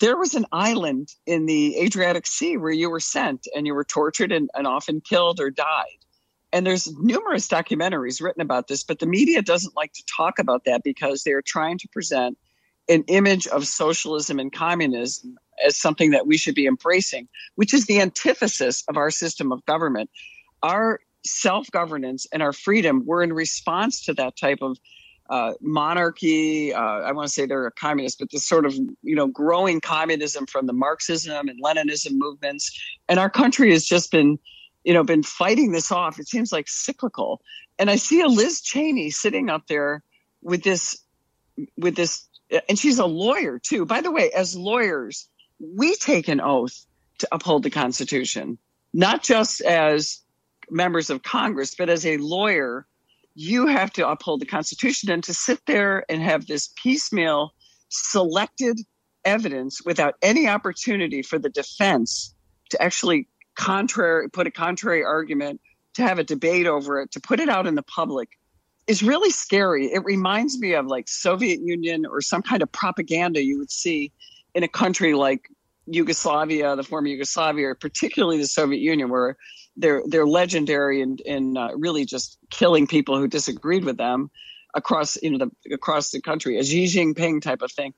there 0.00 0.16
was 0.16 0.34
an 0.34 0.46
island 0.50 1.08
in 1.24 1.46
the 1.46 1.78
Adriatic 1.78 2.26
Sea 2.26 2.56
where 2.56 2.72
you 2.72 2.90
were 2.90 3.00
sent 3.00 3.46
and 3.54 3.64
you 3.64 3.74
were 3.74 3.84
tortured 3.84 4.32
and, 4.32 4.50
and 4.54 4.66
often 4.66 5.00
killed 5.00 5.38
or 5.38 5.50
died. 5.50 5.86
And 6.52 6.66
there's 6.66 6.92
numerous 6.98 7.46
documentaries 7.46 8.20
written 8.20 8.40
about 8.40 8.66
this, 8.66 8.82
but 8.82 8.98
the 8.98 9.06
media 9.06 9.40
doesn't 9.40 9.76
like 9.76 9.92
to 9.92 10.02
talk 10.16 10.40
about 10.40 10.64
that 10.64 10.82
because 10.82 11.22
they're 11.22 11.42
trying 11.42 11.78
to 11.78 11.88
present 11.88 12.38
an 12.88 13.04
image 13.08 13.46
of 13.46 13.66
socialism 13.66 14.38
and 14.38 14.52
communism 14.52 15.36
as 15.64 15.76
something 15.76 16.12
that 16.12 16.26
we 16.26 16.36
should 16.36 16.54
be 16.54 16.66
embracing, 16.66 17.28
which 17.56 17.74
is 17.74 17.86
the 17.86 18.00
antithesis 18.00 18.84
of 18.88 18.96
our 18.96 19.10
system 19.10 19.52
of 19.52 19.64
government. 19.66 20.10
Our 20.62 21.00
self 21.24 21.70
governance 21.70 22.26
and 22.32 22.42
our 22.42 22.52
freedom 22.52 23.04
were 23.04 23.22
in 23.22 23.32
response 23.32 24.04
to 24.06 24.14
that 24.14 24.36
type 24.36 24.58
of 24.62 24.78
uh, 25.28 25.52
monarchy. 25.60 26.72
Uh, 26.72 26.80
I 26.80 27.12
want 27.12 27.28
to 27.28 27.32
say 27.32 27.44
they're 27.44 27.66
a 27.66 27.72
communist, 27.72 28.18
but 28.18 28.30
this 28.30 28.48
sort 28.48 28.64
of 28.64 28.74
you 28.74 29.14
know 29.14 29.26
growing 29.26 29.80
communism 29.80 30.46
from 30.46 30.66
the 30.66 30.72
Marxism 30.72 31.48
and 31.48 31.62
Leninism 31.62 32.12
movements, 32.12 32.80
and 33.08 33.18
our 33.18 33.30
country 33.30 33.72
has 33.72 33.84
just 33.84 34.10
been 34.10 34.38
you 34.84 34.94
know 34.94 35.04
been 35.04 35.22
fighting 35.22 35.72
this 35.72 35.92
off. 35.92 36.18
It 36.18 36.28
seems 36.28 36.50
like 36.50 36.68
cyclical, 36.68 37.42
and 37.78 37.90
I 37.90 37.96
see 37.96 38.22
a 38.22 38.28
Liz 38.28 38.62
Cheney 38.62 39.10
sitting 39.10 39.50
up 39.50 39.66
there 39.66 40.02
with 40.42 40.62
this 40.62 40.96
with 41.76 41.96
this, 41.96 42.27
Uh, 42.52 42.60
and 42.68 42.78
she's 42.78 42.98
a 42.98 43.06
lawyer 43.06 43.58
too. 43.58 43.84
By 43.84 44.00
the 44.00 44.10
way, 44.10 44.30
as 44.30 44.56
lawyers, 44.56 45.28
we 45.58 45.94
take 45.96 46.28
an 46.28 46.40
oath 46.40 46.86
to 47.18 47.28
uphold 47.32 47.62
the 47.62 47.70
Constitution, 47.70 48.58
not 48.92 49.22
just 49.22 49.60
as 49.60 50.20
members 50.70 51.10
of 51.10 51.22
Congress, 51.22 51.74
but 51.74 51.88
as 51.88 52.06
a 52.06 52.16
lawyer 52.18 52.86
you 53.40 53.68
have 53.68 53.92
to 53.92 54.08
uphold 54.08 54.40
the 54.40 54.46
Constitution 54.46 55.12
and 55.12 55.22
to 55.22 55.32
sit 55.32 55.60
there 55.64 56.04
and 56.08 56.20
have 56.20 56.46
this 56.46 56.70
piecemeal 56.82 57.54
selected 57.88 58.80
evidence 59.24 59.80
without 59.84 60.14
any 60.22 60.48
opportunity 60.48 61.22
for 61.22 61.38
the 61.38 61.48
defense 61.48 62.34
to 62.70 62.82
actually 62.82 63.28
contrary 63.54 64.28
put 64.28 64.48
a 64.48 64.50
contrary 64.50 65.04
argument 65.04 65.60
to 65.94 66.02
have 66.02 66.18
a 66.18 66.24
debate 66.24 66.66
over 66.66 67.00
it 67.00 67.12
to 67.12 67.20
put 67.20 67.38
it 67.38 67.48
out 67.48 67.66
in 67.66 67.76
the 67.76 67.82
public 67.82 68.28
is 68.88 69.02
really 69.02 69.30
scary. 69.30 69.86
It 69.92 70.04
reminds 70.04 70.58
me 70.58 70.74
of 70.74 70.86
like 70.86 71.08
soviet 71.08 71.60
union 71.60 72.06
or 72.06 72.20
some 72.20 72.42
kind 72.42 72.62
of 72.62 72.72
propaganda 72.72 73.44
you 73.44 73.58
would 73.58 73.70
see 73.70 74.12
in 74.54 74.62
a 74.64 74.68
country 74.68 75.14
like 75.14 75.48
yugoslavia 75.90 76.76
the 76.76 76.82
former 76.82 77.08
yugoslavia 77.08 77.68
or 77.68 77.74
particularly 77.74 78.36
the 78.36 78.46
soviet 78.46 78.78
union 78.78 79.08
where 79.08 79.38
they're 79.78 80.02
they're 80.06 80.26
legendary 80.26 81.00
in 81.00 81.16
in 81.24 81.56
uh, 81.56 81.70
really 81.76 82.04
just 82.04 82.36
killing 82.50 82.86
people 82.86 83.16
who 83.16 83.26
disagreed 83.26 83.84
with 83.84 83.96
them 83.96 84.30
across 84.74 85.20
you 85.22 85.30
know 85.30 85.38
the 85.38 85.74
across 85.74 86.10
the 86.10 86.20
country, 86.20 86.58
a 86.58 86.64
Xi 86.64 86.84
Jinping 86.84 87.42
type 87.42 87.62
of 87.62 87.72
thing, 87.72 87.94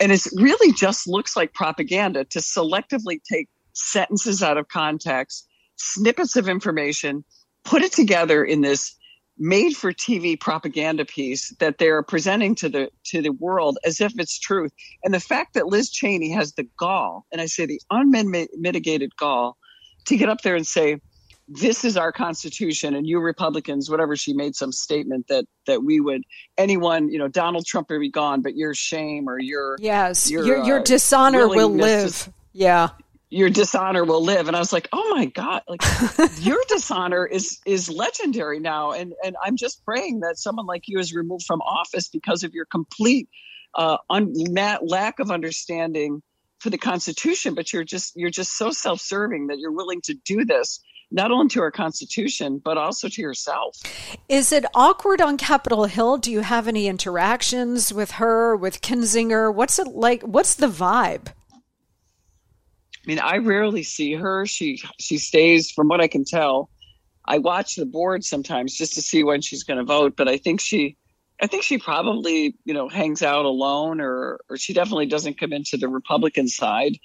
and 0.00 0.12
it 0.12 0.26
really 0.34 0.72
just 0.72 1.06
looks 1.06 1.36
like 1.36 1.52
propaganda 1.52 2.24
to 2.24 2.38
selectively 2.38 3.20
take 3.22 3.48
sentences 3.72 4.42
out 4.42 4.56
of 4.56 4.68
context, 4.68 5.46
snippets 5.76 6.36
of 6.36 6.48
information, 6.48 7.24
put 7.64 7.82
it 7.82 7.92
together 7.92 8.44
in 8.44 8.60
this 8.60 8.94
made 9.38 9.76
for 9.76 9.92
TV 9.92 10.38
propaganda 10.38 11.04
piece 11.04 11.50
that 11.58 11.78
they're 11.78 12.02
presenting 12.02 12.54
to 12.56 12.68
the 12.68 12.90
to 13.04 13.22
the 13.22 13.30
world 13.30 13.78
as 13.84 14.00
if 14.00 14.12
it's 14.18 14.38
truth. 14.38 14.72
And 15.04 15.12
the 15.12 15.20
fact 15.20 15.54
that 15.54 15.66
Liz 15.66 15.90
Cheney 15.90 16.30
has 16.32 16.52
the 16.52 16.66
gall, 16.78 17.26
and 17.32 17.40
I 17.40 17.46
say 17.46 17.66
the 17.66 17.80
unmitigated 17.90 19.16
gall, 19.16 19.56
to 20.06 20.16
get 20.16 20.28
up 20.28 20.40
there 20.42 20.56
and 20.56 20.66
say, 20.66 21.00
this 21.48 21.84
is 21.84 21.96
our 21.96 22.10
constitution 22.10 22.94
and 22.94 23.06
you 23.06 23.20
republicans 23.20 23.88
whatever 23.88 24.16
she 24.16 24.32
made 24.32 24.56
some 24.56 24.72
statement 24.72 25.28
that 25.28 25.44
that 25.66 25.84
we 25.84 26.00
would 26.00 26.22
anyone 26.58 27.08
you 27.08 27.18
know 27.18 27.28
donald 27.28 27.64
trump 27.64 27.88
would 27.88 28.00
be 28.00 28.10
gone 28.10 28.42
but 28.42 28.56
your 28.56 28.74
shame 28.74 29.28
or 29.28 29.38
your 29.38 29.76
yes 29.80 30.28
your 30.28 30.44
your, 30.44 30.64
your 30.64 30.80
uh, 30.80 30.82
dishonor 30.82 31.46
will 31.46 31.68
live 31.68 32.24
to, 32.24 32.32
yeah 32.52 32.88
your 33.30 33.50
dishonor 33.50 34.04
will 34.04 34.22
live 34.22 34.48
and 34.48 34.56
i 34.56 34.58
was 34.58 34.72
like 34.72 34.88
oh 34.92 35.14
my 35.14 35.26
god 35.26 35.62
like 35.68 35.82
your 36.38 36.58
dishonor 36.68 37.26
is 37.26 37.58
is 37.66 37.90
legendary 37.90 38.60
now 38.60 38.92
and 38.92 39.14
and 39.24 39.36
i'm 39.44 39.56
just 39.56 39.84
praying 39.84 40.20
that 40.20 40.38
someone 40.38 40.66
like 40.66 40.82
you 40.86 40.98
is 40.98 41.14
removed 41.14 41.44
from 41.44 41.60
office 41.62 42.08
because 42.08 42.42
of 42.42 42.54
your 42.54 42.64
complete 42.66 43.28
uh 43.74 43.96
un- 44.10 44.32
lack 44.82 45.18
of 45.18 45.30
understanding 45.30 46.22
for 46.60 46.70
the 46.70 46.78
constitution 46.78 47.54
but 47.54 47.72
you're 47.72 47.84
just 47.84 48.12
you're 48.16 48.30
just 48.30 48.56
so 48.56 48.70
self-serving 48.70 49.48
that 49.48 49.58
you're 49.58 49.72
willing 49.72 50.00
to 50.00 50.14
do 50.24 50.44
this 50.44 50.80
not 51.10 51.30
only 51.30 51.48
to 51.48 51.60
our 51.60 51.70
Constitution, 51.70 52.60
but 52.62 52.76
also 52.76 53.08
to 53.08 53.22
yourself. 53.22 53.78
Is 54.28 54.52
it 54.52 54.64
awkward 54.74 55.20
on 55.20 55.36
Capitol 55.36 55.84
Hill? 55.84 56.18
Do 56.18 56.32
you 56.32 56.40
have 56.40 56.66
any 56.66 56.88
interactions 56.88 57.92
with 57.92 58.12
her, 58.12 58.56
with 58.56 58.80
Kinzinger? 58.80 59.54
What's 59.54 59.78
it 59.78 59.88
like? 59.88 60.22
What's 60.22 60.54
the 60.54 60.66
vibe? 60.66 61.28
I 63.06 63.10
mean, 63.10 63.18
I 63.20 63.36
rarely 63.36 63.84
see 63.84 64.14
her. 64.14 64.46
She 64.46 64.82
she 64.98 65.18
stays, 65.18 65.70
from 65.70 65.88
what 65.88 66.00
I 66.00 66.08
can 66.08 66.24
tell. 66.24 66.70
I 67.24 67.38
watch 67.38 67.76
the 67.76 67.86
board 67.86 68.24
sometimes 68.24 68.74
just 68.74 68.94
to 68.94 69.02
see 69.02 69.24
when 69.24 69.42
she's 69.42 69.64
going 69.64 69.78
to 69.78 69.84
vote, 69.84 70.16
but 70.16 70.28
I 70.28 70.36
think 70.36 70.60
she, 70.60 70.96
I 71.40 71.48
think 71.48 71.64
she 71.64 71.78
probably 71.78 72.56
you 72.64 72.74
know 72.74 72.88
hangs 72.88 73.22
out 73.22 73.44
alone, 73.44 74.00
or 74.00 74.40
or 74.50 74.56
she 74.56 74.72
definitely 74.72 75.06
doesn't 75.06 75.38
come 75.38 75.52
into 75.52 75.76
the 75.76 75.88
Republican 75.88 76.48
side. 76.48 76.96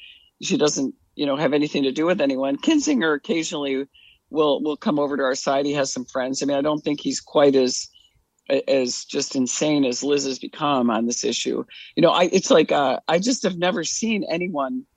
She 0.42 0.58
doesn't 0.58 0.96
you 1.16 1.28
know 1.28 1.36
have 1.36 1.54
anything 1.54 1.84
to 1.84 1.92
do 1.92 2.08
with 2.08 2.20
anyone. 2.20 2.58
Kinzinger 2.58 3.16
occasionally 3.16 3.86
will 4.32 4.64
will 4.64 4.78
come 4.78 4.98
over 4.98 5.18
to 5.18 5.24
our 5.24 5.36
side. 5.36 5.68
He 5.68 5.74
has 5.74 5.94
some 5.94 6.06
friends. 6.06 6.42
I 6.42 6.48
mean, 6.48 6.58
I 6.58 6.62
don't 6.62 6.82
think 6.82 7.00
he's 7.00 7.20
quite 7.20 7.56
as 7.56 7.88
as 8.68 9.06
just 9.06 9.36
insane 9.36 9.86
as 9.86 10.04
Liz 10.04 10.26
has 10.26 10.40
become 10.40 10.90
on 10.90 11.06
this 11.06 11.24
issue. 11.24 11.64
You 11.96 12.02
know, 12.02 12.10
I 12.10 12.24
it's 12.24 12.50
like 12.50 12.72
uh, 12.72 13.00
I 13.08 13.20
just 13.20 13.44
have 13.44 13.58
never 13.58 13.84
seen 13.84 14.26
anyone 14.28 14.88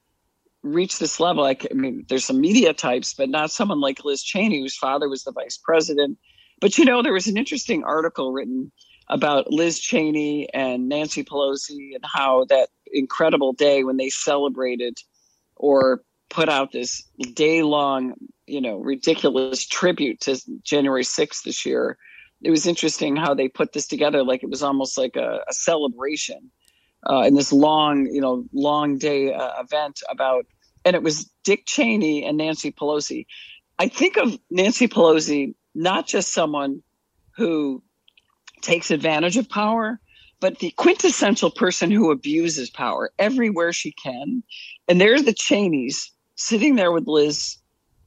reach 0.65 0.99
this 0.99 1.21
level. 1.21 1.43
Like, 1.43 1.67
I 1.71 1.75
mean, 1.75 2.05
there's 2.09 2.25
some 2.25 2.41
media 2.41 2.73
types, 2.73 3.15
but 3.15 3.29
not 3.29 3.53
someone 3.53 3.81
like 3.81 4.05
Liz 4.05 4.23
Cheney, 4.23 4.61
whose 4.61 4.77
father 4.77 5.09
was 5.09 5.23
the 5.23 5.33
vice 5.33 5.59
president. 5.63 6.19
But 6.61 6.79
you 6.79 6.85
know, 6.85 7.03
there 7.03 7.13
was 7.13 7.27
an 7.27 7.37
interesting 7.37 7.85
article 7.85 8.33
written 8.33 8.73
about 9.09 9.53
Liz 9.53 9.79
Cheney 9.79 10.49
and 10.55 10.89
Nancy 10.89 11.23
Pelosi 11.23 11.95
and 11.95 12.05
how 12.05 12.47
that 12.47 12.71
incredible 12.93 13.53
day 13.53 13.85
when 13.85 13.99
they 13.99 14.09
celebrated 14.09 14.97
or 15.57 16.03
put 16.31 16.49
out 16.49 16.73
this 16.73 17.03
day 17.35 17.63
long, 17.63 18.15
you 18.47 18.61
know, 18.61 18.79
ridiculous 18.79 19.67
tribute 19.67 20.21
to 20.21 20.41
January 20.63 21.05
6th 21.05 21.43
this 21.45 21.67
year. 21.67 21.99
It 22.43 22.51
was 22.51 22.67
interesting 22.67 23.17
how 23.17 23.35
they 23.35 23.49
put 23.49 23.73
this 23.73 23.87
together 23.87 24.25
like 24.25 24.43
it 24.43 24.51
was 24.51 24.63
almost 24.63 24.97
like 24.97 25.17
a, 25.17 25.41
a 25.49 25.53
celebration 25.53 26.51
uh, 27.09 27.25
in 27.27 27.35
this 27.35 27.53
long, 27.53 28.07
you 28.07 28.21
know, 28.21 28.45
long 28.53 28.99
day 28.99 29.33
uh, 29.33 29.61
event 29.61 30.03
about, 30.09 30.47
and 30.85 30.97
it 30.97 31.03
was 31.03 31.31
Dick 31.45 31.65
Cheney 31.67 32.25
and 32.25 32.37
Nancy 32.37 32.73
Pelosi. 32.73 33.27
I 33.79 33.89
think 33.89 34.17
of 34.17 34.39
Nancy 34.51 34.89
Pelosi 34.89 35.55
not 35.75 36.07
just 36.07 36.33
someone 36.33 36.83
who 37.37 37.83
takes 38.63 38.91
advantage 38.91 39.37
of 39.37 39.49
power, 39.49 40.01
but 40.41 40.59
the 40.59 40.71
quintessential 40.73 41.51
person 41.51 41.91
who 41.91 42.11
abuses 42.11 42.71
power 42.71 43.11
everywhere 43.19 43.73
she 43.73 43.93
can. 43.93 44.43
And 44.89 45.01
there's 45.01 45.25
the 45.25 45.33
Cheneys 45.33 46.13
sitting 46.37 46.77
there 46.77 46.93
with 46.93 47.07
Liz, 47.07 47.57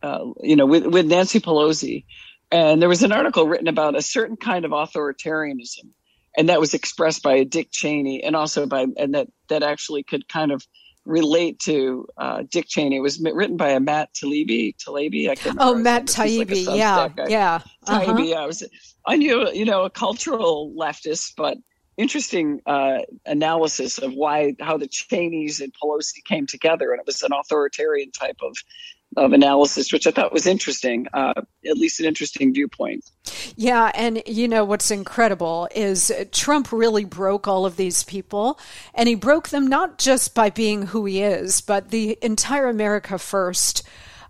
uh, 0.03 0.25
you 0.41 0.55
know, 0.55 0.65
with, 0.65 0.85
with 0.85 1.07
Nancy 1.07 1.39
Pelosi. 1.39 2.05
And 2.51 2.81
there 2.81 2.89
was 2.89 3.03
an 3.03 3.11
article 3.11 3.47
written 3.47 3.67
about 3.67 3.95
a 3.95 4.01
certain 4.01 4.37
kind 4.37 4.65
of 4.65 4.71
authoritarianism. 4.71 5.89
And 6.37 6.49
that 6.49 6.59
was 6.59 6.73
expressed 6.73 7.23
by 7.23 7.43
Dick 7.43 7.69
Cheney 7.71 8.23
and 8.23 8.35
also 8.35 8.67
by, 8.67 8.85
and 8.97 9.15
that, 9.15 9.27
that 9.49 9.63
actually 9.63 10.03
could 10.03 10.29
kind 10.29 10.51
of 10.51 10.65
relate 11.03 11.57
to 11.59 12.05
uh, 12.17 12.43
Dick 12.49 12.67
Cheney. 12.67 12.97
It 12.97 13.01
was 13.01 13.19
written 13.19 13.57
by 13.57 13.69
a 13.69 13.79
Matt 13.79 14.13
Taibbi. 14.13 14.75
Taibbi, 14.77 15.29
I 15.29 15.35
can't. 15.35 15.57
Oh, 15.59 15.73
Matt 15.73 16.05
Taibbi, 16.05 16.67
like 16.67 16.77
yeah, 16.77 17.09
yeah. 17.27 17.59
Uh-huh. 17.87 18.05
Taibbi, 18.05 18.35
I 18.35 18.45
was. 18.45 18.63
I 19.05 19.15
knew, 19.15 19.49
you 19.51 19.65
know, 19.65 19.83
a 19.83 19.89
cultural 19.89 20.73
leftist, 20.77 21.33
but 21.37 21.57
interesting 21.95 22.61
uh, 22.65 22.99
analysis 23.25 23.97
of 23.97 24.13
why 24.13 24.53
how 24.59 24.77
the 24.77 24.87
Cheneys 24.87 25.61
and 25.61 25.73
Pelosi 25.81 26.23
came 26.25 26.45
together, 26.45 26.91
and 26.91 26.99
it 26.99 27.05
was 27.05 27.23
an 27.23 27.31
authoritarian 27.33 28.11
type 28.11 28.37
of 28.43 28.55
of 29.15 29.33
analysis, 29.33 29.91
which 29.91 30.05
I 30.05 30.11
thought 30.11 30.33
was 30.33 30.45
interesting, 30.45 31.07
uh, 31.13 31.33
at 31.65 31.77
least 31.77 31.99
an 31.99 32.05
interesting 32.05 32.53
viewpoint. 32.53 33.09
Yeah, 33.55 33.91
and 33.95 34.21
you 34.27 34.47
know 34.47 34.65
what's 34.65 34.91
incredible 34.91 35.67
is 35.73 36.11
Trump 36.31 36.71
really 36.71 37.05
broke 37.05 37.47
all 37.47 37.65
of 37.65 37.77
these 37.77 38.03
people, 38.03 38.59
and 38.93 39.07
he 39.07 39.15
broke 39.15 39.49
them 39.49 39.67
not 39.67 39.97
just 39.97 40.35
by 40.35 40.49
being 40.49 40.87
who 40.87 41.05
he 41.05 41.21
is, 41.21 41.61
but 41.61 41.89
the 41.89 42.17
entire 42.21 42.67
America 42.67 43.17
First 43.17 43.83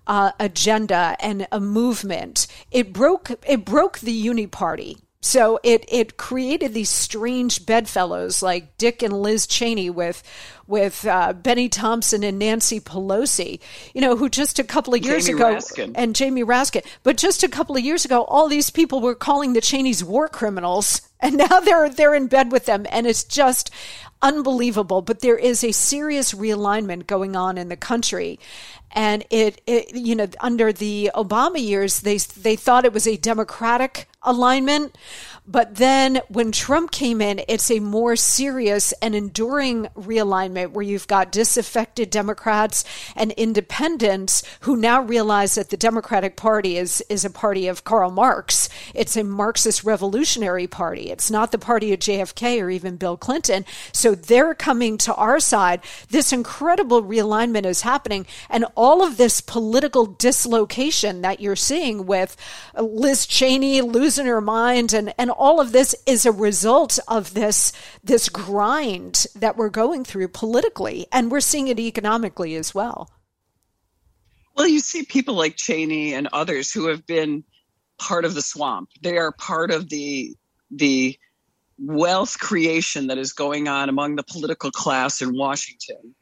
uh, 0.06 0.32
agenda 0.40 1.18
and 1.20 1.48
a 1.52 1.60
movement. 1.60 2.48
It 2.72 2.94
broke 2.94 3.32
it 3.46 3.66
broke 3.66 4.00
the 4.00 4.14
Uni 4.14 4.48
Party 4.48 4.98
so 5.28 5.60
it 5.64 5.84
it 5.90 6.18
created 6.18 6.74
these 6.74 6.90
strange 6.90 7.66
bedfellows 7.66 8.42
like 8.42 8.78
Dick 8.78 9.04
and 9.04 9.22
Liz 9.22 9.46
Cheney 9.46 9.90
with 9.90 10.24
with 10.68 11.06
uh, 11.06 11.34
Bennie 11.34 11.70
Thompson 11.70 12.24
and 12.24 12.40
Nancy 12.40 12.80
Pelosi, 12.80 13.60
you 13.94 14.02
know, 14.02 14.16
who 14.16 14.30
just 14.30 14.60
a 14.60 14.64
couple 14.64 14.94
of 14.94 15.04
years 15.04 15.28
Jamie 15.28 15.40
ago 15.40 15.56
Raskin. 15.56 15.92
and 15.96 16.16
Jamie 16.16 16.44
Raskin, 16.44 16.86
but 17.04 17.18
just 17.18 17.44
a 17.44 17.48
couple 17.48 17.76
of 17.76 17.84
years 17.84 18.06
ago, 18.06 18.24
all 18.24 18.48
these 18.48 18.70
people 18.70 19.02
were 19.02 19.16
calling 19.16 19.54
the 19.54 19.62
Cheneys 19.62 20.04
war 20.04 20.28
criminals, 20.28 21.02
and 21.20 21.38
now 21.38 21.60
they're 21.60 21.90
they're 21.90 22.16
in 22.16 22.28
bed 22.28 22.52
with 22.52 22.66
them, 22.66 22.86
and 22.90 23.06
it's 23.06 23.24
just 23.24 23.70
unbelievable. 24.22 25.02
But 25.02 25.20
there 25.20 25.38
is 25.38 25.64
a 25.64 25.72
serious 25.72 26.34
realignment 26.34 27.08
going 27.08 27.36
on 27.36 27.58
in 27.58 27.70
the 27.70 27.78
country, 27.78 28.40
and 28.92 29.26
it, 29.30 29.62
it 29.68 29.96
you 29.96 30.16
know 30.16 30.28
under 30.40 30.72
the 30.72 31.12
Obama 31.16 31.62
years 31.62 32.02
they 32.02 32.18
they 32.18 32.56
thought 32.56 32.86
it 32.86 32.94
was 32.94 33.08
a 33.08 33.18
democratic 33.18 34.08
alignment 34.24 34.96
but 35.48 35.76
then 35.76 36.22
when 36.28 36.52
Trump 36.52 36.92
came 36.92 37.22
in 37.22 37.42
it's 37.48 37.72
a 37.72 37.80
more 37.80 38.16
serious 38.16 38.94
and 39.02 39.16
enduring 39.16 39.88
realignment 39.96 40.72
where 40.72 40.84
you've 40.84 41.08
got 41.08 41.32
disaffected 41.32 42.10
Democrats 42.10 42.84
and 43.16 43.32
independents 43.34 44.44
who 44.62 44.76
now 44.76 45.02
realize 45.02 45.56
that 45.56 45.70
the 45.70 45.78
Democratic 45.78 46.36
Party 46.36 46.78
is 46.78 47.04
is 47.10 47.26
a 47.26 47.30
party 47.30 47.68
of 47.68 47.84
Karl 47.84 48.12
Marx. 48.12 48.70
It's 48.94 49.16
a 49.16 49.24
Marxist 49.24 49.84
revolutionary 49.84 50.68
party. 50.68 51.10
It's 51.12 51.32
not 51.32 51.52
the 51.52 51.58
party 51.58 51.94
of 51.94 52.00
JFK 52.00 52.62
or 52.62 52.70
even 52.70 52.98
Bill 52.98 53.18
Clinton. 53.18 53.66
So 53.92 54.16
they're 54.16 54.54
coming 54.54 54.98
to 55.00 55.14
our 55.16 55.40
side. 55.40 55.82
This 56.10 56.34
incredible 56.34 57.04
realignment 57.04 57.66
is 57.66 57.82
happening. 57.82 58.26
And 58.50 58.66
all 58.76 59.04
of 59.04 59.18
this 59.18 59.42
political 59.42 60.06
dislocation 60.06 61.22
that 61.22 61.40
you're 61.40 61.56
seeing 61.56 62.06
with 62.06 62.36
Liz 62.78 63.26
Cheney 63.26 63.82
losing 63.82 64.26
her 64.26 64.42
mind 64.42 64.94
and, 64.94 65.14
and 65.18 65.32
all 65.38 65.62
of 65.62 65.72
this 65.72 65.96
is 66.06 66.26
a 66.26 66.32
result 66.32 67.00
of 67.08 67.34
this 67.34 67.72
this 68.04 68.28
grind 68.28 69.26
that 69.36 69.56
we're 69.56 69.70
going 69.70 70.04
through 70.04 70.28
politically 70.30 71.06
and 71.12 71.32
we're 71.32 71.40
seeing 71.40 71.68
it 71.68 71.80
economically 71.80 72.56
as 72.56 72.74
well. 72.74 73.10
Well, 74.56 74.68
you 74.68 74.80
see 74.80 75.04
people 75.04 75.36
like 75.36 75.56
Cheney 75.56 76.14
and 76.14 76.28
others 76.34 76.72
who 76.72 76.88
have 76.88 77.06
been 77.06 77.44
part 78.00 78.26
of 78.26 78.34
the 78.34 78.42
swamp. 78.42 78.90
They 79.02 79.18
are 79.18 79.32
part 79.32 79.72
of 79.72 79.90
the 79.90 80.36
the 80.72 81.18
wealth 81.80 82.40
creation 82.40 83.08
that 83.08 83.20
is 83.20 83.34
going 83.34 83.68
on 83.68 83.88
among 83.88 84.16
the 84.16 84.24
political 84.24 84.72
class 84.72 85.22
in 85.22 85.38
Washington. 85.38 86.16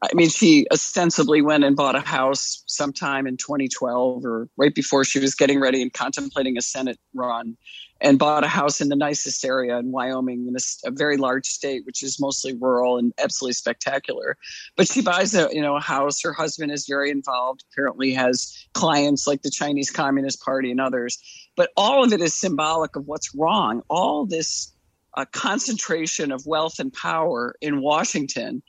I 0.00 0.14
mean, 0.14 0.28
she 0.28 0.66
ostensibly 0.72 1.42
went 1.42 1.64
and 1.64 1.74
bought 1.74 1.96
a 1.96 2.00
house 2.00 2.62
sometime 2.66 3.26
in 3.26 3.36
2012 3.36 4.24
or 4.24 4.48
right 4.56 4.74
before 4.74 5.04
she 5.04 5.18
was 5.18 5.34
getting 5.34 5.58
ready 5.58 5.82
and 5.82 5.92
contemplating 5.92 6.56
a 6.56 6.62
Senate 6.62 6.98
run 7.14 7.56
and 8.00 8.16
bought 8.16 8.44
a 8.44 8.48
house 8.48 8.80
in 8.80 8.90
the 8.90 8.96
nicest 8.96 9.44
area 9.44 9.76
in 9.76 9.90
Wyoming, 9.90 10.46
in 10.46 10.54
a, 10.54 10.88
a, 10.88 10.92
very 10.92 11.16
large 11.16 11.46
state, 11.46 11.84
which 11.84 12.04
is 12.04 12.20
mostly 12.20 12.54
rural 12.54 12.96
and 12.96 13.12
absolutely 13.18 13.54
spectacular. 13.54 14.36
But 14.76 14.86
she 14.86 15.02
buys 15.02 15.34
a 15.34 15.48
you 15.52 15.60
know 15.60 15.76
a 15.76 15.80
house. 15.80 16.22
Her 16.22 16.32
husband 16.32 16.70
is 16.70 16.86
very 16.86 17.10
involved. 17.10 17.64
Apparently, 17.72 18.12
has 18.12 18.66
clients 18.74 19.26
like 19.26 19.42
the 19.42 19.50
Chinese 19.50 19.90
Communist 19.90 20.40
Party 20.42 20.70
and 20.70 20.80
others. 20.80 21.18
But 21.56 21.70
all 21.76 22.04
of 22.04 22.12
it 22.12 22.20
is 22.20 22.34
symbolic 22.34 22.94
of 22.94 23.06
what's 23.06 23.34
wrong. 23.34 23.82
All 23.90 24.26
this 24.26 24.72
uh, 25.16 25.24
concentration 25.32 26.30
of 26.30 26.46
wealth 26.46 26.78
and 26.78 26.92
power 26.92 27.56
in 27.60 27.80
Washington 27.80 28.62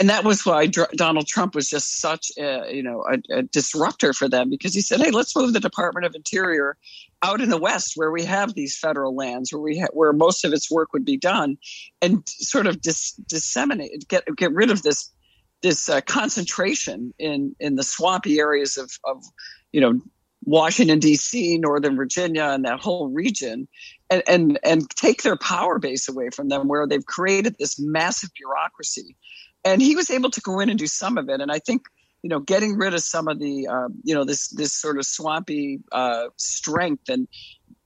and 0.00 0.08
that 0.08 0.24
was 0.24 0.46
why 0.46 0.66
Dr- 0.66 0.90
Donald 0.92 1.26
Trump 1.26 1.54
was 1.54 1.68
just 1.68 2.00
such 2.00 2.32
a 2.38 2.74
you 2.74 2.82
know 2.82 3.04
a, 3.08 3.38
a, 3.38 3.42
disruptor 3.42 4.14
for 4.14 4.28
them 4.28 4.48
because 4.48 4.74
he 4.74 4.80
said, 4.80 4.98
"Hey, 5.00 5.10
let's 5.10 5.36
move 5.36 5.52
the 5.52 5.60
Department 5.60 6.06
of 6.06 6.14
Interior 6.14 6.78
out 7.22 7.42
in 7.42 7.50
the 7.50 7.58
West 7.58 7.92
where 7.96 8.10
we 8.10 8.24
have 8.24 8.54
these 8.54 8.76
federal 8.76 9.14
lands 9.14 9.52
where 9.52 9.60
we 9.60 9.78
ha- 9.78 9.92
where 9.92 10.14
most 10.14 10.42
of 10.42 10.54
its 10.54 10.70
work 10.70 10.94
would 10.94 11.04
be 11.04 11.18
done, 11.18 11.58
and 12.00 12.26
sort 12.26 12.66
of 12.66 12.80
dis- 12.80 13.12
disseminate 13.28 14.08
get 14.08 14.24
get 14.36 14.52
rid 14.52 14.70
of 14.70 14.82
this 14.82 15.12
this 15.60 15.90
uh, 15.90 16.00
concentration 16.00 17.12
in 17.18 17.54
in 17.60 17.76
the 17.76 17.84
swampy 17.84 18.40
areas 18.40 18.78
of 18.78 18.90
of 19.04 19.22
you 19.72 19.82
know 19.82 20.00
Washington 20.44 20.98
D.C., 20.98 21.58
Northern 21.58 21.94
Virginia, 21.94 22.44
and 22.44 22.64
that 22.64 22.80
whole 22.80 23.08
region, 23.08 23.68
and 24.08 24.22
and 24.26 24.58
and 24.64 24.88
take 24.88 25.22
their 25.22 25.36
power 25.36 25.78
base 25.78 26.08
away 26.08 26.30
from 26.30 26.48
them, 26.48 26.68
where 26.68 26.86
they've 26.86 27.04
created 27.04 27.56
this 27.58 27.78
massive 27.78 28.30
bureaucracy 28.34 29.14
and 29.64 29.82
he 29.82 29.96
was 29.96 30.10
able 30.10 30.30
to 30.30 30.40
go 30.40 30.60
in 30.60 30.68
and 30.68 30.78
do 30.78 30.86
some 30.86 31.18
of 31.18 31.28
it. 31.28 31.40
And 31.40 31.50
I 31.50 31.58
think 31.58 31.82
you 32.22 32.28
know 32.28 32.40
getting 32.40 32.76
rid 32.76 32.94
of 32.94 33.00
some 33.00 33.28
of 33.28 33.38
the 33.38 33.66
uh, 33.66 33.88
you 34.02 34.14
know 34.14 34.24
this 34.24 34.48
this 34.48 34.72
sort 34.72 34.98
of 34.98 35.06
swampy 35.06 35.80
uh, 35.92 36.26
strength 36.36 37.08
and 37.08 37.28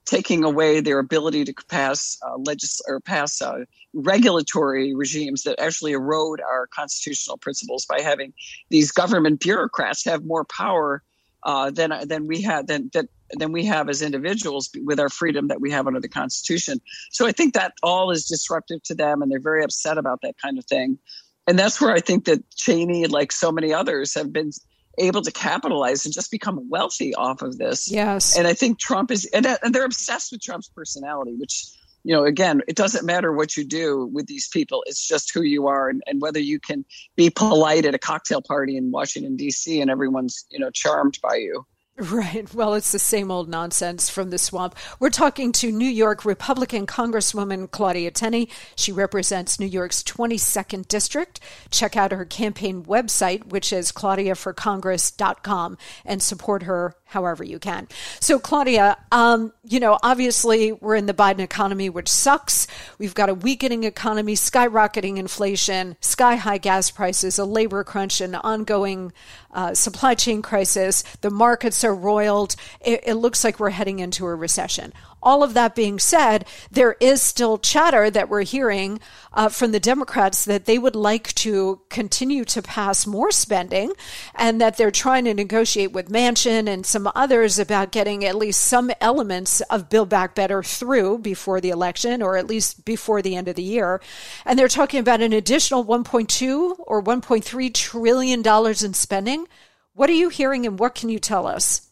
taking 0.07 0.45
away 0.45 0.81
their 0.81 0.99
ability 0.99 1.45
to 1.45 1.55
pass 1.71 2.19
uh, 2.27 2.37
legis- 2.37 2.83
or 2.87 3.01
pass 3.01 3.41
uh, 3.41 3.65
regulatory 3.95 4.95
regimes 4.95 5.45
that 5.45 5.59
actually 5.59 5.93
erode 5.93 6.41
our 6.43 6.67
constitutional 6.67 7.39
principles 7.39 7.87
by 7.87 8.01
having 8.01 8.33
these 8.69 8.91
government 8.91 9.41
bureaucrats 9.41 10.05
have 10.05 10.25
more 10.25 10.45
power 10.45 11.03
uh, 11.45 11.71
than 11.71 11.93
than 12.07 12.27
we 12.27 12.43
had 12.43 12.67
than 12.67 12.91
that 12.93 13.07
than 13.39 13.53
we 13.53 13.65
have 13.65 13.89
as 13.89 14.03
individuals 14.03 14.71
with 14.85 15.01
our 15.01 15.09
freedom 15.09 15.49
that 15.49 15.61
we 15.61 15.71
have 15.71 15.87
under 15.87 16.01
the 16.01 16.09
Constitution. 16.09 16.81
So 17.11 17.27
I 17.27 17.33
think 17.33 17.55
that 17.55 17.73
all 17.83 18.11
is 18.11 18.27
disruptive 18.27 18.83
to 18.85 18.95
them, 18.95 19.23
and 19.23 19.31
they're 19.31 19.41
very 19.41 19.65
upset 19.65 19.99
about 19.99 20.21
that 20.23 20.35
kind 20.43 20.59
of 20.59 20.65
thing 20.67 20.99
and 21.47 21.59
that's 21.59 21.81
where 21.81 21.93
I 21.93 22.01
think 22.01 22.25
that 22.25 22.49
Cheney, 22.51 23.07
like 23.07 23.33
so 23.33 23.53
many 23.53 23.73
others, 23.73 24.15
have 24.15 24.33
been 24.33 24.51
able 24.99 25.23
to 25.23 25.33
capitalize 25.33 26.05
and 26.05 26.15
just 26.15 26.31
become 26.31 26.69
wealthy 26.69 27.15
off 27.15 27.43
of 27.43 27.59
this. 27.59 27.91
Yes. 27.91 28.37
And 28.37 28.47
I 28.47 28.55
think 28.55 28.79
Trump 28.79 29.11
is, 29.11 29.27
and, 29.27 29.47
and 29.47 29.75
they're 29.75 29.85
obsessed 29.85 30.33
with 30.33 30.41
Trump's 30.41 30.69
personality, 30.69 31.35
which, 31.37 31.67
you 32.05 32.15
know, 32.15 32.25
again, 32.25 32.63
it 32.69 32.77
doesn't 32.77 33.05
matter 33.05 33.33
what 33.33 33.57
you 33.57 33.65
do 33.65 34.09
with 34.13 34.27
these 34.27 34.49
people. 34.49 34.85
It's 34.87 35.07
just 35.07 35.35
who 35.35 35.43
you 35.43 35.67
are 35.67 35.89
and, 35.89 36.03
and 36.07 36.23
whether 36.23 36.39
you 36.39 36.61
can 36.61 36.85
be 37.17 37.31
polite 37.31 37.85
at 37.85 37.95
a 37.95 37.99
cocktail 37.99 38.41
party 38.41 38.77
in 38.77 38.91
Washington, 38.91 39.37
D.C., 39.37 39.81
and 39.81 39.91
everyone's, 39.91 40.47
you 40.51 40.59
know, 40.59 40.71
charmed 40.71 41.19
by 41.23 41.37
you. 41.37 41.67
Right. 41.97 42.53
Well, 42.53 42.75
it's 42.75 42.91
the 42.91 42.99
same 42.99 43.31
old 43.31 43.49
nonsense 43.49 44.11
from 44.11 44.31
the 44.31 44.39
swamp. 44.39 44.75
We're 44.99 45.11
talking 45.11 45.53
to 45.53 45.71
New 45.71 45.89
York 45.89 46.25
Republican 46.25 46.89
Congresswoman 46.89 47.71
Claudia 47.71 48.11
Tenney. 48.11 48.49
She 48.75 48.91
represents 48.91 49.61
New 49.61 49.67
York's 49.67 50.03
22nd 50.03 50.89
District. 50.89 51.39
Check 51.71 51.97
out 51.97 52.11
her 52.11 52.25
campaign 52.25 52.83
website, 52.83 53.47
which 53.47 53.73
is 53.73 53.93
claudiaforcongress.com, 53.93 55.79
and 56.05 56.21
support 56.21 56.65
her 56.65 56.97
however 57.15 57.43
you 57.43 57.59
can. 57.59 57.89
So, 58.21 58.39
Claudia, 58.39 58.99
um, 59.11 59.53
you 59.63 59.81
know, 59.81 59.99
obviously 60.03 60.73
we're 60.73 60.97
in 60.97 61.07
the 61.07 61.15
Biden 61.15 61.39
economy, 61.39 61.89
which 61.89 62.09
sucks. 62.09 62.67
We've 62.99 63.15
got 63.15 63.29
a 63.31 63.35
weakening 63.35 63.85
economy, 63.85 64.35
skyrocketing 64.35 65.17
inflation, 65.17 65.97
sky 66.01 66.35
high 66.35 66.59
gas 66.59 66.91
prices, 66.91 67.39
a 67.39 67.45
labor 67.45 67.85
crunch, 67.85 68.21
an 68.21 68.35
ongoing 68.35 69.13
uh, 69.53 69.73
supply 69.75 70.15
chain 70.15 70.43
crisis. 70.43 71.05
The 71.21 71.31
markets 71.31 71.85
are 71.85 71.95
roiled. 71.95 72.57
It, 72.81 73.05
it 73.07 73.15
looks 73.15 73.45
like 73.45 73.61
we're 73.61 73.71
heading 73.71 74.01
into 74.01 74.27
a 74.27 74.35
recession. 74.35 74.93
All 75.25 75.43
of 75.43 75.55
that 75.55 75.75
being 75.75 75.99
said, 75.99 76.47
there 76.71 76.97
is 77.01 77.23
still 77.23 77.57
chatter 77.57 78.11
that 78.11 78.29
we're 78.29 78.43
hearing 78.43 79.01
uh, 79.33 79.49
from 79.49 79.73
the 79.73 79.81
Democrats 79.81 80.45
that 80.45 80.67
they 80.67 80.79
would 80.79 80.95
like 80.95 81.35
to 81.37 81.81
continue 81.89 82.45
to 82.45 82.61
pass 82.61 83.07
more 83.07 83.31
spending 83.31 83.93
and 84.35 84.61
that 84.61 84.77
they're 84.77 84.91
trying 84.91 85.25
to 85.25 85.33
negotiate 85.33 85.93
with 85.93 86.11
Manchin 86.11 86.69
and 86.69 86.85
some 86.85 87.11
others 87.15 87.59
about 87.59 87.91
getting 87.91 88.23
at 88.25 88.37
least 88.37 88.61
some 88.61 88.91
elements 89.01 89.63
of 89.63 89.89
Build 89.89 90.11
Back 90.11 90.35
Better 90.35 90.63
through 90.63 91.19
before 91.19 91.61
the 91.61 91.71
election 91.71 92.21
or 92.21 92.37
at 92.37 92.47
least 92.47 92.85
before 92.85 93.23
the 93.23 93.35
end 93.35 93.49
of 93.49 93.57
the 93.57 93.63
year. 93.63 94.03
And 94.45 94.59
they're 94.59 94.69
talking 94.69 95.01
about 95.01 95.23
an 95.23 95.33
additional 95.33 95.85
1.2 95.85 96.75
or 96.81 97.03
1.3 97.03 97.73
trillion 97.73 98.43
dollars 98.43 98.83
in 98.83 98.93
spending. 98.93 99.49
What 99.95 100.11
are 100.11 100.15
you 100.15 100.29
hearing 100.29 100.67
and 100.67 100.79
what 100.79 100.95
can 100.95 101.09
you 101.09 101.19
tell 101.19 101.47
us? 101.47 101.89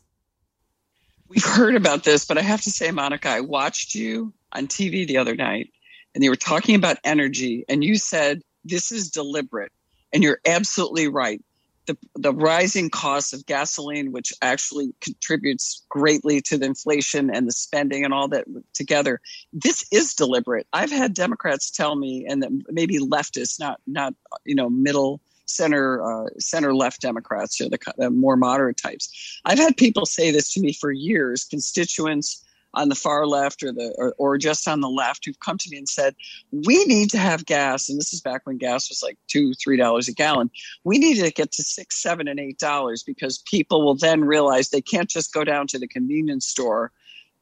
We've 1.33 1.43
heard 1.43 1.76
about 1.76 2.05
this, 2.05 2.26
but 2.26 2.37
I 2.37 2.43
have 2.43 2.61
to 2.62 2.70
say, 2.70 2.91
Monica, 2.91 3.30
I 3.30 3.41
watched 3.41 3.95
you 3.95 4.35
on 4.53 4.66
TV 4.66 5.07
the 5.07 5.16
other 5.16 5.35
night 5.35 5.70
and 6.14 6.22
you 6.22 6.28
were 6.28 6.37
talking 6.37 6.74
about 6.74 6.99
energy 7.05 7.64
and 7.70 7.83
you 7.83 7.97
said 7.97 8.43
this 8.66 8.93
is 8.93 9.11
deliberate. 9.11 9.72
And 10.12 10.22
you're 10.22 10.41
absolutely 10.47 11.09
right. 11.09 11.43
The, 11.87 11.97
the 12.16 12.35
rising 12.35 12.91
cost 12.91 13.33
of 13.33 13.47
gasoline, 13.47 14.12
which 14.12 14.35
actually 14.43 14.95
contributes 15.01 15.87
greatly 15.89 16.43
to 16.43 16.59
the 16.59 16.66
inflation 16.66 17.35
and 17.35 17.49
the 17.49 17.53
spending 17.53 18.05
and 18.05 18.12
all 18.12 18.28
that 18.28 18.45
together, 18.74 19.18
this 19.55 19.87
is 19.91 20.12
deliberate. 20.12 20.66
I've 20.74 20.93
had 20.93 21.14
Democrats 21.14 21.70
tell 21.70 21.97
me, 21.97 22.26
and 22.28 22.62
maybe 22.68 22.99
leftists, 22.99 23.59
not 23.59 23.80
not 23.87 24.14
you 24.45 24.55
know 24.55 24.68
middle 24.70 25.22
center 25.55 26.03
uh, 26.03 26.28
center 26.38 26.74
left 26.74 27.00
Democrats, 27.00 27.61
or 27.61 27.68
the, 27.68 27.78
the 27.98 28.11
more 28.11 28.36
moderate 28.36 28.76
types. 28.76 29.40
I've 29.44 29.59
had 29.59 29.76
people 29.76 30.07
say 30.07 30.30
this 30.30 30.53
to 30.55 30.61
me 30.61 30.72
for 30.72 30.90
years, 30.90 31.44
constituents 31.44 32.44
on 32.74 32.88
the 32.88 32.94
far 32.94 33.26
left 33.26 33.62
or 33.62 33.72
the 33.72 33.94
or, 33.98 34.14
or 34.18 34.38
just 34.38 34.66
on 34.66 34.80
the 34.80 34.88
left 34.88 35.24
who've 35.24 35.40
come 35.40 35.59
to 35.59 35.70
me 35.70 35.76
and 35.76 35.88
said 35.88 36.14
we 36.50 36.84
need 36.86 37.11
to 37.11 37.18
have 37.18 37.44
gas 37.44 37.88
and 37.88 37.98
this 37.98 38.12
is 38.12 38.20
back 38.20 38.42
when 38.44 38.57
gas 38.57 38.88
was 38.88 39.03
like 39.03 39.18
two 39.28 39.53
three 39.55 39.76
dollars 39.76 40.09
a 40.09 40.12
gallon 40.12 40.50
we 40.84 40.98
need 40.98 41.22
to 41.22 41.30
get 41.30 41.53
to 41.53 41.62
six 41.62 42.03
seven 42.03 42.28
and 42.28 42.40
eight 42.40 42.59
dollars 42.59 43.03
because 43.03 43.38
people 43.38 43.84
will 43.84 43.94
then 43.94 44.24
realize 44.24 44.70
they 44.70 44.80
can't 44.80 45.11
just 45.11 45.32
go 45.32 45.44
down 45.44 45.66
to 45.66 45.78
the 45.78 45.88
convenience 45.88 46.46
store 46.46 46.90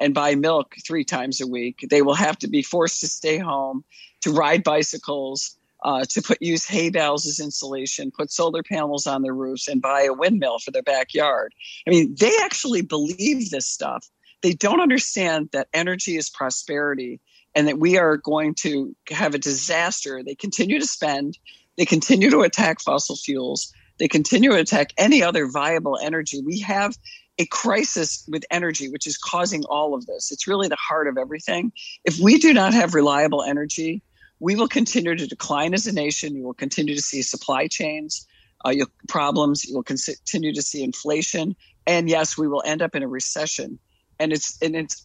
and 0.00 0.14
buy 0.14 0.34
milk 0.34 0.74
three 0.84 1.04
times 1.04 1.40
a 1.40 1.46
week 1.46 1.86
they 1.90 2.02
will 2.02 2.14
have 2.14 2.38
to 2.38 2.48
be 2.48 2.62
forced 2.62 3.00
to 3.00 3.06
stay 3.06 3.38
home 3.38 3.84
to 4.20 4.32
ride 4.32 4.64
bicycles 4.64 5.56
uh, 5.82 6.04
to 6.04 6.22
put 6.22 6.40
use 6.40 6.66
hay 6.66 6.90
bales 6.90 7.26
as 7.26 7.40
insulation, 7.40 8.10
put 8.10 8.30
solar 8.30 8.62
panels 8.62 9.06
on 9.06 9.22
their 9.22 9.34
roofs, 9.34 9.68
and 9.68 9.82
buy 9.82 10.02
a 10.02 10.12
windmill 10.12 10.58
for 10.58 10.70
their 10.70 10.82
backyard. 10.82 11.54
I 11.86 11.90
mean, 11.90 12.14
they 12.18 12.32
actually 12.42 12.82
believe 12.82 13.50
this 13.50 13.66
stuff 13.66 14.08
they 14.42 14.52
don't 14.52 14.80
understand 14.80 15.50
that 15.52 15.68
energy 15.72 16.16
is 16.16 16.30
prosperity 16.30 17.20
and 17.54 17.68
that 17.68 17.78
we 17.78 17.98
are 17.98 18.16
going 18.16 18.54
to 18.54 18.94
have 19.10 19.34
a 19.34 19.38
disaster. 19.38 20.22
They 20.22 20.34
continue 20.34 20.78
to 20.78 20.86
spend, 20.86 21.38
they 21.76 21.84
continue 21.84 22.30
to 22.30 22.40
attack 22.40 22.80
fossil 22.80 23.16
fuels, 23.16 23.72
they 23.98 24.08
continue 24.08 24.50
to 24.50 24.58
attack 24.58 24.92
any 24.96 25.22
other 25.22 25.46
viable 25.46 25.98
energy. 26.02 26.40
We 26.42 26.60
have 26.60 26.96
a 27.38 27.46
crisis 27.46 28.24
with 28.28 28.44
energy, 28.50 28.88
which 28.88 29.06
is 29.06 29.18
causing 29.18 29.64
all 29.64 29.94
of 29.94 30.06
this. 30.06 30.30
It's 30.30 30.46
really 30.46 30.68
the 30.68 30.76
heart 30.76 31.08
of 31.08 31.18
everything. 31.18 31.72
If 32.04 32.18
we 32.18 32.38
do 32.38 32.54
not 32.54 32.72
have 32.72 32.94
reliable 32.94 33.42
energy, 33.42 34.02
we 34.40 34.56
will 34.56 34.68
continue 34.68 35.14
to 35.14 35.26
decline 35.26 35.74
as 35.74 35.86
a 35.86 35.92
nation. 35.92 36.34
You 36.34 36.44
will 36.44 36.54
continue 36.54 36.94
to 36.94 37.02
see 37.02 37.22
supply 37.22 37.66
chains 37.66 38.26
uh, 38.64 38.74
problems. 39.08 39.64
You 39.64 39.76
will 39.76 39.82
continue 39.82 40.52
to 40.52 40.62
see 40.62 40.82
inflation. 40.82 41.54
And 41.86 42.08
yes, 42.08 42.36
we 42.36 42.48
will 42.48 42.62
end 42.64 42.82
up 42.82 42.94
in 42.94 43.02
a 43.02 43.08
recession 43.08 43.78
and 44.20 44.32
it's 44.32 44.56
and 44.62 44.76
it's 44.76 45.04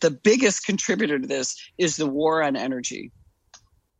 the 0.00 0.10
biggest 0.10 0.64
contributor 0.64 1.18
to 1.18 1.26
this 1.26 1.54
is 1.76 1.96
the 1.96 2.06
war 2.06 2.42
on 2.42 2.56
energy 2.56 3.12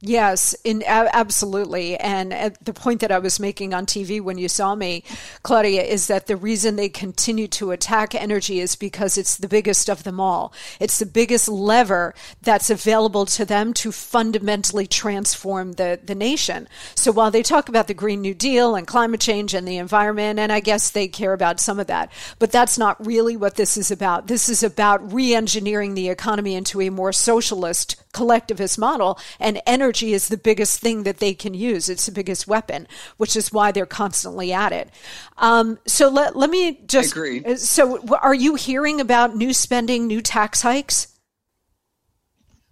Yes, 0.01 0.55
in 0.63 0.85
absolutely. 0.87 1.97
And 1.97 2.33
uh, 2.33 2.51
the 2.63 2.73
point 2.73 3.01
that 3.01 3.11
I 3.11 3.19
was 3.19 3.41
making 3.41 3.75
on 3.75 3.85
TV 3.85 4.21
when 4.21 4.39
you 4.39 4.49
saw 4.49 4.77
me, 4.77 5.03
Claudia, 5.43 5.83
is 5.83 6.07
that 6.07 6.29
the 6.29 6.37
reason 6.37 6.77
they 6.77 6.89
continue 6.89 7.49
to 7.49 7.73
attack 7.73 8.15
energy 8.15 8.61
is 8.61 8.77
because 8.77 9.19
it's 9.19 9.37
the 9.37 9.49
biggest 9.49 9.91
of 9.91 10.05
them 10.05 10.21
all. 10.21 10.53
It's 10.79 11.01
the 11.01 11.07
biggest 11.07 11.49
lever 11.49 12.15
that's 12.41 12.71
available 12.71 13.27
to 13.27 13.45
them 13.45 13.75
to 13.75 13.91
fundamentally 13.91 14.87
transform 14.87 15.73
the, 15.73 15.99
the 16.01 16.15
nation. 16.15 16.69
So 16.95 17.11
while 17.11 17.33
they 17.33 17.43
talk 17.43 17.69
about 17.69 17.89
the 17.89 17.95
Green 17.95 18.21
New 18.21 18.35
Deal 18.35 18.77
and 18.77 18.87
climate 18.87 19.21
change 19.21 19.53
and 19.53 19.67
the 19.67 19.79
environment, 19.79 20.39
and 20.39 20.53
I 20.53 20.61
guess 20.61 20.91
they 20.91 21.09
care 21.09 21.33
about 21.33 21.59
some 21.59 21.81
of 21.81 21.89
that, 21.89 22.13
but 22.39 22.53
that's 22.53 22.79
not 22.79 23.05
really 23.05 23.37
what 23.37 23.57
this 23.57 23.77
is 23.77 23.91
about. 23.91 24.29
This 24.29 24.49
is 24.49 24.63
about 24.63 25.13
re 25.13 25.35
engineering 25.35 25.95
the 25.95 26.09
economy 26.09 26.55
into 26.55 26.81
a 26.83 26.91
more 26.91 27.13
socialist 27.13 27.97
collectivist 28.13 28.79
model 28.79 29.19
and 29.41 29.61
energy 29.67 29.88
is 29.93 30.29
the 30.29 30.37
biggest 30.37 30.81
thing 30.81 31.03
that 31.03 31.19
they 31.19 31.35
can 31.35 31.55
use. 31.55 31.89
It's 31.89 32.07
the 32.07 32.13
biggest 32.13 32.47
weapon 32.47 32.87
which 33.17 33.37
is 33.37 33.53
why 33.53 33.73
they're 33.73 33.87
constantly 33.87 34.53
at 34.53 34.73
it. 34.73 34.91
Um, 35.37 35.79
so 35.87 36.09
let, 36.09 36.37
let 36.37 36.51
me 36.51 36.81
just 36.87 37.13
agree. 37.13 37.45
Uh, 37.45 37.57
so 37.57 38.01
are 38.17 38.35
you 38.35 38.55
hearing 38.55 39.01
about 39.01 39.37
new 39.37 39.53
spending 39.53 40.07
new 40.07 40.21
tax 40.21 40.63
hikes? 40.63 41.09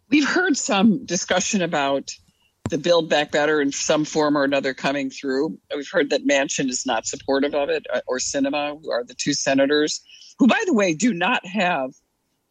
We've 0.09 0.29
heard 0.29 0.57
some 0.57 1.05
discussion 1.05 1.63
about 1.63 2.13
the 2.71 2.79
build 2.79 3.09
back 3.09 3.31
better 3.31 3.61
in 3.61 3.73
some 3.73 4.05
form 4.05 4.37
or 4.37 4.45
another 4.45 4.75
coming 4.75 5.11
through. 5.11 5.59
We've 5.75 5.91
heard 5.91 6.11
that 6.11 6.27
Manchin 6.27 6.69
is 6.69 6.85
not 6.87 7.07
supportive 7.07 7.55
of 7.55 7.69
it 7.69 7.87
uh, 7.93 8.01
or 8.07 8.19
Sinema, 8.19 8.81
who 8.83 8.91
are 8.91 9.05
the 9.05 9.15
two 9.15 9.35
senators 9.35 10.01
who 10.39 10.47
by 10.47 10.63
the 10.67 10.75
way 10.75 10.95
do 10.95 11.13
not 11.13 11.45
have 11.47 11.93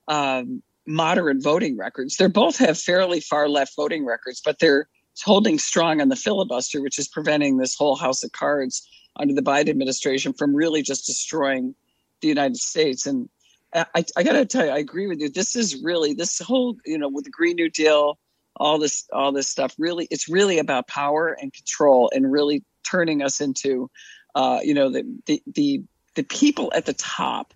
um, 0.07 0.61
moderate 0.88 1.42
voting 1.42 1.78
records. 1.78 2.18
They 2.18 2.28
both 2.28 2.58
have 2.58 2.78
fairly 2.78 3.20
far 3.20 3.50
left 3.50 3.76
voting 3.76 4.06
records, 4.06 4.42
but 4.44 4.60
they're 4.60 4.88
holding 5.24 5.58
strong 5.58 6.02
on 6.02 6.10
the 6.10 6.16
filibuster, 6.16 6.82
which 6.82 7.00
is 7.00 7.08
preventing 7.08 7.58
this 7.58 7.76
whole 7.76 7.96
house 7.96 8.24
of 8.24 8.32
cards 8.32 8.88
under 9.18 9.34
the 9.34 9.42
Biden 9.42 9.70
administration 9.70 10.34
from 10.34 10.56
really 10.56 10.82
just 10.82 11.06
destroying 11.06 11.74
the 12.22 12.28
United 12.28 12.58
States. 12.58 13.06
And 13.06 13.30
I, 13.74 14.04
I 14.16 14.24
got 14.24 14.34
to 14.34 14.46
tell 14.46 14.66
you, 14.66 14.72
I 14.72 14.78
agree 14.78 15.08
with 15.08 15.20
you. 15.20 15.30
This 15.30 15.56
is 15.56 15.82
really 15.82 16.14
this 16.14 16.40
whole, 16.40 16.76
you 16.86 16.98
know, 16.98 17.10
with 17.10 17.26
the 17.26 17.32
Green 17.32 17.56
New 17.56 17.70
Deal, 17.70 18.18
all 18.58 18.78
this, 18.78 19.06
all 19.12 19.32
this 19.32 19.48
stuff. 19.48 19.74
Really, 19.78 20.08
it's 20.12 20.30
really 20.30 20.60
about 20.60 20.88
power 20.88 21.38
and 21.42 21.54
control, 21.54 22.10
and 22.14 22.32
really 22.32 22.64
turning 22.90 23.22
us 23.22 23.42
into, 23.42 23.90
uh, 24.36 24.60
you 24.64 24.74
know, 24.74 24.90
the 24.90 25.04
the 25.26 25.42
the 25.54 25.84
the 26.16 26.24
people 26.24 26.72
at 26.76 26.86
the 26.86 26.94
top 26.94 27.54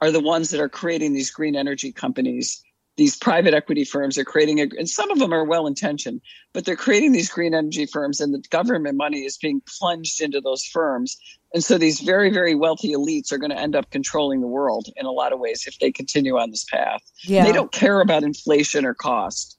are 0.00 0.10
the 0.10 0.20
ones 0.20 0.50
that 0.50 0.60
are 0.60 0.68
creating 0.68 1.14
these 1.14 1.30
green 1.30 1.56
energy 1.56 1.90
companies 1.90 2.62
these 2.96 3.16
private 3.16 3.54
equity 3.54 3.84
firms 3.84 4.16
are 4.16 4.24
creating 4.24 4.60
a, 4.60 4.64
and 4.78 4.88
some 4.88 5.10
of 5.10 5.18
them 5.18 5.32
are 5.32 5.44
well 5.44 5.66
intentioned, 5.66 6.20
but 6.52 6.64
they're 6.64 6.76
creating 6.76 7.12
these 7.12 7.28
green 7.28 7.54
energy 7.54 7.86
firms 7.86 8.20
and 8.20 8.32
the 8.32 8.42
government 8.50 8.96
money 8.96 9.20
is 9.20 9.36
being 9.36 9.60
plunged 9.78 10.20
into 10.20 10.40
those 10.40 10.64
firms. 10.64 11.16
And 11.52 11.62
so 11.62 11.78
these 11.78 12.00
very, 12.00 12.30
very 12.30 12.54
wealthy 12.54 12.92
elites 12.92 13.32
are 13.32 13.38
going 13.38 13.50
to 13.50 13.58
end 13.58 13.76
up 13.76 13.90
controlling 13.90 14.40
the 14.40 14.46
world 14.46 14.88
in 14.96 15.06
a 15.06 15.12
lot 15.12 15.32
of 15.32 15.38
ways 15.38 15.64
if 15.66 15.78
they 15.78 15.92
continue 15.92 16.38
on 16.38 16.50
this 16.50 16.64
path. 16.64 17.02
Yeah. 17.22 17.44
They 17.44 17.52
don't 17.52 17.72
care 17.72 18.00
about 18.00 18.22
inflation 18.22 18.84
or 18.84 18.94
cost. 18.94 19.58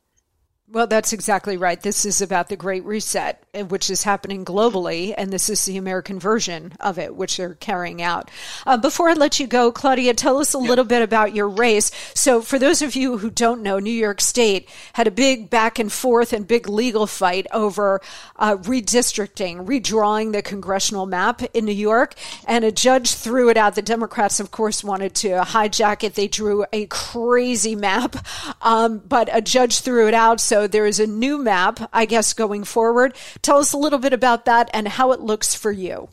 Well, 0.69 0.85
that's 0.85 1.13
exactly 1.13 1.55
right. 1.55 1.81
This 1.81 2.03
is 2.03 2.21
about 2.21 2.49
the 2.49 2.57
Great 2.57 2.83
Reset, 2.83 3.41
eh, 3.53 3.61
which 3.61 3.89
is 3.89 4.03
happening 4.03 4.43
globally, 4.43 5.13
and 5.17 5.31
this 5.31 5.49
is 5.49 5.63
the 5.63 5.77
American 5.77 6.19
version 6.19 6.73
of 6.81 6.99
it, 6.99 7.15
which 7.15 7.37
they're 7.37 7.53
carrying 7.53 8.01
out. 8.01 8.29
Uh, 8.65 8.75
before 8.75 9.07
I 9.07 9.13
let 9.13 9.39
you 9.39 9.47
go, 9.47 9.71
Claudia, 9.71 10.13
tell 10.13 10.39
us 10.39 10.53
a 10.53 10.57
yeah. 10.57 10.67
little 10.67 10.83
bit 10.83 11.01
about 11.01 11.33
your 11.33 11.47
race. 11.47 11.89
So, 12.15 12.41
for 12.41 12.59
those 12.59 12.81
of 12.81 12.97
you 12.97 13.17
who 13.17 13.29
don't 13.29 13.63
know, 13.63 13.79
New 13.79 13.89
York 13.89 14.19
State 14.19 14.67
had 14.91 15.07
a 15.07 15.11
big 15.11 15.49
back 15.49 15.79
and 15.79 15.89
forth 15.89 16.33
and 16.33 16.45
big 16.45 16.67
legal 16.67 17.07
fight 17.07 17.47
over 17.53 18.01
uh, 18.35 18.57
redistricting, 18.57 19.65
redrawing 19.65 20.33
the 20.33 20.41
congressional 20.41 21.05
map 21.05 21.43
in 21.53 21.63
New 21.63 21.71
York, 21.71 22.13
and 22.45 22.65
a 22.65 22.73
judge 22.73 23.13
threw 23.13 23.47
it 23.47 23.55
out. 23.55 23.75
The 23.75 23.81
Democrats, 23.81 24.41
of 24.41 24.51
course, 24.51 24.83
wanted 24.83 25.15
to 25.15 25.29
hijack 25.45 26.03
it. 26.03 26.15
They 26.15 26.27
drew 26.27 26.65
a 26.73 26.87
crazy 26.87 27.73
map, 27.73 28.17
um, 28.61 28.97
but 28.97 29.29
a 29.31 29.39
judge 29.39 29.79
threw 29.79 30.09
it 30.09 30.13
out. 30.13 30.41
So, 30.41 30.56
so 30.57 30.65
there 30.65 30.87
is 30.87 30.99
a 30.99 31.05
new 31.05 31.37
map, 31.37 31.87
I 31.93 32.05
guess, 32.05 32.33
going 32.33 32.63
forward. 32.63 33.15
Tell 33.43 33.59
us 33.59 33.73
a 33.73 33.77
little 33.77 33.99
bit 33.99 34.11
about 34.11 34.45
that 34.45 34.71
and 34.73 34.87
how 34.87 35.11
it 35.11 35.19
looks 35.19 35.53
for 35.53 35.71
you. 35.71 36.09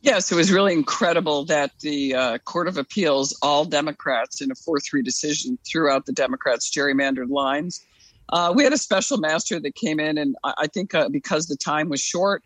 Yes, 0.00 0.32
it 0.32 0.34
was 0.34 0.50
really 0.50 0.72
incredible 0.72 1.44
that 1.44 1.70
the 1.78 2.16
uh, 2.16 2.38
Court 2.38 2.66
of 2.66 2.76
Appeals, 2.76 3.38
all 3.40 3.64
Democrats 3.64 4.40
in 4.40 4.50
a 4.50 4.56
4 4.56 4.80
3 4.80 5.02
decision, 5.02 5.58
threw 5.64 5.88
out 5.88 6.06
the 6.06 6.12
Democrats' 6.12 6.72
gerrymandered 6.72 7.30
lines. 7.30 7.86
Uh, 8.30 8.52
we 8.54 8.64
had 8.64 8.72
a 8.72 8.78
special 8.78 9.18
master 9.18 9.60
that 9.60 9.76
came 9.76 10.00
in, 10.00 10.18
and 10.18 10.34
I, 10.42 10.66
think 10.66 10.92
uh, 10.92 11.08
because 11.08 11.46
the 11.46 11.56
time 11.56 11.88
was 11.88 12.00
short, 12.00 12.42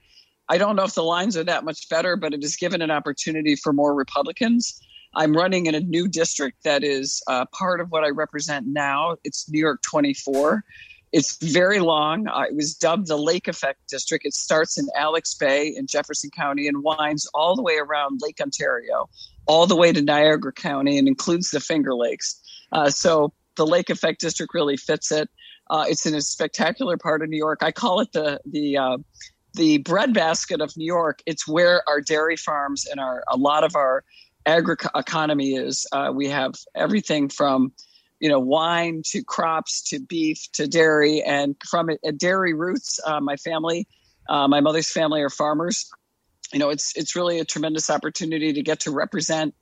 I 0.50 0.59
don't 0.59 0.76
know 0.76 0.84
if 0.84 0.92
the 0.92 1.03
lines 1.03 1.34
are 1.38 1.44
that 1.44 1.64
much 1.64 1.88
better, 1.88 2.14
but 2.16 2.34
it 2.34 2.42
has 2.42 2.57
given 2.57 2.82
an 2.82 2.90
opportunity 2.90 3.57
for 3.57 3.72
more 3.72 3.94
Republicans. 3.94 4.78
I'm 5.15 5.37
running 5.37 5.67
in 5.67 5.75
a 5.75 5.81
new 5.81 6.09
district 6.09 6.65
that 6.65 6.83
is 6.83 7.23
uh, 7.27 7.45
part 7.47 7.81
of 7.81 7.91
what 7.91 8.05
I 8.05 8.11
represent 8.11 8.67
now. 8.67 9.17
It's 9.25 9.49
New 9.51 9.61
York 9.61 9.83
24. 9.83 10.65
It's 11.13 11.37
very 11.37 11.81
long. 11.81 12.27
Uh, 12.27 12.45
it 12.49 12.57
was 12.57 12.75
dubbed 12.75 13.07
the 13.07 13.19
Lake 13.19 13.47
Effect 13.47 13.81
District. 13.89 14.25
It 14.25 14.33
starts 14.33 14.79
in 14.79 14.87
Alex 14.97 15.35
Bay 15.35 15.69
in 15.69 15.87
Jefferson 15.87 16.31
County 16.31 16.67
and 16.67 16.83
winds 16.83 17.29
all 17.35 17.55
the 17.55 17.63
way 17.63 17.77
around 17.77 18.21
Lake 18.23 18.41
Ontario, 18.41 19.11
all 19.47 19.67
the 19.67 19.77
way 19.77 19.93
to 19.93 20.01
Niagara 20.01 20.53
County, 20.53 20.97
and 20.97 21.07
includes 21.07 21.51
the 21.51 21.61
Finger 21.61 21.95
Lakes. 21.95 22.41
Uh, 22.73 22.89
so 22.89 23.35
the 23.57 23.67
Lake 23.67 23.91
Effect 23.91 24.21
District 24.21 24.55
really 24.55 24.79
fits 24.79 25.13
it. 25.13 25.29
Uh, 25.69 25.85
it's 25.87 26.07
in 26.07 26.15
a 26.15 26.23
spectacular 26.23 26.97
part 26.97 27.23
of 27.23 27.29
New 27.29 27.37
York. 27.37 27.63
I 27.63 27.73
call 27.73 28.01
it 28.01 28.13
the 28.13 28.41
the 28.47 28.79
uh, 28.79 28.99
the 29.55 29.79
breadbasket 29.79 30.63
of 30.63 30.75
New 30.79 30.87
York. 30.87 31.23
It's 31.27 31.47
where 31.47 31.83
our 31.89 32.01
dairy 32.01 32.37
farms 32.37 32.87
and 32.87 32.99
our 32.99 33.23
a 33.31 33.37
lot 33.37 33.65
of 33.65 33.77
our 33.77 34.03
agri 34.47 34.76
economy 34.95 35.55
is. 35.55 35.86
Uh, 35.93 36.12
we 36.14 36.28
have 36.28 36.55
everything 36.74 37.28
from 37.28 37.72
you 38.20 38.28
know 38.28 38.40
wine 38.40 39.03
to 39.07 39.22
crops 39.22 39.82
to 39.90 40.01
beef 40.01 40.47
to 40.53 40.66
dairy, 40.66 41.22
and 41.22 41.57
from 41.68 41.90
a, 41.90 41.97
a 42.05 42.12
dairy 42.12 42.55
roots. 42.55 43.01
Uh, 43.05 43.20
my 43.20 43.36
family, 43.36 43.86
uh, 44.28 44.49
my 44.49 44.61
mother's 44.61 44.90
family 44.90 45.22
are 45.22 45.30
farmers. 45.30 45.90
You 46.53 46.59
know, 46.59 46.70
it's 46.70 46.97
it's 46.97 47.16
really 47.16 47.40
a 47.40 47.45
tremendous 47.45 47.90
opportunity 47.90 48.53
to 48.53 48.62
get 48.62 48.80
to 48.80 48.90
represent 48.90 49.55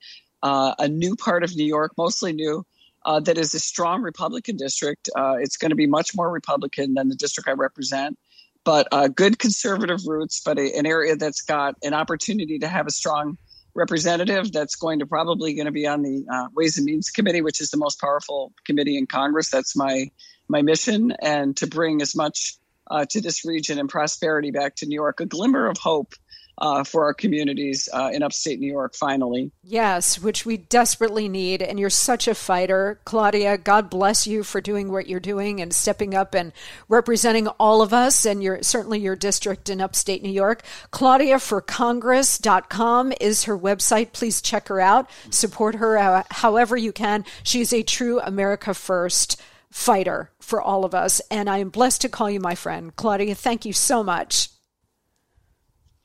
uh, 0.42 0.74
a 0.78 0.88
new 0.88 1.16
part 1.16 1.44
of 1.44 1.54
New 1.56 1.66
York, 1.66 1.92
mostly 1.96 2.32
new. 2.32 2.64
Uh, 3.02 3.18
that 3.18 3.38
is 3.38 3.54
a 3.54 3.58
strong 3.58 4.02
Republican 4.02 4.58
district. 4.58 5.08
Uh, 5.16 5.36
it's 5.40 5.56
going 5.56 5.70
to 5.70 5.76
be 5.76 5.86
much 5.86 6.14
more 6.14 6.30
Republican 6.30 6.92
than 6.92 7.08
the 7.08 7.14
district 7.14 7.48
I 7.48 7.52
represent 7.52 8.18
but 8.64 8.88
uh, 8.92 9.08
good 9.08 9.38
conservative 9.38 10.00
roots, 10.06 10.40
but 10.44 10.58
a, 10.58 10.76
an 10.76 10.86
area 10.86 11.16
that's 11.16 11.42
got 11.42 11.76
an 11.82 11.94
opportunity 11.94 12.58
to 12.58 12.68
have 12.68 12.86
a 12.86 12.90
strong 12.90 13.38
representative 13.74 14.52
that's 14.52 14.76
going 14.76 14.98
to 14.98 15.06
probably 15.06 15.54
going 15.54 15.66
to 15.66 15.72
be 15.72 15.86
on 15.86 16.02
the 16.02 16.24
uh, 16.32 16.48
Ways 16.54 16.76
and 16.76 16.84
Means 16.84 17.10
Committee, 17.10 17.42
which 17.42 17.60
is 17.60 17.70
the 17.70 17.76
most 17.76 18.00
powerful 18.00 18.52
committee 18.64 18.96
in 18.96 19.06
Congress. 19.06 19.50
That's 19.50 19.76
my 19.76 20.10
my 20.48 20.62
mission, 20.62 21.12
and 21.22 21.56
to 21.58 21.66
bring 21.66 22.02
as 22.02 22.16
much 22.16 22.56
uh, 22.90 23.06
to 23.10 23.20
this 23.20 23.44
region 23.44 23.78
and 23.78 23.88
prosperity 23.88 24.50
back 24.50 24.74
to 24.76 24.86
New 24.86 24.96
York, 24.96 25.20
a 25.20 25.26
glimmer 25.26 25.68
of 25.68 25.78
hope 25.78 26.14
uh, 26.60 26.84
for 26.84 27.04
our 27.04 27.14
communities 27.14 27.88
uh, 27.92 28.10
in 28.12 28.22
upstate 28.22 28.60
New 28.60 28.70
York, 28.70 28.94
finally. 28.94 29.50
Yes, 29.62 30.20
which 30.20 30.44
we 30.44 30.58
desperately 30.58 31.26
need. 31.28 31.62
And 31.62 31.80
you're 31.80 31.90
such 31.90 32.26
a 32.28 32.34
fighter. 32.34 33.00
Claudia, 33.04 33.58
God 33.58 33.90
bless 33.90 34.26
you 34.26 34.42
for 34.42 34.60
doing 34.60 34.90
what 34.92 35.08
you're 35.08 35.20
doing 35.20 35.60
and 35.60 35.72
stepping 35.72 36.14
up 36.14 36.34
and 36.34 36.52
representing 36.88 37.46
all 37.48 37.80
of 37.82 37.94
us 37.94 38.26
and 38.26 38.42
your, 38.42 38.62
certainly 38.62 39.00
your 39.00 39.16
district 39.16 39.70
in 39.70 39.80
upstate 39.80 40.22
New 40.22 40.30
York. 40.30 40.62
ClaudiaForCongress.com 40.92 43.12
is 43.20 43.44
her 43.44 43.58
website. 43.58 44.12
Please 44.12 44.42
check 44.42 44.68
her 44.68 44.80
out. 44.80 45.08
Support 45.30 45.76
her 45.76 45.96
uh, 45.96 46.24
however 46.30 46.76
you 46.76 46.92
can. 46.92 47.24
She's 47.42 47.72
a 47.72 47.82
true 47.82 48.20
America 48.20 48.74
First 48.74 49.40
fighter 49.70 50.30
for 50.40 50.60
all 50.60 50.84
of 50.84 50.94
us. 50.94 51.22
And 51.30 51.48
I 51.48 51.58
am 51.58 51.70
blessed 51.70 52.02
to 52.02 52.08
call 52.08 52.28
you 52.28 52.40
my 52.40 52.54
friend. 52.54 52.94
Claudia, 52.96 53.34
thank 53.34 53.64
you 53.64 53.72
so 53.72 54.02
much. 54.02 54.50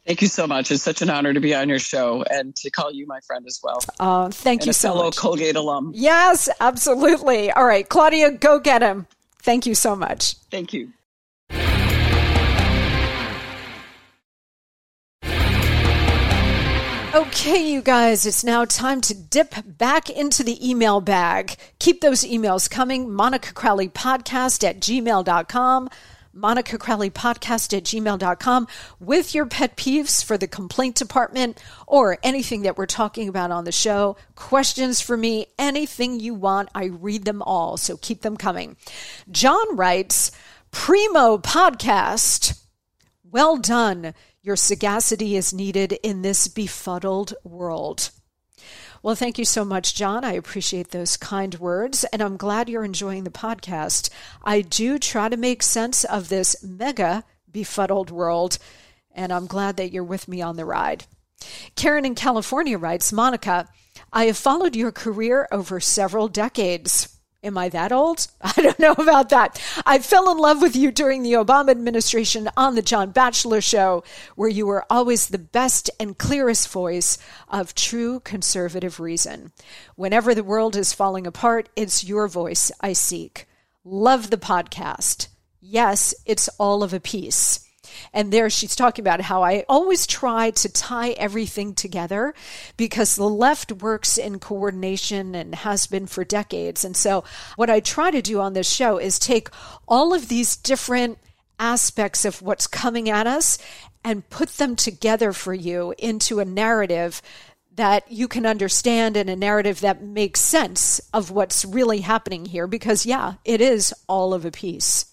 Thank 0.05 0.21
you 0.21 0.27
so 0.27 0.45
much. 0.45 0.69
It's 0.69 0.83
such 0.83 1.01
an 1.01 1.09
honor 1.09 1.33
to 1.33 1.39
be 1.39 1.55
on 1.55 1.67
your 1.67 1.79
show 1.79 2.23
and 2.29 2.55
to 2.57 2.69
call 2.69 2.91
you 2.91 3.07
my 3.07 3.19
friend 3.21 3.43
as 3.47 3.59
well. 3.63 3.79
Uh, 3.99 4.29
thank 4.29 4.61
and 4.61 4.67
you 4.67 4.73
so 4.73 4.89
fellow 4.89 5.05
much. 5.05 5.17
Colgate 5.17 5.55
alum. 5.55 5.91
Yes, 5.95 6.47
absolutely. 6.59 7.51
All 7.51 7.65
right, 7.65 7.87
Claudia, 7.89 8.31
go 8.31 8.59
get 8.59 8.83
him. 8.83 9.07
Thank 9.41 9.65
you 9.65 9.73
so 9.73 9.95
much. 9.95 10.35
Thank 10.51 10.73
you. 10.73 10.91
Okay, 17.15 17.71
you 17.71 17.81
guys, 17.81 18.25
it's 18.25 18.43
now 18.43 18.65
time 18.65 18.99
to 18.99 19.13
dip 19.13 19.55
back 19.65 20.09
into 20.09 20.43
the 20.43 20.69
email 20.69 20.99
bag. 20.99 21.55
Keep 21.79 22.01
those 22.01 22.25
emails 22.25 22.69
coming. 22.69 23.09
Monica 23.09 23.53
Crowley 23.53 23.87
Podcast 23.87 24.67
at 24.67 24.81
gmail.com. 24.81 25.89
Monica 26.35 26.77
Crowley 26.77 27.09
Podcast 27.09 27.75
at 27.75 27.85
gmail.com 27.85 28.67
with 28.99 29.33
your 29.33 29.45
pet 29.45 29.77
peeves 29.77 30.23
for 30.23 30.37
the 30.37 30.47
complaint 30.47 30.95
department 30.95 31.63
or 31.87 32.17
anything 32.23 32.63
that 32.63 32.77
we're 32.77 32.85
talking 32.85 33.29
about 33.29 33.51
on 33.51 33.63
the 33.63 33.71
show. 33.71 34.17
Questions 34.35 34.99
for 34.99 35.15
me, 35.15 35.47
anything 35.57 36.19
you 36.19 36.33
want. 36.33 36.67
I 36.75 36.85
read 36.85 37.23
them 37.23 37.41
all, 37.41 37.77
so 37.77 37.95
keep 37.95 38.21
them 38.21 38.35
coming. 38.35 38.75
John 39.31 39.77
writes, 39.77 40.31
Primo 40.71 41.37
Podcast. 41.37 42.61
Well 43.23 43.55
done. 43.55 44.13
Your 44.41 44.57
sagacity 44.57 45.37
is 45.37 45.53
needed 45.53 45.93
in 46.03 46.21
this 46.21 46.49
befuddled 46.49 47.33
world. 47.45 48.11
Well, 49.05 49.13
thank 49.13 49.37
you 49.37 49.45
so 49.45 49.63
much, 49.63 49.93
John. 49.93 50.23
I 50.23 50.33
appreciate 50.33 50.89
those 50.89 51.15
kind 51.15 51.53
words, 51.59 52.05
and 52.05 52.23
I'm 52.23 52.37
glad 52.37 52.69
you're 52.69 52.83
enjoying 52.83 53.23
the 53.23 53.29
podcast. 53.29 54.09
I 54.43 54.61
do 54.61 54.97
try 54.97 55.29
to 55.29 55.37
make 55.37 55.61
sense 55.61 56.03
of 56.03 56.27
this 56.27 56.55
mega 56.63 57.23
befuddled 57.51 58.09
world, 58.09 58.57
and 59.11 59.31
I'm 59.31 59.45
glad 59.45 59.77
that 59.77 59.91
you're 59.91 60.03
with 60.03 60.27
me 60.27 60.41
on 60.41 60.55
the 60.55 60.65
ride. 60.65 61.05
Karen 61.75 62.03
in 62.03 62.15
California 62.15 62.79
writes 62.79 63.13
Monica, 63.13 63.69
I 64.11 64.25
have 64.25 64.37
followed 64.37 64.75
your 64.75 64.91
career 64.91 65.47
over 65.51 65.79
several 65.79 66.27
decades. 66.27 67.14
Am 67.45 67.59
I 67.59 67.69
that 67.69 67.91
old? 67.91 68.25
I 68.41 68.53
don't 68.59 68.79
know 68.79 68.93
about 68.93 69.29
that. 69.29 69.61
I 69.85 69.99
fell 69.99 70.31
in 70.31 70.37
love 70.39 70.63
with 70.63 70.75
you 70.75 70.91
during 70.91 71.21
the 71.21 71.33
Obama 71.33 71.69
administration 71.69 72.49
on 72.57 72.73
the 72.73 72.81
John 72.81 73.11
Batchelor 73.11 73.61
show, 73.61 74.03
where 74.35 74.49
you 74.49 74.65
were 74.65 74.83
always 74.89 75.27
the 75.27 75.37
best 75.37 75.91
and 75.99 76.17
clearest 76.17 76.69
voice 76.69 77.19
of 77.47 77.75
true 77.75 78.19
conservative 78.21 78.99
reason. 78.99 79.51
Whenever 79.95 80.33
the 80.33 80.43
world 80.43 80.75
is 80.75 80.91
falling 80.91 81.27
apart, 81.27 81.69
it's 81.75 82.03
your 82.03 82.27
voice 82.27 82.71
I 82.81 82.93
seek. 82.93 83.47
Love 83.83 84.31
the 84.31 84.37
podcast. 84.37 85.27
Yes, 85.61 86.15
it's 86.25 86.49
all 86.57 86.81
of 86.81 86.93
a 86.93 86.99
piece. 86.99 87.64
And 88.13 88.31
there 88.31 88.49
she's 88.49 88.75
talking 88.75 89.03
about 89.03 89.21
how 89.21 89.43
I 89.43 89.65
always 89.67 90.07
try 90.07 90.51
to 90.51 90.71
tie 90.71 91.11
everything 91.11 91.73
together 91.73 92.33
because 92.77 93.15
the 93.15 93.29
left 93.29 93.71
works 93.71 94.17
in 94.17 94.39
coordination 94.39 95.35
and 95.35 95.55
has 95.55 95.87
been 95.87 96.07
for 96.07 96.23
decades. 96.23 96.85
And 96.85 96.95
so, 96.95 97.23
what 97.55 97.69
I 97.69 97.79
try 97.79 98.11
to 98.11 98.21
do 98.21 98.39
on 98.39 98.53
this 98.53 98.71
show 98.71 98.97
is 98.97 99.19
take 99.19 99.49
all 99.87 100.13
of 100.13 100.27
these 100.27 100.55
different 100.55 101.19
aspects 101.59 102.25
of 102.25 102.41
what's 102.41 102.67
coming 102.67 103.09
at 103.09 103.27
us 103.27 103.57
and 104.03 104.29
put 104.29 104.49
them 104.57 104.75
together 104.75 105.33
for 105.33 105.53
you 105.53 105.93
into 105.97 106.39
a 106.39 106.45
narrative 106.45 107.21
that 107.75 108.09
you 108.09 108.27
can 108.27 108.45
understand 108.45 109.17
and 109.17 109.29
a 109.29 109.35
narrative 109.35 109.81
that 109.81 110.01
makes 110.01 110.39
sense 110.39 111.01
of 111.13 111.31
what's 111.31 111.65
really 111.65 112.01
happening 112.01 112.45
here 112.45 112.67
because, 112.67 113.05
yeah, 113.05 113.33
it 113.43 113.59
is 113.59 113.93
all 114.07 114.33
of 114.33 114.45
a 114.45 114.51
piece. 114.51 115.07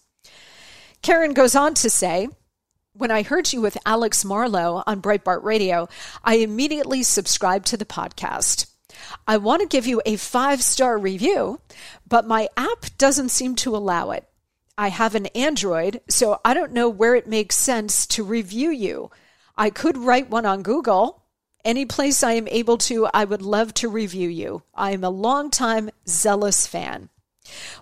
Karen 1.02 1.34
goes 1.34 1.56
on 1.56 1.74
to 1.74 1.90
say, 1.90 2.28
when 2.94 3.10
I 3.10 3.22
heard 3.22 3.52
you 3.52 3.60
with 3.60 3.78
Alex 3.86 4.24
Marlow 4.24 4.82
on 4.86 5.00
Breitbart 5.00 5.42
Radio, 5.42 5.88
I 6.22 6.36
immediately 6.36 7.02
subscribed 7.02 7.66
to 7.66 7.76
the 7.76 7.84
podcast. 7.84 8.66
I 9.26 9.38
want 9.38 9.62
to 9.62 9.68
give 9.68 9.86
you 9.86 10.02
a 10.04 10.16
five 10.16 10.62
star 10.62 10.98
review, 10.98 11.60
but 12.06 12.26
my 12.26 12.48
app 12.56 12.86
doesn't 12.98 13.30
seem 13.30 13.54
to 13.56 13.74
allow 13.74 14.10
it. 14.10 14.28
I 14.76 14.88
have 14.88 15.14
an 15.14 15.26
Android, 15.28 16.00
so 16.08 16.40
I 16.44 16.54
don't 16.54 16.72
know 16.72 16.88
where 16.88 17.14
it 17.14 17.26
makes 17.26 17.56
sense 17.56 18.06
to 18.08 18.24
review 18.24 18.70
you. 18.70 19.10
I 19.56 19.70
could 19.70 19.96
write 19.96 20.30
one 20.30 20.46
on 20.46 20.62
Google. 20.62 21.24
Any 21.64 21.86
place 21.86 22.22
I 22.22 22.32
am 22.32 22.48
able 22.48 22.78
to, 22.78 23.08
I 23.14 23.24
would 23.24 23.42
love 23.42 23.72
to 23.74 23.88
review 23.88 24.28
you. 24.28 24.62
I 24.74 24.92
am 24.92 25.04
a 25.04 25.10
longtime 25.10 25.90
zealous 26.08 26.66
fan. 26.66 27.08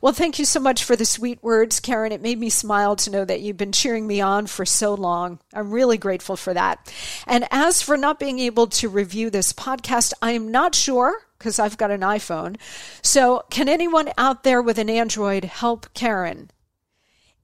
Well, 0.01 0.13
thank 0.13 0.39
you 0.39 0.45
so 0.45 0.61
much 0.61 0.85
for 0.85 0.97
the 0.97 1.05
sweet 1.05 1.43
words, 1.43 1.81
Karen. 1.81 2.13
It 2.13 2.23
made 2.23 2.39
me 2.39 2.49
smile 2.49 2.97
to 2.97 3.11
know 3.11 3.25
that 3.25 3.41
you've 3.41 3.57
been 3.57 3.73
cheering 3.73 4.07
me 4.07 4.21
on 4.21 4.47
for 4.47 4.65
so 4.65 4.95
long. 4.95 5.39
I'm 5.53 5.71
really 5.71 5.99
grateful 5.99 6.37
for 6.37 6.55
that. 6.55 6.93
And 7.27 7.47
as 7.51 7.83
for 7.83 7.97
not 7.97 8.19
being 8.19 8.39
able 8.39 8.67
to 8.69 8.89
review 8.89 9.29
this 9.29 9.53
podcast, 9.53 10.13
I 10.23 10.33
am 10.33 10.51
not 10.51 10.75
sure 10.75 11.27
because 11.39 11.59
I've 11.59 11.77
got 11.79 11.91
an 11.91 12.01
iPhone. 12.01 12.57
So, 13.03 13.45
can 13.51 13.69
anyone 13.69 14.11
out 14.17 14.45
there 14.45 14.63
with 14.63 14.79
an 14.79 14.91
Android 14.91 15.45
help 15.45 15.93
Karen? 15.95 16.51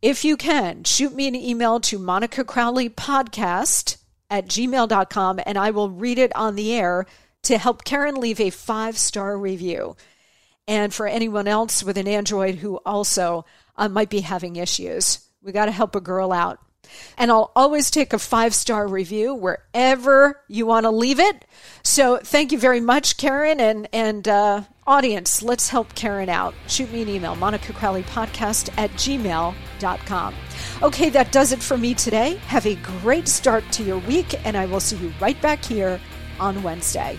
If 0.02 0.24
you 0.24 0.36
can, 0.36 0.84
shoot 0.84 1.14
me 1.14 1.26
an 1.26 1.34
email 1.34 1.80
to 1.80 1.98
Monica 1.98 2.44
Crowley 2.44 2.88
Podcast 2.88 3.96
at 4.30 4.46
gmail.com 4.46 5.40
and 5.44 5.56
I 5.58 5.70
will 5.70 5.90
read 5.90 6.18
it 6.18 6.34
on 6.36 6.56
the 6.56 6.74
air 6.74 7.06
to 7.42 7.58
help 7.58 7.84
Karen 7.84 8.16
leave 8.16 8.40
a 8.40 8.50
five 8.50 8.98
star 8.98 9.38
review 9.38 9.96
and 10.68 10.92
for 10.92 11.06
anyone 11.06 11.48
else 11.48 11.82
with 11.82 11.96
an 11.98 12.08
Android 12.08 12.56
who 12.56 12.80
also 12.84 13.44
uh, 13.76 13.88
might 13.88 14.10
be 14.10 14.20
having 14.20 14.56
issues. 14.56 15.20
We 15.42 15.52
got 15.52 15.66
to 15.66 15.72
help 15.72 15.94
a 15.94 16.00
girl 16.00 16.32
out. 16.32 16.58
And 17.18 17.30
I'll 17.30 17.50
always 17.56 17.90
take 17.90 18.12
a 18.12 18.18
five 18.18 18.54
star 18.54 18.86
review 18.86 19.34
wherever 19.34 20.40
you 20.48 20.66
want 20.66 20.84
to 20.84 20.90
leave 20.90 21.18
it. 21.18 21.44
So 21.82 22.18
thank 22.18 22.52
you 22.52 22.58
very 22.58 22.80
much, 22.80 23.16
Karen. 23.16 23.60
And, 23.60 23.88
and 23.92 24.26
uh, 24.28 24.62
audience, 24.86 25.42
let's 25.42 25.68
help 25.68 25.94
Karen 25.94 26.28
out. 26.28 26.54
Shoot 26.68 26.92
me 26.92 27.02
an 27.02 27.08
email, 27.08 27.34
Monica 27.36 27.72
Crowley 27.72 28.04
Podcast 28.04 28.70
at 28.76 28.90
gmail.com. 28.92 30.34
Okay, 30.82 31.10
that 31.10 31.32
does 31.32 31.52
it 31.52 31.62
for 31.62 31.76
me 31.76 31.94
today. 31.94 32.36
Have 32.46 32.66
a 32.66 32.76
great 32.76 33.28
start 33.28 33.64
to 33.72 33.82
your 33.82 33.98
week, 33.98 34.34
and 34.46 34.56
I 34.56 34.66
will 34.66 34.80
see 34.80 34.96
you 34.96 35.12
right 35.20 35.40
back 35.40 35.64
here 35.64 36.00
on 36.38 36.62
Wednesday. 36.62 37.18